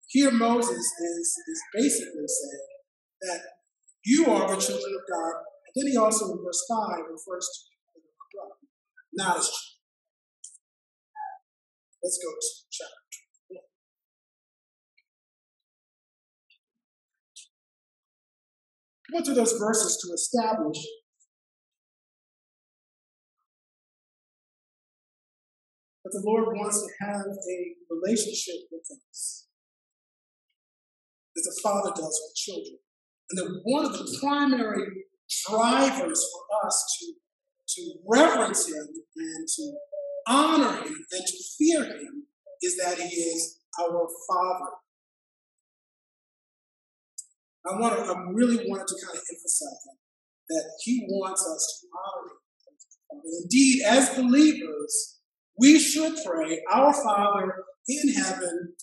Here, 0.09 0.31
Moses 0.31 0.76
is, 0.76 1.37
is 1.49 1.62
basically 1.72 2.26
saying 2.26 2.68
that 3.22 3.41
you 4.05 4.26
are 4.26 4.49
the 4.49 4.61
children 4.61 4.95
of 4.95 5.03
God. 5.11 5.43
And 5.66 5.74
then 5.74 5.91
he 5.91 5.97
also, 5.97 6.33
in 6.33 6.45
verse 6.45 6.64
5, 6.68 6.99
refers 7.11 7.47
to 7.47 7.61
the 7.95 8.01
corrupt, 8.31 8.64
not 9.14 9.39
as 9.39 9.47
children. 9.47 9.70
Let's 12.03 12.18
go 12.18 12.30
to 12.30 12.46
chapter 12.70 12.94
21. 13.53 13.61
I 19.05 19.14
went 19.14 19.26
those 19.34 19.53
verses 19.53 20.01
to 20.01 20.12
establish 20.14 20.78
that 26.05 26.12
the 26.12 26.22
Lord 26.24 26.57
wants 26.57 26.80
to 26.80 27.05
have 27.05 27.26
a 27.26 27.59
relationship 27.90 28.64
with 28.72 28.86
us, 29.11 29.48
as 31.36 31.46
a 31.46 31.61
father 31.61 31.90
does 31.90 32.18
with 32.24 32.34
children. 32.34 32.78
And 33.30 33.38
that 33.38 33.61
one 33.64 33.84
of 33.84 33.92
the 33.92 34.18
primary 34.20 35.05
drivers 35.46 36.26
for 36.32 36.66
us 36.66 36.96
to, 36.98 37.12
to 37.74 37.92
reverence 38.09 38.68
Him 38.68 38.88
and 39.16 39.46
to 39.46 39.72
honor 40.31 40.83
Him 40.83 41.07
and 41.11 41.26
to 41.26 41.37
fear 41.59 41.85
Him 41.85 42.26
is 42.62 42.76
that 42.76 42.99
He 42.99 43.09
is 43.09 43.59
our 43.81 44.09
Father. 44.28 44.70
I 47.66 47.78
want 47.78 47.97
to, 47.97 48.12
I 48.12 48.31
really 48.33 48.57
wanted 48.68 48.87
to 48.87 49.07
kind 49.07 49.18
of 49.18 49.24
emphasize 49.31 49.81
that, 49.85 49.97
that 50.49 50.64
He 50.83 51.07
wants 51.09 51.43
us 51.43 51.81
to 51.81 51.89
honor 51.99 52.28
Him. 52.31 52.37
Indeed, 53.43 53.83
as 53.87 54.14
believers, 54.14 55.18
we 55.59 55.78
should 55.78 56.14
pray, 56.24 56.62
Our 56.72 56.95
Father 56.95 57.55
in 57.89 58.14
heaven, 58.14 58.74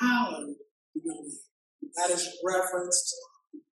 hallowed 0.00 0.56
be 0.94 1.00
your 1.04 1.14
name. 1.14 1.30
That 1.96 2.10
is 2.10 2.28
reverenced, 2.44 3.14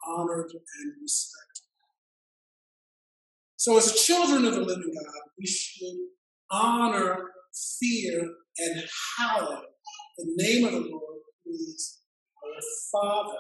honored, 0.07 0.51
and 0.53 0.93
respected. 1.03 1.64
So, 3.65 3.79
as 3.79 3.99
children 4.05 4.45
of 4.45 4.53
the 4.53 4.61
living 4.61 4.93
God, 4.95 5.23
we 5.39 5.47
should 5.47 5.97
honor, 6.51 7.17
fear, 7.81 8.29
and 8.59 8.85
hallow 9.17 9.63
the 10.19 10.35
name 10.37 10.67
of 10.67 10.73
the 10.73 10.81
Lord, 10.81 11.21
who 11.47 11.51
is 11.51 12.01
our 12.45 12.61
Father. 12.93 13.39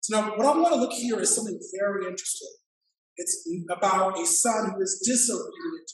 So, 0.00 0.20
now 0.20 0.30
what 0.36 0.44
I 0.44 0.58
want 0.58 0.74
to 0.74 0.80
look 0.80 0.92
here 0.92 1.20
is 1.20 1.36
something 1.36 1.56
very 1.78 2.06
interesting. 2.08 2.48
It's 3.16 3.48
about 3.70 4.18
a 4.18 4.26
son 4.26 4.72
who 4.74 4.82
is 4.82 5.00
disobedient. 5.06 5.90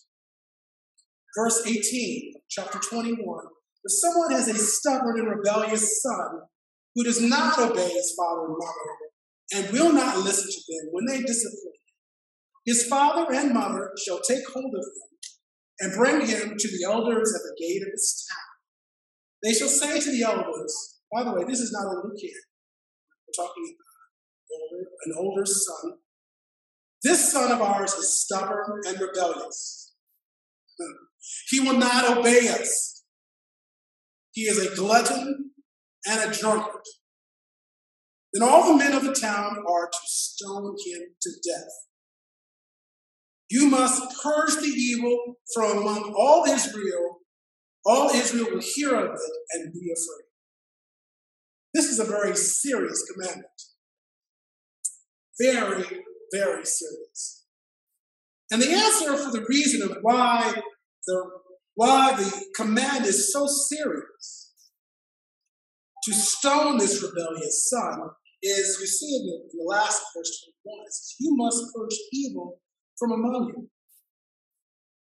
Verse 1.36 1.66
18, 1.66 2.32
chapter 2.48 2.78
21. 2.78 3.18
If 3.84 3.92
someone 3.92 4.30
has 4.30 4.48
a 4.48 4.54
stubborn 4.54 5.18
and 5.18 5.28
rebellious 5.28 6.00
son 6.00 6.44
who 6.94 7.04
does 7.04 7.20
not 7.20 7.58
obey 7.58 7.90
his 7.90 8.14
father 8.16 8.46
and 8.46 8.56
mother 8.56 9.01
and 9.54 9.70
will 9.70 9.92
not 9.92 10.18
listen 10.18 10.48
to 10.50 10.62
them 10.68 10.88
when 10.92 11.06
they 11.06 11.22
discipline 11.22 11.72
him, 11.74 11.94
his 12.64 12.86
father 12.86 13.32
and 13.32 13.52
mother 13.52 13.92
shall 14.04 14.20
take 14.20 14.46
hold 14.52 14.74
of 14.74 14.84
him 14.84 15.18
and 15.80 15.96
bring 15.96 16.26
him 16.26 16.54
to 16.58 16.68
the 16.68 16.84
elders 16.84 17.34
at 17.34 17.42
the 17.42 17.56
gate 17.58 17.82
of 17.82 17.92
his 17.92 18.26
town. 18.30 18.38
They 19.42 19.52
shall 19.52 19.68
say 19.68 20.00
to 20.00 20.10
the 20.10 20.22
elders, 20.22 21.00
by 21.12 21.24
the 21.24 21.32
way, 21.32 21.44
this 21.44 21.60
is 21.60 21.72
not 21.72 21.90
a 21.90 22.06
new 22.06 22.14
kid. 22.20 22.36
We're 23.26 23.44
talking 23.44 23.74
about 23.74 24.86
an 25.06 25.14
older 25.18 25.44
son 25.44 25.98
this 27.02 27.32
son 27.32 27.50
of 27.50 27.60
ours 27.60 27.94
is 27.94 28.20
stubborn 28.20 28.80
and 28.86 29.00
rebellious. 29.00 29.94
He 31.50 31.60
will 31.60 31.78
not 31.78 32.18
obey 32.18 32.48
us. 32.48 33.04
He 34.32 34.42
is 34.42 34.58
a 34.58 34.74
glutton 34.74 35.52
and 36.04 36.20
a 36.20 36.36
drunkard. 36.36 36.82
Then 38.32 38.48
all 38.48 38.72
the 38.72 38.78
men 38.78 38.92
of 38.92 39.04
the 39.04 39.14
town 39.14 39.58
are 39.68 39.86
to 39.86 39.98
stone 40.04 40.74
him 40.86 41.02
to 41.20 41.30
death. 41.46 41.72
You 43.50 43.68
must 43.68 44.02
purge 44.22 44.54
the 44.56 44.72
evil 44.74 45.36
from 45.54 45.78
among 45.78 46.14
all 46.16 46.44
Israel. 46.46 47.18
All 47.84 48.08
Israel 48.10 48.46
will 48.50 48.62
hear 48.62 48.94
of 48.94 49.10
it 49.10 49.32
and 49.52 49.72
be 49.72 49.90
afraid. 49.92 50.28
This 51.74 51.86
is 51.86 51.98
a 51.98 52.04
very 52.04 52.34
serious 52.34 53.04
commandment. 53.12 53.46
Very, 55.38 55.84
very 56.32 56.64
serious. 56.64 57.44
And 58.50 58.62
the 58.62 58.72
answer 58.72 59.16
for 59.16 59.30
the 59.30 59.44
reason 59.48 59.82
of 59.82 59.98
why 60.02 60.54
the 61.06 61.30
why 61.74 62.14
the 62.14 62.44
command 62.54 63.06
is 63.06 63.32
so 63.32 63.46
serious 63.46 64.52
to 66.04 66.12
stone 66.12 66.78
this 66.78 67.02
rebellious 67.02 67.68
son 67.70 68.10
is 68.42 68.78
you 68.80 68.86
see 68.86 69.16
in 69.16 69.26
the, 69.26 69.34
in 69.52 69.64
the 69.64 69.70
last 69.70 70.02
verse 70.16 70.46
21, 70.64 70.86
it 70.86 70.92
says, 70.92 71.14
You 71.20 71.36
must 71.36 71.62
purge 71.74 71.96
evil 72.12 72.60
from 72.98 73.12
among 73.12 73.52
you. 73.54 73.68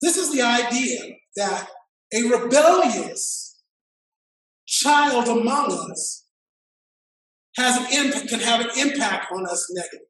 This 0.02 0.18
is 0.18 0.32
the 0.32 0.42
idea 0.42 1.16
that 1.36 1.70
a 2.14 2.24
rebellious 2.24 3.62
child 4.68 5.28
among 5.28 5.72
us 5.92 6.26
has 7.58 7.78
an 7.78 8.28
can 8.28 8.40
have 8.40 8.62
an 8.62 8.70
impact 8.78 9.32
on 9.32 9.46
us 9.46 9.72
negatively. 9.74 10.06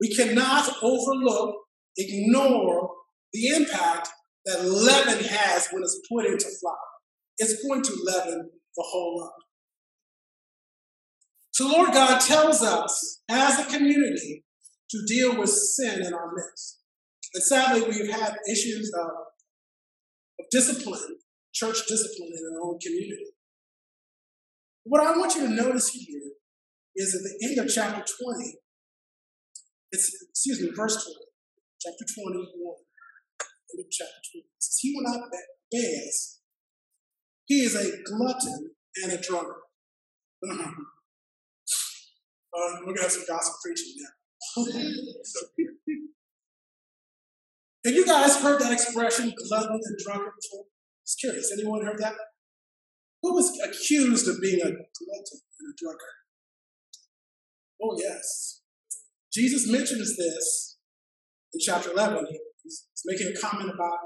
We 0.00 0.14
cannot 0.14 0.68
overlook, 0.82 1.56
ignore 1.96 2.90
the 3.32 3.48
impact 3.48 4.08
that 4.46 4.64
leaven 4.64 5.24
has 5.24 5.68
when 5.70 5.82
it's 5.82 6.00
put 6.10 6.26
into 6.26 6.46
flour. 6.60 6.76
It's 7.38 7.62
going 7.66 7.82
to 7.82 7.92
leaven 8.04 8.50
the 8.76 8.84
whole 8.90 9.20
lump. 9.20 9.32
So, 11.60 11.68
Lord 11.68 11.92
God 11.92 12.18
tells 12.22 12.62
us 12.62 13.20
as 13.28 13.58
a 13.58 13.66
community 13.66 14.46
to 14.88 14.98
deal 15.06 15.38
with 15.38 15.50
sin 15.50 16.00
in 16.06 16.14
our 16.14 16.32
midst. 16.34 16.78
And 17.34 17.44
sadly, 17.44 17.82
we've 17.82 18.10
had 18.10 18.34
issues 18.50 18.90
of, 18.98 19.10
of 20.38 20.46
discipline, 20.50 21.18
church 21.52 21.76
discipline 21.86 22.32
in 22.32 22.56
our 22.56 22.66
own 22.66 22.78
community. 22.78 23.26
What 24.84 25.02
I 25.02 25.10
want 25.18 25.34
you 25.34 25.48
to 25.48 25.52
notice 25.52 25.90
here 25.90 26.32
is 26.96 27.14
at 27.14 27.20
the 27.20 27.46
end 27.46 27.58
of 27.58 27.70
chapter 27.70 28.02
20, 28.24 28.54
it's, 29.92 30.16
excuse 30.30 30.62
me, 30.62 30.70
verse 30.74 30.94
20, 30.94 31.14
chapter 31.78 32.06
21, 32.24 32.40
end 33.74 33.84
of 33.84 33.90
chapter 33.90 34.20
20. 34.32 34.44
It 34.46 34.62
says, 34.62 34.78
He 34.80 34.94
will 34.96 35.12
not 35.12 35.28
bear 35.70 36.08
us. 36.08 36.40
He 37.44 37.56
is 37.56 37.76
a 37.76 38.02
glutton 38.02 38.70
and 39.04 39.12
a 39.12 39.20
drunkard. 39.20 39.56
Uh-huh. 40.42 40.99
Uh, 42.52 42.76
we're 42.80 42.94
gonna 42.94 43.02
have 43.02 43.12
some 43.12 43.24
gospel 43.28 43.56
preaching 43.62 43.94
now. 43.98 44.64
have 47.84 47.94
you 47.94 48.06
guys 48.06 48.40
heard 48.42 48.60
that 48.60 48.72
expression, 48.72 49.32
glutton 49.36 49.80
and 49.82 49.98
drunkard 50.04 50.32
before? 50.40 50.64
Just 51.06 51.20
curious. 51.20 51.52
Anyone 51.52 51.84
heard 51.84 51.98
that? 51.98 52.14
Who 53.22 53.34
was 53.34 53.58
accused 53.62 54.28
of 54.28 54.40
being 54.40 54.60
a 54.60 54.70
glutton 54.70 55.40
and 55.60 55.72
a 55.72 55.74
drunkard? 55.78 56.20
Oh, 57.82 57.96
yes. 57.98 58.62
Jesus 59.32 59.70
mentions 59.70 60.16
this 60.16 60.78
in 61.54 61.60
chapter 61.60 61.92
11. 61.92 62.26
He's 62.62 62.86
making 63.04 63.32
a 63.34 63.40
comment 63.40 63.70
about 63.72 63.98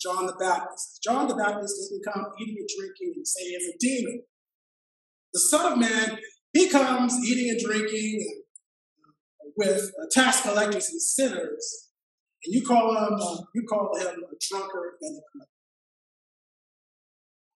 John 0.00 0.26
the 0.26 0.34
Baptist. 0.38 1.00
John 1.02 1.28
the 1.28 1.34
Baptist 1.34 1.76
doesn't 1.76 2.04
come 2.04 2.26
eating 2.40 2.56
and 2.58 2.68
drinking 2.78 3.12
and 3.16 3.26
saying 3.26 3.56
he's 3.58 3.68
a 3.68 3.78
demon. 3.78 4.22
The 5.32 5.40
Son 5.40 5.72
of 5.72 5.78
Man 5.78 6.18
he 6.54 6.70
comes 6.70 7.14
eating 7.26 7.50
and 7.50 7.60
drinking 7.60 8.42
with 9.56 9.90
tax 10.12 10.40
collectors 10.40 10.88
and 10.88 11.02
sinners, 11.02 11.90
and 12.44 12.54
you 12.54 12.62
call 12.62 12.96
him 12.96 13.18
uh, 13.20 13.36
you 13.54 13.64
call 13.68 13.94
him 13.98 14.06
a 14.06 14.36
drunkard 14.48 14.92
and 15.02 15.18
a 15.18 15.22
glutton. 15.32 15.48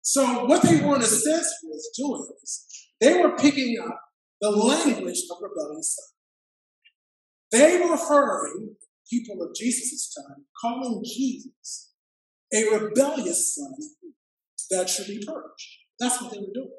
So 0.02 0.46
what 0.46 0.64
they 0.64 0.82
were 0.82 0.96
in 0.96 1.02
a 1.02 1.06
sense 1.06 1.48
was 1.64 1.90
doing 1.96 2.28
is 2.42 2.66
they 3.00 3.22
were 3.22 3.36
picking 3.38 3.78
up 3.86 4.00
the 4.42 4.50
language 4.50 5.20
of 5.32 5.38
rebellious 5.42 5.96
son. 5.96 6.14
They 7.52 7.80
were 7.80 7.92
referring 7.92 8.76
people 9.10 9.42
of 9.42 9.56
Jesus' 9.56 10.14
time, 10.14 10.46
calling 10.60 11.04
Jesus 11.04 11.92
a 12.54 12.64
rebellious 12.70 13.56
son 13.56 13.74
that 14.72 14.90
should 14.90 15.08
be 15.08 15.24
purged. 15.26 15.78
That's 16.00 16.22
what 16.22 16.32
they 16.32 16.40
were 16.40 16.54
doing. 16.54 16.72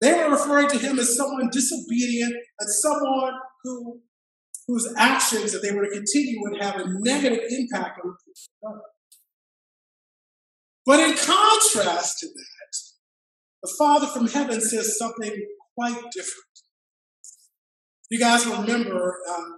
They 0.00 0.14
were 0.14 0.30
referring 0.30 0.68
to 0.68 0.78
him 0.78 0.98
as 0.98 1.16
someone 1.16 1.50
disobedient 1.52 2.32
and 2.32 2.70
someone 2.70 3.34
who 3.64 4.00
whose 4.66 4.94
actions 4.96 5.52
that 5.52 5.62
they 5.62 5.72
were 5.72 5.84
to 5.84 5.90
continue 5.90 6.40
would 6.42 6.62
have 6.62 6.76
a 6.76 6.84
negative 6.86 7.40
impact 7.50 7.98
on 8.04 8.14
people. 8.24 8.80
But 10.86 11.00
in 11.00 11.16
contrast 11.16 12.20
to 12.20 12.26
that, 12.26 12.76
the 13.62 13.74
Father 13.76 14.06
from 14.06 14.28
heaven 14.28 14.60
says 14.60 14.96
something 14.96 15.32
quite 15.76 16.00
different. 16.12 16.46
You 18.10 18.18
guys 18.18 18.46
remember 18.46 19.18
um, 19.28 19.56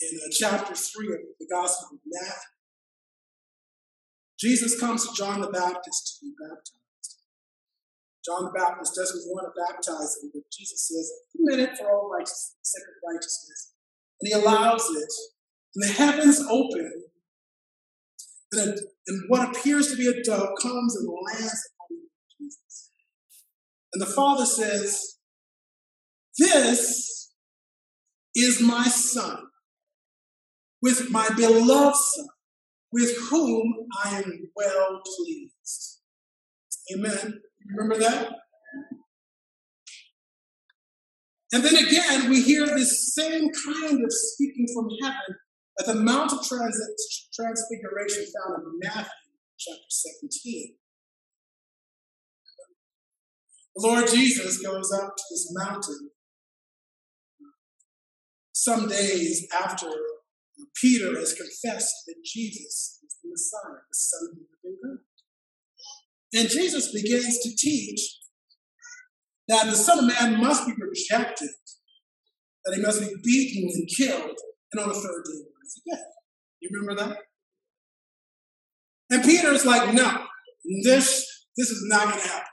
in 0.00 0.18
uh, 0.18 0.28
chapter 0.30 0.74
3 0.74 1.06
of 1.08 1.20
the 1.38 1.46
Gospel 1.50 1.96
of 1.96 2.00
Matthew, 2.06 2.50
Jesus 4.38 4.78
comes 4.80 5.06
to 5.06 5.14
John 5.14 5.40
the 5.40 5.50
Baptist 5.50 6.18
to 6.20 6.26
be 6.26 6.32
baptized. 6.38 6.83
John 8.24 8.44
the 8.44 8.58
Baptist 8.58 8.94
doesn't 8.94 9.30
want 9.30 9.46
to 9.46 9.60
baptize 9.60 10.16
him, 10.22 10.30
but 10.32 10.42
Jesus 10.50 10.88
says, 10.88 11.12
permit 11.36 11.68
it 11.68 11.76
for 11.76 11.90
all 11.90 12.10
righteousness, 12.10 12.56
sake 12.62 12.82
of 12.82 13.14
righteousness. 13.14 13.72
And 14.20 14.28
he 14.28 14.32
allows 14.32 14.88
it. 14.90 15.12
And 15.74 15.84
the 15.84 15.92
heavens 15.92 16.40
open, 16.48 16.92
and, 18.52 18.60
a, 18.60 18.76
and 19.08 19.24
what 19.28 19.48
appears 19.48 19.90
to 19.90 19.96
be 19.96 20.06
a 20.06 20.22
dove 20.22 20.50
comes 20.62 20.96
and 20.96 21.08
lands 21.08 21.68
upon 21.74 21.98
Jesus. 22.40 22.90
And 23.92 24.00
the 24.00 24.06
Father 24.06 24.46
says, 24.46 25.16
This 26.38 27.32
is 28.36 28.60
my 28.60 28.84
Son, 28.84 29.36
with 30.80 31.10
my 31.10 31.28
beloved 31.36 31.96
Son, 31.96 32.26
with 32.92 33.16
whom 33.28 33.74
I 34.04 34.22
am 34.22 34.50
well 34.54 35.00
pleased. 35.04 35.98
Amen. 36.94 37.40
Remember 37.66 37.98
that? 37.98 38.32
And 41.52 41.62
then 41.62 41.76
again, 41.76 42.28
we 42.28 42.42
hear 42.42 42.66
this 42.66 43.14
same 43.14 43.48
kind 43.50 44.04
of 44.04 44.10
speaking 44.10 44.66
from 44.74 44.88
heaven 45.02 45.36
at 45.78 45.86
the 45.86 45.94
Mount 45.94 46.32
of 46.32 46.46
Trans- 46.46 47.28
Transfiguration 47.32 48.24
found 48.24 48.62
in 48.64 48.78
Matthew 48.80 49.10
chapter 49.58 49.80
17. 49.88 50.74
The 53.76 53.86
Lord 53.86 54.08
Jesus 54.08 54.58
goes 54.58 54.92
up 54.92 55.16
to 55.16 55.22
this 55.30 55.52
mountain 55.52 56.10
some 58.52 58.88
days 58.88 59.46
after 59.52 59.88
Peter 60.80 61.18
has 61.18 61.34
confessed 61.34 61.94
that 62.06 62.16
Jesus 62.24 63.00
is 63.04 63.16
the 63.22 63.30
Messiah, 63.30 63.82
the 63.88 63.94
Son 63.94 64.28
of 64.30 64.36
the 64.38 64.44
living 64.64 64.78
God. 64.82 65.13
And 66.34 66.48
Jesus 66.48 66.92
begins 66.92 67.38
to 67.40 67.54
teach 67.56 68.18
that 69.48 69.66
the 69.66 69.76
Son 69.76 70.00
of 70.00 70.06
Man 70.06 70.40
must 70.40 70.66
be 70.66 70.72
rejected, 70.78 71.50
that 72.64 72.74
he 72.74 72.82
must 72.82 73.00
be 73.00 73.14
beaten 73.22 73.70
and 73.72 73.88
killed, 73.96 74.36
and 74.72 74.82
on 74.82 74.88
the 74.88 74.94
third 74.94 75.24
day 75.24 75.38
rise 75.38 75.80
again. 75.86 76.04
You 76.60 76.70
remember 76.72 77.02
that? 77.02 77.18
And 79.10 79.22
Peter 79.22 79.52
is 79.52 79.64
like, 79.64 79.94
no, 79.94 80.24
this, 80.82 81.46
this 81.56 81.70
is 81.70 81.84
not 81.88 82.08
going 82.08 82.20
to 82.20 82.28
happen. 82.28 82.48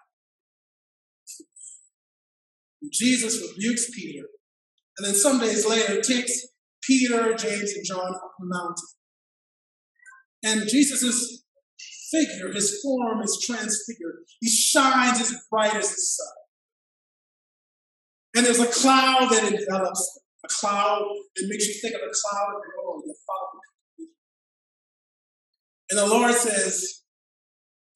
Jesus 2.92 3.42
rebukes 3.42 3.90
Peter, 3.96 4.26
and 4.98 5.08
then 5.08 5.16
some 5.16 5.40
days 5.40 5.66
later 5.66 6.02
takes 6.02 6.48
Peter, 6.84 7.34
James, 7.36 7.74
and 7.74 7.86
John 7.86 8.14
up 8.14 8.32
the 8.38 8.46
mountain. 8.46 8.88
And 10.44 10.70
Jesus 10.70 11.04
is 11.04 11.41
figure, 12.12 12.52
his 12.52 12.82
form 12.82 13.22
is 13.22 13.44
transfigured. 13.46 14.20
He 14.40 14.50
shines 14.50 15.20
as 15.22 15.46
bright 15.50 15.76
as 15.76 15.90
the 15.90 16.02
sun. 16.02 16.28
And 18.36 18.46
there's 18.46 18.60
a 18.60 18.68
cloud 18.68 19.30
that 19.32 19.52
envelops 19.52 20.20
a 20.44 20.48
cloud 20.48 21.04
that 21.36 21.48
makes 21.48 21.68
you 21.68 21.74
think 21.82 21.96
of 21.96 22.02
a 22.02 22.12
cloud 22.12 22.56
of 22.56 22.62
glory 22.76 23.14
follows. 23.28 23.62
And 25.90 26.00
the 26.00 26.08
Lord 26.08 26.34
says, 26.34 27.02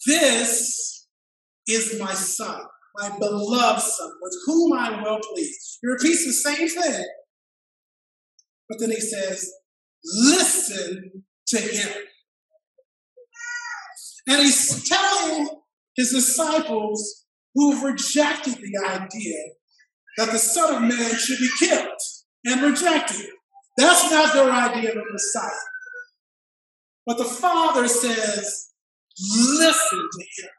This 0.06 1.08
is 1.68 2.00
my 2.00 2.14
son, 2.14 2.62
my 2.98 3.18
beloved 3.18 3.82
son, 3.82 4.12
with 4.22 4.34
whom 4.46 4.74
I 4.74 4.88
am 4.90 5.04
well 5.04 5.20
pleased. 5.34 5.80
He 5.82 5.88
repeats 5.88 6.26
the 6.26 6.34
same 6.34 6.68
thing, 6.68 7.06
but 8.68 8.80
then 8.80 8.92
he 8.92 9.00
says, 9.00 9.50
Listen 10.04 11.24
to 11.48 11.58
him. 11.58 11.90
And 14.28 14.42
he's 14.42 14.88
telling 14.88 15.50
his 15.96 16.12
disciples 16.12 17.26
who've 17.54 17.84
rejected 17.84 18.56
the 18.56 18.88
idea 18.88 19.44
that 20.18 20.32
the 20.32 20.40
Son 20.40 20.76
of 20.76 20.82
Man 20.82 21.16
should 21.16 21.40
be 21.40 21.50
killed 21.60 22.00
and 22.46 22.62
rejected. 22.62 23.28
That's 23.78 24.10
not 24.12 24.34
their 24.34 24.52
idea 24.52 24.92
of 24.92 24.98
a 24.98 25.12
Messiah. 25.12 25.52
But 27.06 27.18
the 27.18 27.26
Father 27.26 27.88
says, 27.88 28.72
listen 29.20 30.00
to 30.00 30.26
him. 30.38 30.50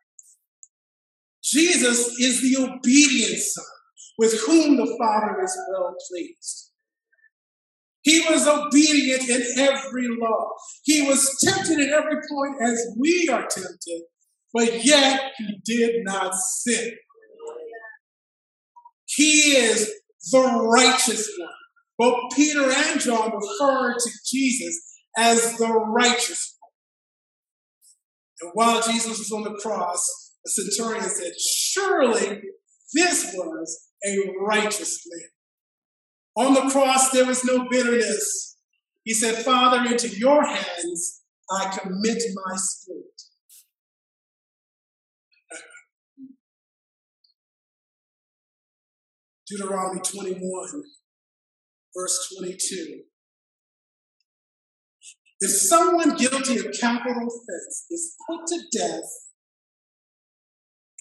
Jesus 1.43 2.19
is 2.21 2.43
the 2.43 2.63
obedient 2.63 3.39
Son 3.39 3.65
with 4.19 4.41
whom 4.47 4.77
the 4.77 4.97
Father 4.99 5.43
is 5.43 5.59
well 5.71 5.95
pleased. 6.09 6.66
He 8.07 8.21
was 8.31 8.47
obedient 8.47 9.29
in 9.29 9.43
every 9.59 10.07
law. 10.21 10.51
He 10.85 11.09
was 11.09 11.29
tempted 11.43 11.81
at 11.81 11.89
every 11.89 12.21
point 12.31 12.63
as 12.63 12.95
we 12.97 13.29
are 13.29 13.45
tempted, 13.49 14.03
but 14.55 14.85
yet 14.85 15.33
he 15.37 15.61
did 15.65 16.05
not 16.05 16.33
sin. 16.37 16.93
He 19.07 19.57
is 19.57 19.93
the 20.31 20.39
righteous 20.41 21.29
one. 21.37 21.49
Both 21.99 22.37
Peter 22.37 22.71
and 22.71 23.01
John 23.01 23.33
refer 23.35 23.95
to 23.95 24.11
Jesus 24.25 24.81
as 25.19 25.57
the 25.57 25.67
righteous 25.67 26.57
one. 26.61 26.71
And 28.41 28.51
while 28.55 28.83
Jesus 28.83 29.19
was 29.19 29.33
on 29.33 29.43
the 29.43 29.59
cross, 29.61 30.33
the 30.45 30.51
centurion 30.53 31.03
said, 31.03 31.33
Surely 31.41 32.41
this 32.95 33.33
was 33.35 33.89
a 34.07 34.17
righteous 34.47 35.05
man. 35.11 35.29
On 36.37 36.53
the 36.53 36.71
cross, 36.71 37.11
there 37.11 37.25
was 37.25 37.45
no 37.45 37.67
bitterness. 37.69 38.59
He 39.05 39.15
said, 39.15 39.45
Father, 39.45 39.91
into 39.91 40.09
your 40.09 40.45
hands 40.45 41.23
I 41.51 41.79
commit 41.79 42.23
my 42.35 42.57
spirit. 42.57 43.23
Deuteronomy 49.49 50.01
21, 50.01 50.41
verse 51.95 52.35
22. 52.37 53.03
If 55.39 55.51
someone 55.51 56.17
guilty 56.17 56.59
of 56.59 56.75
capital 56.81 57.29
offense 57.29 57.87
is 57.91 58.17
put 58.27 58.47
to 58.49 58.61
death 58.77 59.05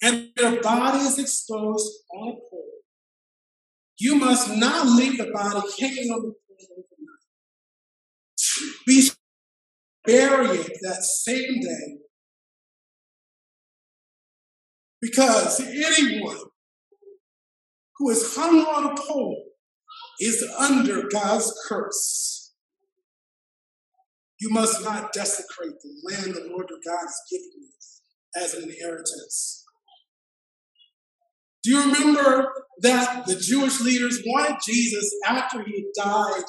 and 0.04 0.30
their 0.36 0.62
body 0.62 1.00
is 1.00 1.18
exposed 1.18 2.04
on 2.14 2.28
a 2.30 2.34
pole, 2.34 2.75
you 4.00 4.16
must 4.16 4.56
not 4.56 4.88
leave 4.88 5.18
the 5.18 5.32
body 5.32 5.62
hanging 5.80 6.12
on 6.12 6.22
the 6.22 6.34
pole 6.34 6.68
overnight. 6.72 7.26
Be 8.86 9.10
bury 10.06 10.58
it 10.58 10.78
that 10.82 11.04
same 11.04 11.62
day. 11.62 11.98
Because 15.02 15.60
anyone 15.60 16.38
who 17.98 18.10
is 18.10 18.36
hung 18.36 18.60
on 18.60 18.92
a 18.92 18.96
pole 19.02 19.44
is 20.20 20.44
under 20.58 21.08
God's 21.10 21.54
curse. 21.68 22.54
You 24.40 24.50
must 24.50 24.84
not 24.84 25.14
desecrate 25.14 25.76
the 25.82 26.12
land 26.12 26.36
the 26.36 26.48
Lord 26.50 26.68
your 26.70 26.80
God 26.86 27.02
has 27.02 27.22
given 27.32 27.52
you 27.56 27.70
as 28.44 28.54
an 28.54 28.70
inheritance. 28.70 29.65
Do 31.66 31.72
you 31.72 31.82
remember 31.82 32.54
that 32.82 33.26
the 33.26 33.36
Jewish 33.36 33.82
leaders 33.82 34.22
wanted 34.24 34.58
Jesus 34.64 35.12
after 35.26 35.64
he 35.64 35.88
died 35.98 36.44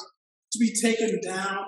to 0.51 0.59
be 0.59 0.71
taken 0.79 1.19
down 1.25 1.65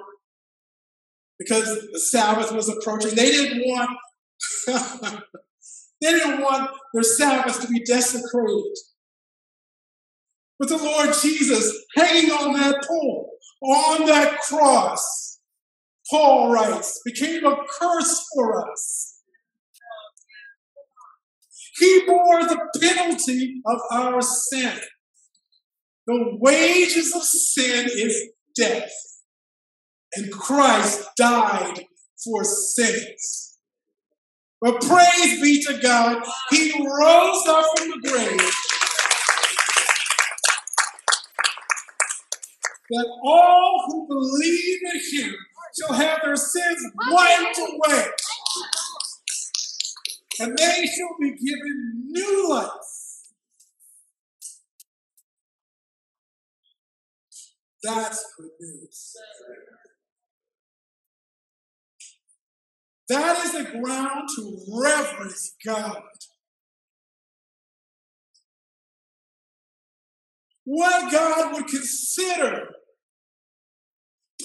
because 1.40 1.66
the 1.92 2.00
Sabbath 2.00 2.52
was 2.52 2.70
approaching? 2.70 3.16
They 3.16 3.32
didn't 3.32 3.64
want 3.66 3.90
they 6.00 6.12
didn't 6.12 6.42
want 6.42 6.70
their 6.94 7.02
Sabbath 7.02 7.60
to 7.62 7.68
be 7.68 7.84
desecrated. 7.84 8.78
But 10.60 10.70
the 10.70 10.78
Lord 10.78 11.10
Jesus 11.20 11.76
hanging 11.96 12.30
on 12.30 12.54
that 12.54 12.84
pole, 12.88 13.32
on 13.64 14.06
that 14.06 14.42
cross, 14.42 15.40
Paul 16.12 16.54
writes, 16.54 17.02
became 17.04 17.46
a 17.48 17.58
curse 17.80 18.28
for 18.36 18.72
us. 18.72 19.19
He 21.80 22.04
bore 22.06 22.44
the 22.44 22.60
penalty 22.80 23.62
of 23.66 23.80
our 23.92 24.22
sin. 24.22 24.80
The 26.08 26.38
wages 26.40 27.16
of 27.16 27.24
sin 27.24 27.88
is 27.92 28.30
death. 28.56 28.92
And 30.16 30.32
Christ 30.32 31.08
died 31.18 31.86
for 32.24 32.44
sins. 32.44 33.58
But 34.62 34.82
praise 34.82 35.42
be 35.42 35.64
to 35.64 35.80
God, 35.82 36.22
He 36.50 36.74
rose 36.74 37.48
up 37.48 37.66
from 37.78 37.90
the 37.90 38.10
grave 38.10 38.52
that 42.90 43.08
all 43.24 43.84
who 43.88 44.08
believe 44.08 44.80
in 44.94 45.20
him 45.20 45.36
shall 45.80 45.96
have 45.96 46.20
their 46.24 46.36
sins 46.36 46.84
wiped 47.12 47.60
away. 47.60 48.06
And 50.40 50.58
they 50.58 50.86
shall 50.86 51.16
be 51.20 51.32
given 51.32 52.04
new 52.08 52.50
life. 52.50 52.70
That's 57.84 58.26
good 58.38 58.50
news. 58.60 59.16
That 63.10 63.46
is 63.46 63.56
a 63.56 63.64
ground 63.80 64.30
to 64.36 64.58
reverence 64.82 65.56
God. 65.66 66.02
What 70.66 71.12
God 71.12 71.54
would 71.54 71.68
consider 71.68 72.68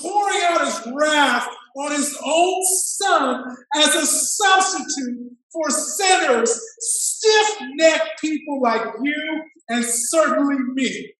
pouring 0.00 0.40
out 0.44 0.64
his 0.64 0.92
wrath 0.94 1.48
on 1.76 1.92
his 1.92 2.18
own 2.24 2.62
son 2.64 3.56
as 3.76 3.94
a 3.94 4.06
substitute 4.06 5.32
for 5.54 5.70
sinners, 5.70 6.60
stiff 6.80 7.58
necked 7.76 8.20
people 8.20 8.60
like 8.60 8.84
you 9.02 9.42
and 9.68 9.84
certainly 9.84 10.56
me. 10.74 11.14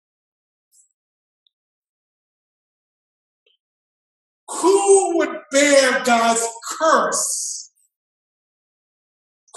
Who 4.49 5.19
would 5.19 5.37
bear 5.53 6.03
God's 6.05 6.47
curse? 6.79 7.71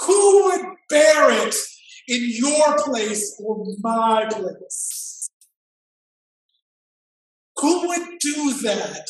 Who 0.05 0.45
would 0.45 0.65
bear 0.89 1.47
it 1.47 1.55
in 2.07 2.21
your 2.35 2.77
place 2.77 3.35
or 3.43 3.65
my 3.79 4.27
place? 4.29 5.29
Who 7.57 7.87
would 7.87 8.19
do 8.19 8.53
that? 8.61 9.07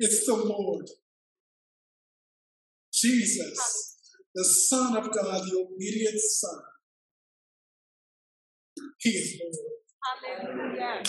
It's 0.00 0.26
the 0.26 0.34
Lord. 0.34 0.88
Jesus, 3.00 3.96
the 4.34 4.44
Son 4.44 4.96
of 4.96 5.04
God, 5.04 5.42
the 5.44 5.66
obedient 5.66 6.20
Son. 6.20 6.60
He 8.98 9.10
is 9.10 9.40
Lord. 9.40 10.44
Hallelujah. 10.44 11.02